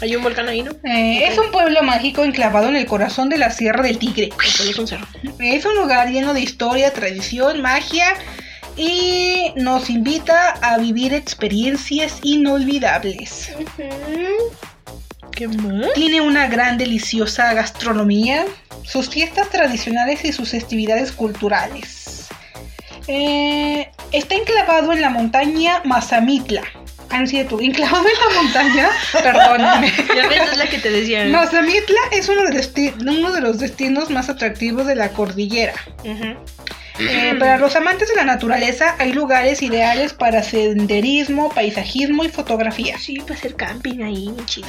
Hay 0.00 0.14
un 0.14 0.22
volcán 0.22 0.48
ahí, 0.48 0.62
¿no? 0.62 0.70
Eh, 0.84 1.26
Es 1.26 1.38
un 1.38 1.50
pueblo 1.50 1.82
mágico 1.82 2.22
enclavado 2.24 2.68
en 2.68 2.76
el 2.76 2.86
corazón 2.86 3.28
de 3.28 3.38
la 3.38 3.50
Sierra 3.50 3.82
del 3.82 3.98
Tigre. 3.98 4.28
Pues 4.36 4.60
es 4.60 4.78
un 4.78 4.86
cerro. 4.86 5.06
Es 5.40 5.64
un 5.64 5.74
lugar 5.74 6.08
lleno 6.10 6.32
de 6.34 6.40
historia, 6.40 6.92
tradición, 6.92 7.60
magia 7.60 8.06
y 8.76 9.52
nos 9.56 9.90
invita 9.90 10.50
a 10.62 10.78
vivir 10.78 11.12
experiencias 11.14 12.18
inolvidables. 12.22 13.50
¿Qué 15.38 15.46
más? 15.46 15.92
Tiene 15.94 16.20
una 16.20 16.48
gran 16.48 16.78
deliciosa 16.78 17.54
gastronomía, 17.54 18.44
sus 18.82 19.08
fiestas 19.08 19.48
tradicionales 19.50 20.24
y 20.24 20.32
sus 20.32 20.50
festividades 20.50 21.12
culturales. 21.12 22.26
Eh, 23.06 23.88
está 24.10 24.34
enclavado 24.34 24.92
en 24.92 25.00
la 25.00 25.10
montaña 25.10 25.80
Mazamitla. 25.84 26.62
Ah, 27.10 27.20
no 27.20 27.26
cierto, 27.28 27.60
enclavado 27.60 28.04
en 28.04 28.34
la 28.34 28.42
montaña, 28.42 28.90
perdóname. 29.12 29.92
Ya 30.16 30.26
ves, 30.26 30.42
es 30.50 30.58
la 30.58 30.66
que 30.68 30.78
te 30.78 30.90
decía. 30.90 31.24
Mazamitla 31.26 32.00
es 32.10 32.28
uno 32.28 32.42
de, 32.42 33.40
los 33.40 33.58
destinos 33.60 34.10
más 34.10 34.28
atractivos 34.28 34.86
de 34.86 34.96
la 34.96 35.10
cordillera. 35.10 35.74
Ujú. 36.00 36.36
Eh, 36.98 37.36
para 37.38 37.58
los 37.58 37.76
amantes 37.76 38.08
de 38.08 38.16
la 38.16 38.24
naturaleza 38.24 38.96
hay 38.98 39.12
lugares 39.12 39.62
ideales 39.62 40.12
para 40.12 40.42
senderismo, 40.42 41.50
paisajismo 41.50 42.24
y 42.24 42.28
fotografía. 42.28 42.98
Sí, 42.98 43.20
para 43.20 43.34
hacer 43.34 43.54
camping 43.54 44.02
ahí, 44.02 44.34
chido. 44.46 44.68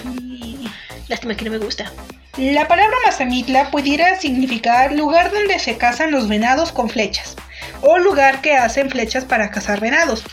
Lástima 1.07 1.35
que 1.35 1.45
no 1.45 1.51
me 1.51 1.57
gusta. 1.57 1.91
La 2.37 2.67
palabra 2.67 2.95
Mazamitla 3.05 3.71
pudiera 3.71 4.15
significar 4.19 4.93
lugar 4.93 5.31
donde 5.31 5.59
se 5.59 5.77
cazan 5.77 6.11
los 6.11 6.27
venados 6.27 6.71
con 6.71 6.89
flechas 6.89 7.35
o 7.81 7.97
lugar 7.97 8.41
que 8.41 8.55
hacen 8.55 8.89
flechas 8.89 9.25
para 9.25 9.49
cazar 9.51 9.79
venados. 9.79 10.23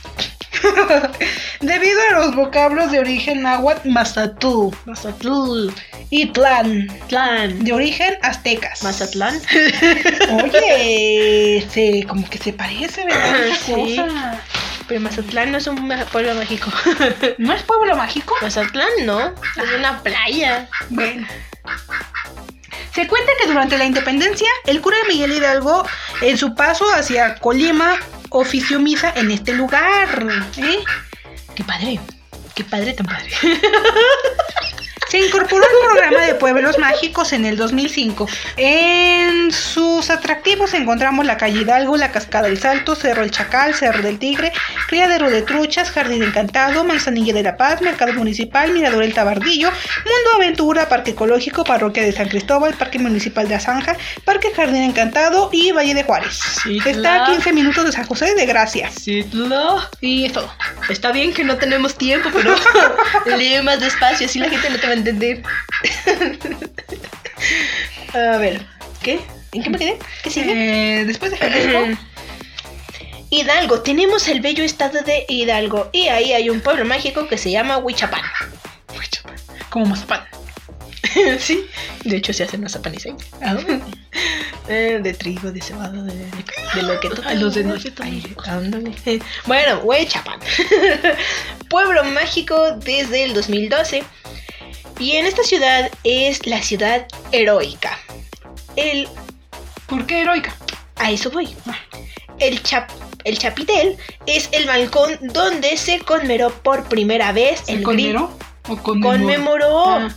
Debido 1.61 2.01
a 2.11 2.19
los 2.21 2.35
vocablos 2.35 2.91
de 2.93 2.99
origen 3.01 3.43
náhuatl 3.43 3.89
Mazatú 3.89 4.75
Mazatlán. 4.85 5.75
y 6.11 6.27
Tlán, 6.27 6.89
Tlán. 7.09 7.65
de 7.65 7.73
origen 7.73 8.15
aztecas. 8.23 8.83
Mazatlán. 8.83 9.41
Oye, 10.45 11.67
se, 11.73 12.05
como 12.07 12.29
que 12.29 12.39
se 12.39 12.53
parece, 12.53 13.05
¿verdad? 13.05 13.47
Esa 13.47 13.65
Sí. 13.65 13.97
cosa. 13.97 14.41
Pero 14.89 15.01
Mazatlán 15.01 15.51
no 15.51 15.59
es 15.59 15.67
un 15.67 15.93
pueblo 16.13 16.35
mágico. 16.37 16.71
¿No 17.39 17.53
es 17.55 17.63
pueblo 17.65 17.97
mágico? 17.97 18.35
Mazatlán 18.41 18.89
no. 19.05 19.21
Es 19.21 19.73
una 19.77 20.01
playa. 20.03 20.69
Bueno. 20.91 21.27
Se 22.95 23.07
cuenta 23.07 23.33
que 23.41 23.49
durante 23.49 23.77
la 23.77 23.85
independencia, 23.85 24.49
el 24.65 24.81
cura 24.81 24.97
Miguel 25.09 25.33
Hidalgo, 25.33 25.87
en 26.23 26.39
su 26.39 26.55
paso 26.55 26.87
hacia 26.95 27.35
Colima, 27.37 27.97
ofició 28.31 28.81
misa 28.81 29.13
en 29.17 29.31
este 29.31 29.53
lugar. 29.53 30.27
¿eh? 30.57 30.85
Qué 31.55 31.65
padre. 31.65 32.01
Qué 32.55 32.65
padre 32.65 32.95
tan 32.95 33.07
padre. 33.07 33.31
Se 35.09 35.19
incorporó 35.19 35.65
al 35.65 35.89
programa 35.89 36.27
de 36.27 36.35
pueblos 36.35 36.79
mágicos 36.79 37.33
en 37.33 37.45
el 37.45 37.57
2005. 37.57 38.29
En 38.57 39.53
sus 39.53 40.11
atractivos 40.11 40.75
encontramos 40.75 41.25
la 41.25 41.37
calle 41.37 41.61
Hidalgo, 41.61 41.97
la 41.97 42.11
Cascada 42.11 42.49
del 42.49 42.59
Salto, 42.59 42.97
Cerro 42.97 43.23
El 43.23 43.31
Chacal, 43.31 43.75
Cerro 43.75 44.03
del 44.03 44.19
Tigre, 44.19 44.53
Criadero 44.89 45.31
de 45.31 45.43
Truchas, 45.43 45.91
Jardín 45.91 46.25
Encantado, 46.25 46.85
Manzanilla 46.85 47.33
de 47.33 47.45
la 47.45 47.57
Paz, 47.57 47.83
Mercado 47.83 48.15
Municipal, 48.15 48.73
Mirador 48.73 49.05
El 49.05 49.15
Tabardillo, 49.15 49.71
Mundo 49.71 50.31
Aventura, 50.37 50.89
Parque 50.89 51.13
Ecológico, 51.13 51.63
Parroquia 51.63 52.03
de 52.03 52.13
San 52.13 52.29
Cristóbal, 52.29 52.75
Parque 52.75 52.99
Municipal 52.99 53.49
de 53.49 53.55
Azanja, 53.55 53.97
Parque 54.25 54.53
Jardín 54.55 54.83
Encantado 54.83 55.51
y 55.53 55.71
Valle 55.71 55.95
de 55.95 56.03
Juárez. 56.03 56.41
Está 56.67 56.91
a 56.91 56.93
claro. 56.95 57.33
15 57.33 57.53
minutos 57.53 57.85
de 57.85 57.93
San 57.93 58.07
José 58.07 58.35
de 58.35 58.45
Gracia. 58.45 58.91
Sí, 58.91 59.25
no. 59.33 59.81
Y 60.01 60.25
es 60.27 60.33
todo. 60.33 60.53
Está 60.89 61.13
bien 61.13 61.33
que 61.33 61.45
no 61.45 61.57
tenemos 61.57 61.97
tiempo, 61.97 62.31
pero 62.35 62.57
lee 63.37 63.63
más 63.63 63.81
despacio, 63.81 64.27
así 64.27 64.39
la 64.41 64.49
gente 64.49 64.69
no 64.69 64.79
te 64.79 64.87
va 64.87 64.93
a 64.93 64.96
entender. 64.97 65.43
a 68.15 68.39
ver, 68.39 68.67
¿qué? 69.03 69.21
¿En 69.53 69.63
qué 69.63 69.71
me 69.71 69.79
quedé? 69.79 69.99
¿Qué 70.23 70.31
sigue? 70.31 71.01
Eh, 71.01 71.05
después 71.05 71.31
de 71.31 71.39
Jalisco, 71.39 71.79
Hidalgo, 73.31 73.81
tenemos 73.81 74.29
el 74.29 74.41
bello 74.41 74.65
estado 74.65 75.03
de 75.03 75.25
Hidalgo 75.29 75.91
y 75.93 76.09
ahí 76.09 76.33
hay 76.33 76.51
un 76.51 76.61
pueblo 76.61 76.85
mágico 76.85 77.27
que 77.27 77.39
se 77.39 77.51
llama 77.51 77.79
Huichapan. 77.79 78.23
como 79.71 79.87
mazapán. 79.87 80.25
sí, 81.39 81.67
de 82.05 82.17
hecho 82.17 82.33
se 82.33 82.45
hace 82.45 82.59
mazapanes 82.59 83.07
ahí. 83.07 83.15
Eh, 84.69 84.99
de 85.03 85.15
trigo, 85.15 85.53
de 85.53 85.61
cebada, 85.61 85.91
de, 86.03 86.13
de 86.75 86.83
lo 86.83 86.99
que 86.99 87.09
tú 87.11 87.23
Ay, 87.25 87.39
los 87.39 87.55
de 87.55 87.63
noche 87.65 87.93
ándale. 88.47 88.93
Bueno, 89.47 89.79
Huichapan. 89.85 90.41
pueblo 91.71 92.03
mágico 92.05 92.73
desde 92.79 93.25
el 93.25 93.35
2012. 93.35 94.03
Y 94.99 95.13
en 95.17 95.27
esta 95.27 95.43
ciudad 95.45 95.91
es 96.05 96.47
la 96.47 96.63
ciudad 96.63 97.07
heroica. 97.33 97.99
El 98.77 99.09
¿Por 99.87 100.05
qué 100.07 100.23
heroica? 100.23 100.55
A 100.97 101.11
eso 101.13 101.31
voy. 101.31 101.55
El, 102.39 102.63
chap- 102.63 102.91
el 103.25 103.39
chapitel 103.39 103.97
es 104.27 104.49
el 104.53 104.67
balcón 104.67 105.17
donde 105.21 105.77
se 105.77 106.01
conmemoró 106.01 106.51
por 106.63 106.85
primera 106.89 107.33
vez 107.33 107.61
¿Se 107.61 107.73
el 107.73 107.85
grito. 107.85 107.85
conmemoró? 107.85 108.39
¿O 108.69 108.77
conmemoró? 108.83 109.19
Conmemoró. 109.19 109.85
Ah. 109.91 110.17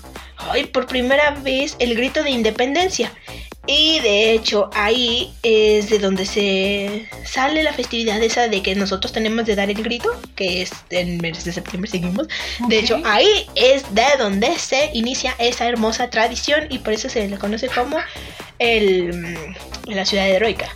Ay, 0.52 0.66
por 0.66 0.88
primera 0.88 1.32
vez 1.32 1.76
el 1.80 1.95
grito 1.95 2.24
de 2.24 2.32
independencia. 2.32 3.12
Y 3.68 3.99
de 3.99 4.32
hecho, 4.32 4.70
ahí 4.74 5.32
es 5.43 5.89
de 5.89 5.99
donde 5.99 6.26
se 6.26 7.07
sale 7.24 7.62
la 7.62 7.74
festividad 7.74 8.22
esa 8.24 8.47
de 8.47 8.64
que 8.64 8.74
nosotros 8.74 9.12
tenemos 9.12 9.45
de 9.45 9.55
dar 9.55 9.70
el 9.70 9.84
grito, 9.84 10.10
que 10.36 10.64
es 10.64 10.72
en 10.89 11.18
mes 11.18 11.43
de 11.43 11.51
septiembre 11.51 11.89
seguimos. 11.89 12.28
De 12.68 12.80
hecho, 12.80 12.99
ahí 13.05 13.45
es 13.55 13.93
de 13.93 14.05
donde 14.18 14.57
se 14.57 14.89
inicia 14.93 15.36
esa 15.38 15.68
hermosa 15.68 16.10
tradición 16.10 16.66
y 16.70 16.80
por 16.80 16.93
eso 16.93 17.10
se 17.10 17.28
le 17.28 17.38
conoce 17.38 17.68
como 17.68 17.97
el, 18.57 19.38
la 19.86 20.05
ciudad 20.05 20.28
heroica. 20.28 20.76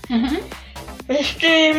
Este. 1.08 1.74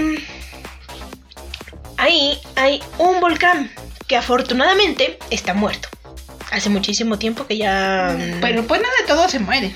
Ahí 1.97 2.39
hay 2.57 2.83
un 2.99 3.21
volcán 3.21 3.71
que 4.07 4.17
afortunadamente 4.17 5.19
está 5.31 5.55
muerto. 5.55 5.89
Hace 6.51 6.71
muchísimo 6.71 7.19
tiempo 7.19 7.47
que 7.47 7.57
ya. 7.57 8.17
Pero 8.41 8.67
pues 8.67 8.81
no 8.83 8.89
de 9.01 9.07
todo 9.07 9.29
se 9.29 9.39
muere. 9.39 9.73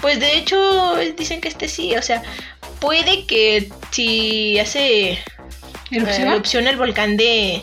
Pues 0.00 0.20
de 0.20 0.36
hecho, 0.36 0.96
dicen 1.16 1.40
que 1.40 1.48
este 1.48 1.68
sí. 1.68 1.96
O 1.96 2.02
sea, 2.02 2.22
puede 2.80 3.26
que 3.26 3.70
si 3.90 4.58
hace. 4.58 5.18
¿Erupción? 5.90 6.28
erupción 6.28 6.66
el 6.68 6.76
volcán 6.76 7.16
de. 7.16 7.62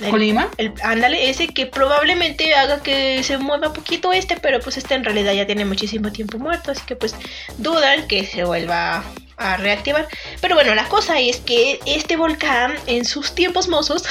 el- 0.00 0.10
¿Colima? 0.10 0.48
el- 0.56 0.72
ándale, 0.82 1.30
ese 1.30 1.48
que 1.48 1.66
probablemente 1.66 2.54
haga 2.54 2.82
que 2.82 3.22
se 3.22 3.38
mueva 3.38 3.72
poquito 3.72 4.12
este, 4.12 4.36
pero 4.36 4.58
pues 4.60 4.76
este 4.78 4.94
en 4.94 5.04
realidad 5.04 5.32
ya 5.34 5.46
tiene 5.46 5.64
muchísimo 5.64 6.10
tiempo 6.10 6.38
muerto, 6.38 6.70
así 6.72 6.82
que 6.86 6.96
pues 6.96 7.14
dudan 7.58 8.08
que 8.08 8.24
se 8.26 8.44
vuelva 8.44 9.04
a 9.40 9.56
reactivar. 9.56 10.06
Pero 10.40 10.54
bueno, 10.54 10.74
la 10.74 10.84
cosa 10.88 11.18
es 11.18 11.38
que 11.38 11.80
este 11.86 12.16
volcán 12.16 12.74
en 12.86 13.04
sus 13.04 13.34
tiempos 13.34 13.66
mozos 13.68 14.04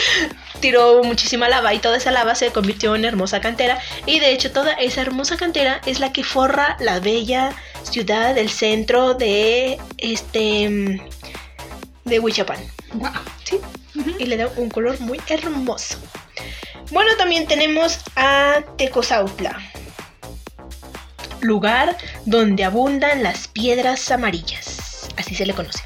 tiró 0.60 1.02
muchísima 1.02 1.48
lava 1.48 1.74
y 1.74 1.80
toda 1.80 1.98
esa 1.98 2.10
lava 2.10 2.34
se 2.34 2.50
convirtió 2.50 2.94
en 2.94 3.04
hermosa 3.04 3.40
cantera 3.40 3.78
y 4.06 4.20
de 4.20 4.32
hecho 4.32 4.52
toda 4.52 4.72
esa 4.72 5.02
hermosa 5.02 5.36
cantera 5.36 5.80
es 5.84 6.00
la 6.00 6.12
que 6.12 6.24
forra 6.24 6.76
la 6.80 7.00
bella 7.00 7.52
ciudad 7.82 8.34
del 8.34 8.48
centro 8.48 9.14
de 9.14 9.78
este 9.98 11.00
de 12.04 12.20
Huichapan. 12.20 12.58
Guau. 12.94 13.12
Sí, 13.44 13.60
y 14.18 14.26
le 14.26 14.36
da 14.36 14.48
un 14.56 14.70
color 14.70 14.98
muy 15.00 15.20
hermoso. 15.28 15.98
Bueno, 16.90 17.16
también 17.18 17.46
tenemos 17.46 18.00
a 18.16 18.62
Tecozautla, 18.78 19.58
lugar 21.40 21.96
donde 22.24 22.64
abundan 22.64 23.22
las 23.22 23.48
piedras 23.48 24.10
amarillas, 24.10 25.08
así 25.16 25.34
se 25.34 25.46
le 25.46 25.54
conoce. 25.54 25.82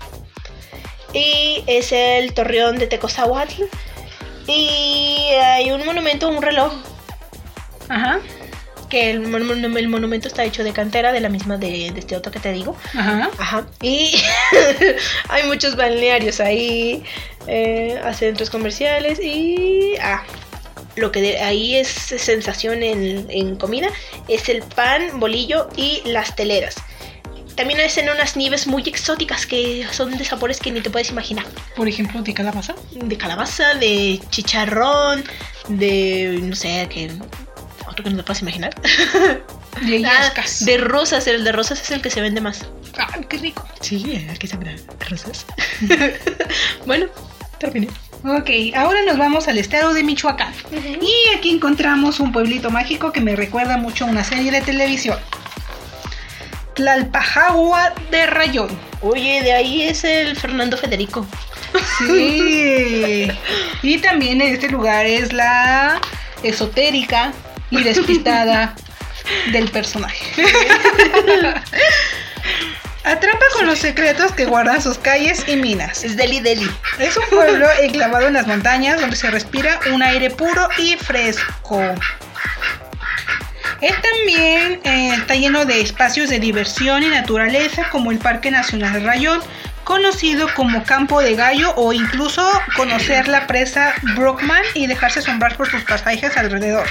Y 1.14 1.62
es 1.66 1.92
el 1.92 2.32
torreón 2.34 2.78
de 2.78 2.86
Tecozahuatl. 2.86 3.62
Y 4.46 5.18
hay 5.40 5.70
un 5.70 5.84
monumento, 5.84 6.28
un 6.28 6.42
reloj, 6.42 6.72
Ajá. 7.88 8.18
que 8.88 9.10
el, 9.10 9.20
mon- 9.28 9.76
el 9.76 9.88
monumento 9.88 10.26
está 10.26 10.42
hecho 10.44 10.64
de 10.64 10.72
cantera, 10.72 11.12
de 11.12 11.20
la 11.20 11.28
misma 11.28 11.58
de, 11.58 11.90
de 11.92 11.98
este 12.00 12.16
otro 12.16 12.32
que 12.32 12.40
te 12.40 12.52
digo. 12.52 12.76
Ajá. 12.96 13.30
Ajá. 13.38 13.66
Y 13.82 14.14
hay 15.28 15.44
muchos 15.44 15.76
balnearios 15.76 16.40
ahí, 16.40 17.04
eh, 17.46 18.00
a 18.04 18.12
centros 18.14 18.50
comerciales 18.50 19.20
y... 19.22 19.94
Ah, 20.00 20.24
lo 20.96 21.10
que 21.12 21.20
de- 21.22 21.40
ahí 21.40 21.76
es 21.76 21.88
sensación 21.88 22.82
en, 22.82 23.26
en 23.30 23.56
comida 23.56 23.88
es 24.28 24.48
el 24.48 24.62
pan, 24.62 25.18
bolillo 25.20 25.68
y 25.76 26.02
las 26.06 26.34
teleras. 26.36 26.76
También 27.56 27.80
hacen 27.80 28.08
unas 28.08 28.36
nieves 28.36 28.66
muy 28.66 28.82
exóticas 28.86 29.44
que 29.46 29.86
son 29.92 30.16
de 30.16 30.24
sabores 30.24 30.58
que 30.58 30.70
ni 30.70 30.80
te 30.80 30.88
puedes 30.88 31.10
imaginar. 31.10 31.44
Por 31.76 31.86
ejemplo, 31.86 32.22
de 32.22 32.32
calabaza. 32.32 32.74
De 32.92 33.18
calabaza, 33.18 33.74
de 33.74 34.20
chicharrón, 34.30 35.22
de... 35.68 36.38
no 36.42 36.56
sé, 36.56 36.88
que... 36.90 37.10
Otro 37.86 38.04
que 38.04 38.10
no 38.10 38.16
te 38.16 38.22
puedes 38.22 38.40
imaginar. 38.40 38.74
De 39.82 40.02
Ah, 40.06 40.32
de 40.60 40.78
rosas, 40.78 41.26
el 41.26 41.44
de 41.44 41.52
rosas 41.52 41.82
es 41.82 41.90
el 41.90 42.00
que 42.00 42.08
se 42.08 42.22
vende 42.22 42.40
más. 42.40 42.64
Ah, 42.96 43.20
qué 43.28 43.36
rico. 43.36 43.66
Sí, 43.82 44.26
que 44.38 44.46
se 44.46 44.56
rosas. 45.10 45.44
bueno, 46.86 47.06
terminé. 47.58 47.88
Ok, 48.24 48.50
ahora 48.76 49.00
nos 49.04 49.18
vamos 49.18 49.48
al 49.48 49.58
estado 49.58 49.92
de 49.94 50.04
Michoacán. 50.04 50.52
Y 51.00 51.36
aquí 51.36 51.50
encontramos 51.50 52.20
un 52.20 52.30
pueblito 52.30 52.70
mágico 52.70 53.10
que 53.12 53.20
me 53.20 53.34
recuerda 53.34 53.76
mucho 53.76 54.04
a 54.04 54.08
una 54.08 54.22
serie 54.22 54.52
de 54.52 54.60
televisión. 54.60 55.18
Tlalpajagua 56.74 57.92
de 58.10 58.26
Rayón. 58.26 58.70
Oye, 59.00 59.42
de 59.42 59.52
ahí 59.52 59.82
es 59.82 60.04
el 60.04 60.36
Fernando 60.36 60.76
Federico. 60.76 61.26
Sí. 61.98 63.28
y 63.82 63.98
también 63.98 64.40
en 64.40 64.54
este 64.54 64.68
lugar 64.68 65.06
es 65.06 65.32
la 65.32 66.00
esotérica 66.42 67.32
y 67.70 67.82
despistada 67.82 68.76
del 69.52 69.68
personaje. 69.70 70.24
Atrapa 73.04 73.44
con 73.54 73.66
los 73.66 73.80
secretos 73.80 74.32
que 74.32 74.44
guardan 74.44 74.80
sus 74.80 74.96
calles 74.96 75.44
y 75.48 75.56
minas. 75.56 76.04
Es 76.04 76.16
Deli 76.16 76.40
Deli. 76.40 76.70
Es 76.98 77.16
un 77.16 77.24
pueblo 77.30 77.66
enclavado 77.82 78.28
en 78.28 78.34
las 78.34 78.46
montañas 78.46 79.00
donde 79.00 79.16
se 79.16 79.30
respira 79.30 79.80
un 79.92 80.02
aire 80.02 80.30
puro 80.30 80.68
y 80.78 80.96
fresco. 80.96 81.82
Es 83.80 83.94
también 84.00 84.80
eh, 84.84 85.14
está 85.14 85.34
lleno 85.34 85.64
de 85.64 85.80
espacios 85.80 86.30
de 86.30 86.38
diversión 86.38 87.02
y 87.02 87.08
naturaleza 87.08 87.88
como 87.90 88.12
el 88.12 88.18
Parque 88.18 88.52
Nacional 88.52 89.02
Rayón, 89.02 89.40
conocido 89.84 90.48
como 90.54 90.84
Campo 90.84 91.20
de 91.20 91.34
Gallo 91.34 91.74
o 91.76 91.92
incluso 91.92 92.48
conocer 92.76 93.28
la 93.28 93.46
presa 93.46 93.94
Brockman 94.14 94.62
y 94.74 94.86
dejarse 94.86 95.20
asombrar 95.20 95.56
por 95.56 95.68
sus 95.68 95.82
paisajes 95.84 96.36
alrededor. 96.36 96.86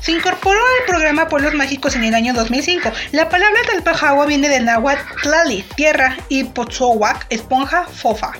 Se 0.00 0.12
incorporó 0.12 0.60
al 0.60 0.86
programa 0.86 1.28
Pueblos 1.28 1.54
Mágicos 1.54 1.96
en 1.96 2.04
el 2.04 2.14
año 2.14 2.34
2005. 2.34 2.92
La 3.12 3.28
palabra 3.28 3.60
Talpajagua 3.66 4.26
viene 4.26 4.48
del 4.48 4.66
náhuatl 4.66 5.02
tlali, 5.22 5.62
tierra, 5.76 6.16
y 6.28 6.44
Potzohuac, 6.44 7.26
esponja, 7.30 7.84
fofa. 7.84 8.32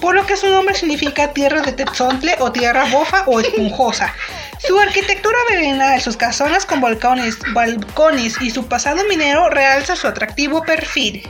Por 0.00 0.14
lo 0.14 0.24
que 0.24 0.36
su 0.36 0.48
nombre 0.48 0.74
significa 0.74 1.32
tierra 1.32 1.62
de 1.62 1.72
tezontle 1.72 2.36
o 2.38 2.52
tierra 2.52 2.84
bofa 2.84 3.24
o 3.26 3.40
esponjosa. 3.40 4.14
Su 4.64 4.78
arquitectura 4.78 5.36
vecinal, 5.50 6.00
sus 6.00 6.16
casonas 6.16 6.66
con 6.66 6.80
balcones, 6.80 7.38
balcones 7.52 8.40
y 8.40 8.50
su 8.50 8.66
pasado 8.68 9.02
minero 9.08 9.50
realza 9.50 9.96
su 9.96 10.06
atractivo 10.06 10.62
perfil. 10.62 11.28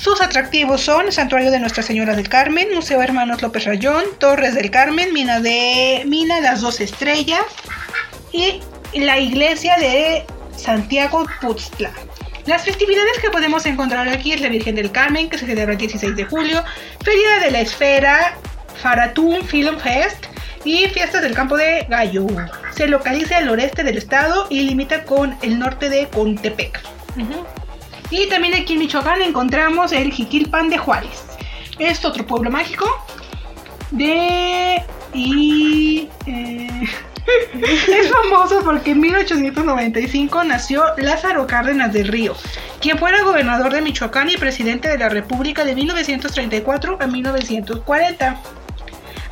Sus 0.00 0.22
atractivos 0.22 0.80
son 0.80 1.12
Santuario 1.12 1.50
de 1.50 1.60
Nuestra 1.60 1.82
Señora 1.82 2.16
del 2.16 2.26
Carmen, 2.30 2.68
Museo 2.74 3.02
Hermanos 3.02 3.42
López 3.42 3.66
Rayón, 3.66 4.02
Torres 4.18 4.54
del 4.54 4.70
Carmen, 4.70 5.12
Mina 5.12 5.40
de 5.40 6.04
Mina 6.06 6.40
Las 6.40 6.62
Dos 6.62 6.80
Estrellas 6.80 7.44
y 8.32 8.62
la 8.94 9.18
iglesia 9.18 9.76
de 9.76 10.24
Santiago 10.56 11.26
Putzla. 11.42 11.90
Las 12.46 12.64
festividades 12.64 13.18
que 13.20 13.28
podemos 13.28 13.66
encontrar 13.66 14.08
aquí 14.08 14.32
es 14.32 14.40
la 14.40 14.48
Virgen 14.48 14.74
del 14.74 14.90
Carmen, 14.90 15.28
que 15.28 15.36
se 15.36 15.44
celebra 15.44 15.72
el 15.72 15.78
16 15.78 16.16
de 16.16 16.24
julio, 16.24 16.64
Feria 17.04 17.40
de 17.44 17.50
la 17.50 17.60
Esfera, 17.60 18.38
Faratún 18.80 19.44
Film 19.44 19.78
Fest, 19.78 20.24
y 20.64 20.86
Fiestas 20.88 21.20
del 21.20 21.34
Campo 21.34 21.58
de 21.58 21.86
Gallo. 21.90 22.26
Se 22.74 22.86
localiza 22.86 23.36
al 23.36 23.46
noreste 23.46 23.84
del 23.84 23.98
estado 23.98 24.46
y 24.48 24.60
limita 24.60 25.04
con 25.04 25.36
el 25.42 25.58
norte 25.58 25.90
de 25.90 26.08
Contepec. 26.08 26.80
Y 28.10 28.28
también 28.28 28.54
aquí 28.54 28.74
en 28.74 28.80
Michoacán 28.80 29.22
encontramos 29.22 29.92
el 29.92 30.12
Jiquilpan 30.12 30.68
de 30.68 30.78
Juárez. 30.78 31.24
Es 31.78 32.04
otro 32.04 32.26
pueblo 32.26 32.50
mágico 32.50 32.86
de... 33.90 34.82
y... 35.14 36.08
eh, 36.26 36.88
es 37.88 38.10
famoso 38.10 38.62
porque 38.64 38.92
en 38.92 39.00
1895 39.00 40.44
nació 40.44 40.82
Lázaro 40.96 41.46
Cárdenas 41.46 41.92
del 41.92 42.08
Río, 42.08 42.34
quien 42.80 42.98
fuera 42.98 43.22
gobernador 43.22 43.72
de 43.72 43.80
Michoacán 43.80 44.30
y 44.30 44.36
presidente 44.36 44.88
de 44.88 44.98
la 44.98 45.08
República 45.08 45.64
de 45.64 45.74
1934 45.74 46.98
a 47.00 47.06
1940. 47.06 48.36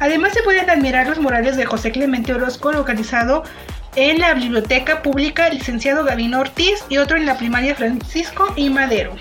Además 0.01 0.33
se 0.33 0.43
pueden 0.43 0.71
admirar 0.71 1.09
los 1.09 1.19
murales 1.19 1.57
de 1.57 1.67
José 1.67 1.91
Clemente 1.91 2.33
Orozco 2.33 2.71
localizado 2.73 3.43
en 3.99 4.21
la 4.21 4.33
Biblioteca 4.35 5.03
Pública 5.03 5.49
Licenciado 5.49 6.05
Gavino 6.05 6.39
Ortiz 6.39 6.85
y 6.89 6.99
otro 6.99 7.17
en 7.17 7.27
la 7.27 7.37
primaria 7.37 7.75
Francisco 7.75 8.53
y 8.55 8.71
Madero. 8.71 9.17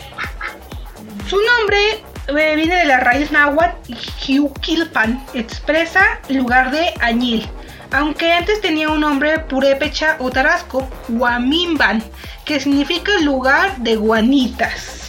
Su 1.28 1.38
nombre 1.38 1.80
eh, 2.28 2.56
viene 2.56 2.76
de 2.76 2.86
la 2.86 3.00
raíz 3.00 3.32
náhuatl 3.32 3.96
Jiuquilpan, 3.96 5.26
expresa 5.34 6.20
lugar 6.30 6.70
de 6.70 6.94
añil, 7.00 7.50
aunque 7.92 8.32
antes 8.32 8.62
tenía 8.62 8.90
un 8.90 9.00
nombre 9.00 9.40
purépecha 9.40 10.18
o 10.20 10.30
tarasco, 10.30 10.88
Huamimban, 11.10 12.04
que 12.46 12.60
significa 12.60 13.12
lugar 13.22 13.78
de 13.78 13.96
guanitas. 13.96 15.07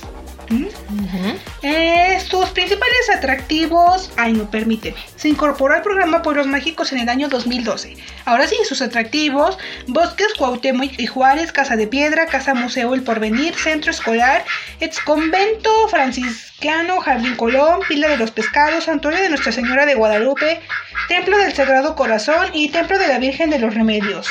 Eh, 1.63 2.21
sus 2.29 2.49
principales 2.51 3.11
atractivos. 3.15 4.11
Ay, 4.17 4.33
no, 4.33 4.51
permíteme. 4.51 4.97
Se 5.17 5.29
incorporó 5.29 5.75
al 5.75 5.83
programa 5.83 6.23
Pueblos 6.23 6.47
Mágicos 6.47 6.93
en 6.93 6.99
el 6.99 7.09
año 7.09 7.29
2012. 7.29 7.97
Ahora 8.25 8.47
sí, 8.47 8.57
sus 8.67 8.81
atractivos: 8.81 9.59
Bosques 9.87 10.35
Cuauhtémoc 10.37 10.99
y 10.99 11.07
Juárez, 11.07 11.53
Casa 11.53 11.77
de 11.77 11.87
Piedra, 11.87 12.27
Casa 12.27 12.55
Museo 12.55 12.95
El 12.95 13.03
Porvenir, 13.03 13.55
Centro 13.55 13.91
Escolar, 13.91 14.45
Ex 14.81 15.01
Convento 15.01 15.71
Franciscano, 15.89 17.01
Jardín 17.01 17.37
Colón, 17.37 17.81
Pila 17.89 18.09
de 18.09 18.17
los 18.17 18.31
Pescados, 18.31 18.85
Santuario 18.85 19.21
de 19.21 19.29
Nuestra 19.29 19.53
Señora 19.53 19.87
de 19.87 19.95
Guadalupe, 19.95 20.61
Templo 21.09 21.37
del 21.39 21.53
Sagrado 21.53 21.95
Corazón 21.97 22.49
y 22.53 22.71
Templo 22.71 22.99
de 22.99 23.09
la 23.09 23.19
Virgen 23.19 23.51
de 23.51 23.59
los 23.59 23.75
Remedios. 23.75 24.29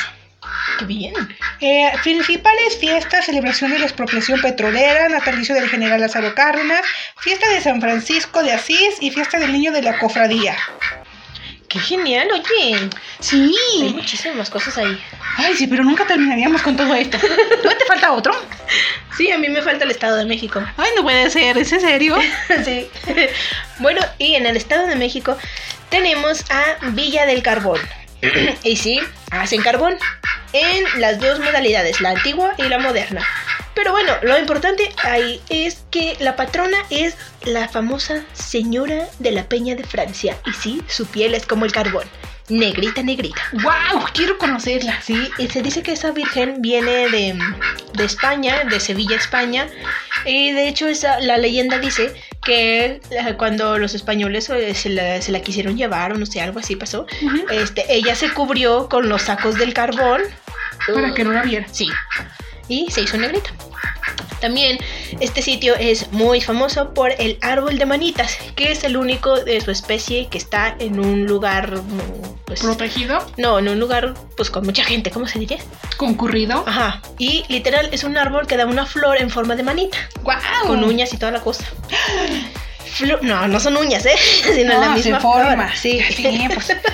Qué 0.80 0.86
bien. 0.86 1.14
Eh, 1.60 1.92
principales 2.04 2.78
fiestas, 2.78 3.26
celebración 3.26 3.72
de 3.72 3.80
la 3.80 3.86
expropiación 3.86 4.42
petrolera, 4.42 5.10
natalicio 5.10 5.56
del 5.56 5.70
general 5.70 6.02
Lázaro 6.02 6.36
Cárdenas, 6.36 6.82
fiesta 7.20 7.50
de 7.50 7.62
San 7.62 7.82
Francisco 7.82 8.44
de 8.44 8.54
Asís 8.54 8.98
y 9.00 9.12
fiesta 9.12 9.40
del 9.40 9.52
niño 9.54 9.72
de 9.72 9.82
la 9.82 9.98
cofradía. 9.98 10.56
Qué 11.68 11.80
genial, 11.80 12.30
oye. 12.32 12.90
Sí. 13.20 13.54
Hay 13.82 13.94
muchísimas 13.94 14.50
cosas 14.50 14.78
ahí. 14.78 14.98
Ay, 15.36 15.54
sí, 15.56 15.68
pero 15.68 15.84
nunca 15.84 16.08
terminaríamos 16.08 16.62
con 16.62 16.78
todo 16.78 16.94
esto. 16.96 17.18
¿No 17.64 17.72
te 17.72 17.86
falta 17.86 18.12
otro? 18.12 18.34
Sí, 19.18 19.32
a 19.32 19.40
mí 19.40 19.50
me 19.50 19.64
falta 19.64 19.84
el 19.84 19.90
Estado 19.90 20.16
de 20.18 20.26
México. 20.26 20.64
Ay, 20.78 20.92
no 20.96 21.02
puede 21.02 21.32
ser, 21.32 21.58
¿es 21.58 21.72
en 21.72 21.82
serio? 21.82 22.16
sí. 22.64 22.88
Bueno, 23.80 24.00
y 24.20 24.36
en 24.36 24.46
el 24.46 24.56
Estado 24.56 24.86
de 24.86 24.96
México 24.96 25.36
tenemos 25.90 26.46
a 26.52 26.78
Villa 26.90 27.26
del 27.26 27.42
Carbón. 27.42 27.80
y 28.64 28.76
sí, 28.78 29.00
hacen 29.32 29.64
carbón 29.64 29.98
en 30.62 31.02
las 31.02 31.20
dos 31.20 31.40
modalidades, 31.40 32.02
la 32.02 32.12
antigua 32.12 32.54
y 32.58 32.64
la 32.64 32.80
moderna. 32.80 33.26
Pero 33.74 33.92
bueno, 33.92 34.14
lo 34.24 34.38
importante 34.40 34.92
ahí 35.04 35.40
es 35.50 35.84
que 35.92 36.18
la 36.20 36.36
patrona 36.36 36.78
es 36.90 37.16
la 37.46 37.68
famosa 37.70 38.26
señora 38.34 39.08
de 39.20 39.32
la 39.32 39.48
Peña 39.48 39.76
de 39.76 39.84
Francia. 39.84 40.36
Y 40.46 40.54
sí, 40.54 40.82
su 40.88 41.06
piel 41.06 41.36
es 41.36 41.46
como 41.46 41.64
el 41.64 41.72
carbón. 41.72 42.08
Negrita, 42.50 43.04
negrita. 43.04 43.42
¡Wow! 43.52 44.06
Quiero 44.14 44.38
conocerla. 44.38 45.00
Sí, 45.02 45.30
y 45.38 45.48
se 45.50 45.62
dice 45.62 45.84
que 45.84 45.92
esa 45.92 46.12
virgen 46.12 46.62
viene 46.62 47.10
de, 47.10 47.38
de 47.94 48.04
España, 48.04 48.64
de 48.64 48.80
Sevilla, 48.80 49.16
España. 49.18 49.68
Y 50.26 50.54
de 50.54 50.68
hecho 50.68 50.88
esa, 50.88 51.20
la 51.20 51.38
leyenda 51.38 51.78
dice 51.78 52.16
que 52.48 53.02
cuando 53.38 53.78
los 53.78 53.94
españoles 53.94 54.50
eh, 54.50 54.74
se 54.74 54.90
la, 54.90 55.22
se 55.22 55.34
la 55.34 55.42
quisieron 55.42 55.76
llevar 55.76 56.14
o 56.14 56.18
no 56.18 56.26
sé, 56.26 56.40
algo 56.40 56.60
así 56.60 56.78
pasó, 56.78 57.06
este, 57.52 57.86
ella 57.94 58.16
se 58.16 58.34
cubrió 58.34 58.88
con 58.88 59.10
los 59.10 59.24
sacos 59.24 59.56
del 59.56 59.74
carbón. 59.74 60.22
Para 60.94 61.14
que 61.14 61.26
no 61.26 61.34
la 61.34 61.42
viera. 61.42 61.68
Sí. 61.70 61.90
Y 62.70 62.90
se 62.90 63.02
hizo 63.02 63.18
negrita. 63.18 63.50
También 64.40 64.78
este 65.20 65.42
sitio 65.42 65.76
es 65.76 66.12
muy 66.12 66.42
famoso 66.42 66.94
por 66.94 67.12
el 67.18 67.38
árbol 67.42 67.78
de 67.78 67.86
manitas, 67.86 68.38
que 68.56 68.72
es 68.72 68.84
el 68.84 68.98
único 68.98 69.40
de 69.40 69.60
su 69.62 69.72
especie 69.72 70.28
que 70.28 70.38
está 70.38 70.76
en 70.80 71.00
un 71.00 71.26
lugar, 71.26 71.78
mm, 71.78 72.46
pues, 72.46 72.62
Protegido, 72.62 73.20
no, 73.38 73.60
en 73.60 73.68
un 73.68 73.80
lugar, 73.80 74.14
pues 74.36 74.50
con 74.50 74.66
mucha 74.66 74.84
gente, 74.84 75.12
¿cómo 75.12 75.28
se 75.28 75.40
diría? 75.40 75.58
concurrido. 75.98 76.64
Ajá. 76.68 77.02
Y 77.18 77.44
literal 77.50 77.90
es 77.92 78.04
un 78.04 78.18
árbol 78.18 78.48
que 78.48 78.56
da 78.56 78.66
una 78.66 78.86
flor 78.86 79.18
en 79.20 79.30
forma 79.30 79.56
de 79.56 79.64
manita, 79.64 79.98
¡Wow! 80.22 80.68
con 80.68 80.84
uñas 80.84 81.14
y 81.14 81.18
toda 81.18 81.32
la 81.32 81.42
cosa. 81.42 81.66
No, 83.22 83.48
no 83.48 83.60
son 83.60 83.78
uñas, 83.78 84.06
¿eh? 84.06 84.16
Sino 84.54 84.74
No, 84.74 84.82
la 84.82 84.90
misma 84.92 85.20
forma. 85.20 85.76
Sí. 85.76 86.02
Sí, 86.16 86.48
pues. 86.54 86.76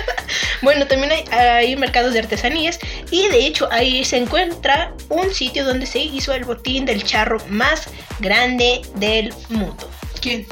Bueno, 0.62 0.86
también 0.86 1.12
hay, 1.12 1.24
hay 1.36 1.76
mercados 1.76 2.14
de 2.14 2.20
artesanías 2.20 2.78
y 3.10 3.28
de 3.28 3.46
hecho 3.46 3.68
ahí 3.70 4.02
se 4.04 4.16
encuentra 4.16 4.92
un 5.10 5.32
sitio 5.34 5.64
donde 5.64 5.84
se 5.84 5.98
hizo 5.98 6.32
el 6.32 6.44
botín 6.44 6.86
del 6.86 7.04
charro 7.04 7.38
más 7.50 7.88
grande 8.18 8.80
del 8.94 9.32
mundo. 9.50 9.88
¿Quién? 10.22 10.46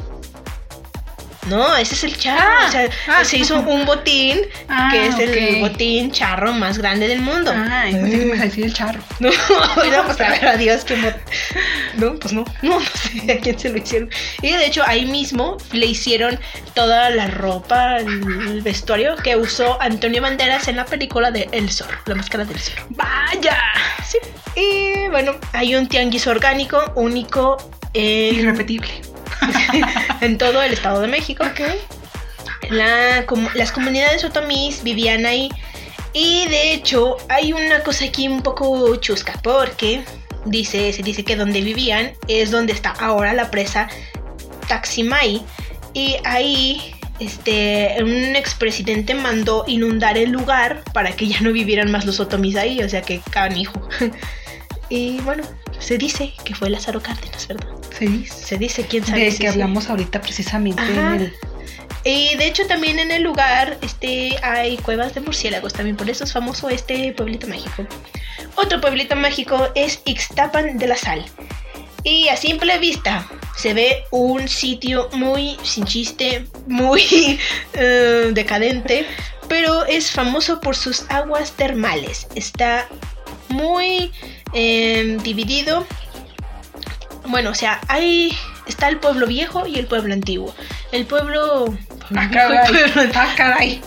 No, 1.49 1.77
ese 1.77 1.95
es 1.95 2.05
el 2.05 2.17
charro. 2.17 2.41
Ah, 2.41 2.67
o 2.69 2.71
sea, 2.71 2.91
ah. 3.09 3.25
se 3.25 3.39
hizo 3.39 3.59
un 3.61 3.85
botín 3.85 4.41
Ah, 4.69 4.91
que 4.93 5.07
es 5.07 5.19
el 5.19 5.61
botín 5.61 6.13
charro 6.13 6.53
más 6.53 6.79
grande 6.79 7.09
del 7.09 7.21
mundo. 7.21 7.53
Ay, 7.55 7.95
pensé 7.95 8.11
que 8.11 8.17
me 8.17 8.25
ibas 8.27 8.41
a 8.41 8.45
decir 8.45 8.65
el 8.65 8.73
charro. 8.73 9.01
No, 9.21 9.31
no, 9.31 10.05
pues 10.07 10.21
a 10.21 10.31
ver, 10.31 10.47
adiós, 10.47 10.85
que 10.85 10.97
No, 11.97 12.15
pues 12.15 12.33
no, 12.33 12.45
no, 12.63 12.79
no 12.79 12.81
sé 12.81 13.33
a 13.33 13.39
quién 13.39 13.59
se 13.59 13.71
lo 13.71 13.79
hicieron. 13.79 14.11
Y 14.41 14.51
de 14.51 14.67
hecho 14.67 14.83
ahí 14.87 15.05
mismo 15.07 15.57
le 15.73 15.87
hicieron 15.87 16.39
toda 16.75 17.11
la 17.11 17.27
ropa, 17.27 17.99
el 17.99 18.63
vestuario 18.63 19.17
que 19.17 19.37
usó 19.37 19.81
Antonio 19.81 20.23
Banderas 20.23 20.69
en 20.69 20.77
la 20.77 20.85
película 20.85 21.31
de 21.31 21.49
El 21.53 21.71
Zorro, 21.71 21.99
la 22.07 22.15
máscara 22.15 22.45
del 22.45 22.59
zorro. 22.59 22.87
¡Vaya! 22.91 23.59
Sí. 24.07 24.19
Y 24.55 25.09
bueno, 25.09 25.35
hay 25.53 25.75
un 25.75 25.89
tianguis 25.89 26.27
orgánico 26.27 26.93
único 26.95 27.57
en, 27.95 28.35
Irrepetible. 28.35 29.12
en 30.21 30.39
todo 30.39 30.63
el 30.63 30.73
Estado 30.73 31.01
de 31.01 31.09
México. 31.09 31.45
La 32.71 33.27
com- 33.27 33.49
las 33.55 33.73
comunidades 33.73 34.25
otomís 34.25 34.83
vivían 34.83 35.27
ahí. 35.27 35.51
Y 36.13 36.47
de 36.49 36.75
hecho, 36.75 37.17
hay 37.29 37.53
una 37.53 37.83
cosa 37.83 38.05
aquí 38.05 38.29
un 38.29 38.43
poco 38.43 38.97
chusca, 38.97 39.41
porque 39.43 40.05
dice, 40.45 40.93
se 40.93 41.03
dice 41.03 41.25
que 41.25 41.37
donde 41.37 41.61
vivían 41.63 42.13
es 42.29 42.51
donde 42.51 42.73
está 42.73 42.91
ahora 42.91 43.33
la 43.33 43.51
presa 43.51 43.89
Taximay. 44.69 45.43
Y 45.95 46.17
ahí 46.25 46.95
este, 47.19 47.97
un 48.01 48.37
expresidente 48.37 49.15
mandó 49.15 49.65
inundar 49.67 50.19
el 50.19 50.31
lugar 50.31 50.83
para 50.93 51.13
que 51.13 51.29
ya 51.29 51.41
no 51.41 51.53
vivieran 51.53 51.91
más 51.91 52.05
los 52.05 52.21
otomís 52.21 52.57
ahí, 52.57 52.83
o 52.83 52.89
sea 52.89 53.03
que 53.03 53.21
canijo. 53.31 53.89
y 54.89 55.21
bueno, 55.21 55.45
se 55.79 55.99
dice 55.99 56.33
que 56.45 56.55
fue 56.55 56.71
Lázaro 56.71 57.01
Cárdenas, 57.03 57.47
¿verdad? 57.49 57.69
Feliz. 57.93 58.33
Se 58.33 58.59
dice, 58.59 58.87
quién 58.87 59.05
sabe. 59.05 59.31
Si 59.31 59.39
que 59.39 59.43
sí. 59.45 59.47
hablamos 59.47 59.89
ahorita 59.89 60.21
precisamente 60.21 60.83
Ajá. 60.83 61.15
en 61.17 61.21
el. 61.23 61.35
Y 62.05 62.35
de 62.37 62.47
hecho 62.49 62.67
también 62.67 62.99
en 62.99 63.13
el 63.13 63.23
lugar 63.23 63.79
este, 63.81 64.37
hay 64.43 64.77
cuevas 64.79 65.15
de 65.15 65.21
murciélagos, 65.21 65.73
también 65.73 65.97
por 65.97 66.11
eso 66.11 66.25
es 66.25 66.33
famoso 66.33 66.69
este 66.69 67.13
pueblito 67.13 67.47
mágico. 67.47 67.87
Otro 68.57 68.81
pueblito 68.81 69.15
mágico 69.15 69.69
es 69.75 70.01
Ixtapan 70.05 70.79
de 70.79 70.87
la 70.89 70.97
Sal. 70.97 71.25
Y 72.03 72.29
a 72.29 72.37
simple 72.37 72.79
vista 72.79 73.29
se 73.57 73.75
ve 73.75 74.05
un 74.11 74.49
sitio 74.49 75.09
muy 75.13 75.57
sin 75.63 75.85
chiste, 75.85 76.47
muy 76.67 77.39
eh, 77.75 78.31
decadente, 78.33 79.07
pero 79.49 79.85
es 79.85 80.11
famoso 80.11 80.61
por 80.61 80.75
sus 80.75 81.09
aguas 81.09 81.53
termales. 81.53 82.27
Está 82.35 82.89
muy 83.49 84.11
eh, 84.53 85.19
dividido. 85.23 85.87
Bueno, 87.27 87.51
o 87.51 87.55
sea, 87.55 87.81
hay 87.89 88.37
está 88.67 88.89
el 88.89 88.99
pueblo 88.99 89.27
viejo 89.27 89.67
y 89.67 89.79
el 89.79 89.87
pueblo 89.87 90.13
antiguo. 90.15 90.55
El 90.93 91.07
pueblo, 91.07 91.77
Ah, 92.15 92.29
pueblo 92.31 92.31
viejo 92.31 92.53
y 92.53 92.57
caray. 92.57 92.93
pueblo 92.93 93.13
Ah, 93.15 93.35
caray. 93.37 93.81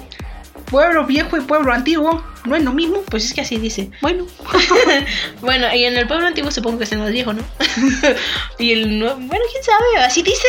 Pueblo 0.65 1.05
viejo 1.05 1.38
y 1.38 1.41
pueblo 1.41 1.73
antiguo. 1.73 2.23
No 2.45 2.55
es 2.55 2.63
lo 2.63 2.73
mismo. 2.73 3.01
Pues 3.09 3.25
es 3.25 3.33
que 3.33 3.41
así 3.41 3.57
dice. 3.57 3.91
Bueno. 4.01 4.25
Bueno, 5.41 5.73
y 5.73 5.83
en 5.83 5.95
el 5.95 6.07
pueblo 6.07 6.27
antiguo 6.27 6.49
supongo 6.51 6.79
que 6.79 6.86
es 6.86 6.91
el 6.91 6.99
más 6.99 7.11
viejo, 7.11 7.33
¿no? 7.33 7.43
y 8.59 8.71
el 8.71 8.97
nuevo, 8.99 9.15
bueno, 9.15 9.43
quién 9.51 9.63
sabe, 9.63 10.05
así 10.05 10.23
dice. 10.23 10.47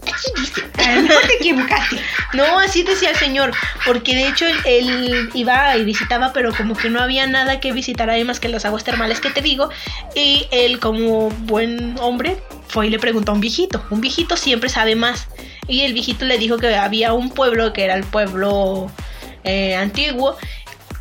Mejor 1.02 1.22
te 1.26 1.34
equivocaste. 1.34 2.00
No, 2.32 2.58
así 2.58 2.82
decía 2.82 3.10
el 3.10 3.16
señor, 3.16 3.52
porque 3.84 4.14
de 4.14 4.28
hecho 4.28 4.46
él, 4.46 4.56
él 4.64 5.30
iba 5.34 5.76
y 5.76 5.84
visitaba, 5.84 6.32
pero 6.32 6.54
como 6.54 6.74
que 6.74 6.90
no 6.90 7.00
había 7.00 7.26
nada 7.26 7.60
que 7.60 7.72
visitar 7.72 8.10
ahí 8.10 8.24
más 8.24 8.40
que 8.40 8.48
las 8.48 8.64
aguas 8.64 8.84
termales 8.84 9.20
que 9.20 9.30
te 9.30 9.40
digo, 9.40 9.70
y 10.14 10.46
él 10.50 10.80
como 10.80 11.30
buen 11.30 11.96
hombre 12.00 12.42
fue 12.68 12.86
y 12.86 12.90
le 12.90 12.98
preguntó 12.98 13.32
a 13.32 13.34
un 13.34 13.40
viejito, 13.40 13.84
un 13.90 14.00
viejito 14.00 14.36
siempre 14.36 14.68
sabe 14.68 14.94
más, 14.94 15.28
y 15.68 15.82
el 15.82 15.92
viejito 15.92 16.24
le 16.24 16.38
dijo 16.38 16.58
que 16.58 16.74
había 16.74 17.12
un 17.12 17.30
pueblo 17.30 17.72
que 17.72 17.84
era 17.84 17.94
el 17.94 18.04
pueblo 18.04 18.90
eh, 19.44 19.76
antiguo, 19.76 20.36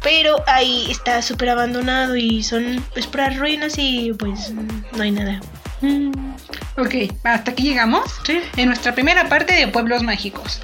pero 0.01 0.43
ahí 0.47 0.87
está 0.89 1.21
súper 1.21 1.49
abandonado 1.49 2.15
y 2.15 2.43
son 2.43 2.83
pues 2.93 3.07
puras 3.07 3.37
ruinas 3.37 3.73
y 3.77 4.13
pues 4.13 4.51
no 4.51 5.03
hay 5.03 5.11
nada. 5.11 5.41
Ok, 6.79 7.13
hasta 7.23 7.51
aquí 7.51 7.63
llegamos. 7.63 8.03
Sí. 8.25 8.39
En 8.55 8.67
nuestra 8.67 8.93
primera 8.93 9.27
parte 9.27 9.53
de 9.53 9.67
Pueblos 9.67 10.01
Mágicos. 10.01 10.61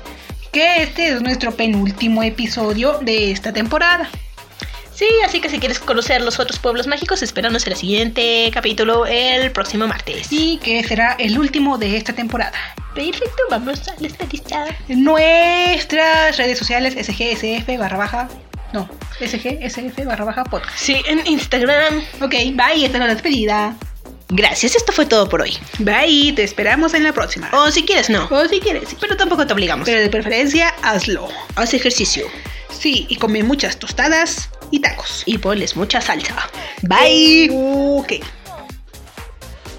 Que 0.53 0.81
este 0.83 1.09
es 1.09 1.21
nuestro 1.21 1.51
penúltimo 1.51 2.23
episodio 2.23 2.99
de 3.01 3.31
esta 3.31 3.51
temporada. 3.51 4.09
Sí, 4.93 5.09
así 5.25 5.41
que 5.41 5.49
si 5.49 5.59
quieres 5.59 5.79
conocer 5.79 6.21
los 6.21 6.39
otros 6.39 6.57
pueblos 6.57 6.87
mágicos, 6.87 7.21
espéranos 7.21 7.67
en 7.67 7.73
el 7.73 7.77
siguiente 7.77 8.49
capítulo 8.53 9.05
el 9.05 9.51
próximo 9.51 9.87
martes. 9.87 10.27
Y 10.31 10.57
que 10.59 10.81
será 10.85 11.17
el 11.19 11.37
último 11.37 11.77
de 11.77 11.97
esta 11.97 12.13
temporada. 12.13 12.57
Perfecto, 12.93 13.43
vamos 13.49 13.85
a 13.89 13.99
la 13.99 14.07
estadista. 14.07 14.65
Nuestras 14.87 16.37
redes 16.37 16.57
sociales 16.57 16.93
SGSF 16.93 17.77
barra 17.77 17.97
baja. 17.97 18.29
No, 18.71 18.89
SGSF 19.19 20.05
barra 20.05 20.23
baja 20.23 20.45
podcast. 20.45 20.77
Sí, 20.77 21.01
en 21.07 21.27
Instagram. 21.27 22.01
Ok, 22.21 22.31
bye, 22.53 22.85
esta 22.85 22.97
es 22.97 22.99
la 22.99 23.07
despedida. 23.07 23.75
Gracias, 24.29 24.75
esto 24.75 24.91
fue 24.91 25.05
todo 25.05 25.29
por 25.29 25.41
hoy. 25.41 25.55
Bye, 25.79 26.33
te 26.35 26.43
esperamos 26.43 26.93
en 26.95 27.03
la 27.03 27.13
próxima. 27.13 27.49
O 27.53 27.69
si 27.71 27.83
quieres, 27.85 28.09
no. 28.09 28.27
O 28.31 28.47
si 28.47 28.59
quieres, 28.59 28.89
Pero 28.99 29.15
tampoco 29.15 29.45
te 29.45 29.53
obligamos. 29.53 29.85
pero 29.85 30.01
de 30.01 30.09
preferencia 30.09 30.73
hazlo. 30.81 31.27
Haz 31.55 31.73
ejercicio 31.73 32.25
Sí, 32.71 33.05
y 33.09 33.15
come 33.17 33.43
muchas 33.43 33.77
tostadas 33.77 34.49
y 34.71 34.79
tacos. 34.79 35.23
y 35.25 35.37
ponles 35.37 35.75
mucha 35.75 36.01
salsa. 36.01 36.35
Bye. 36.81 37.49
Ok. 37.53 38.13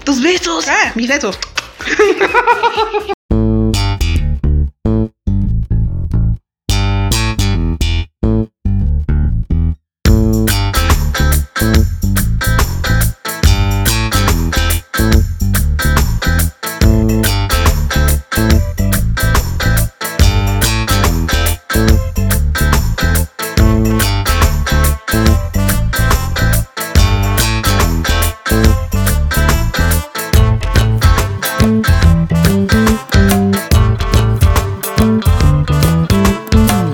Tus 0.05 0.21
besos. 0.21 0.65
Ah, 0.69 0.91
mis 0.95 1.07
besos. 1.09 1.37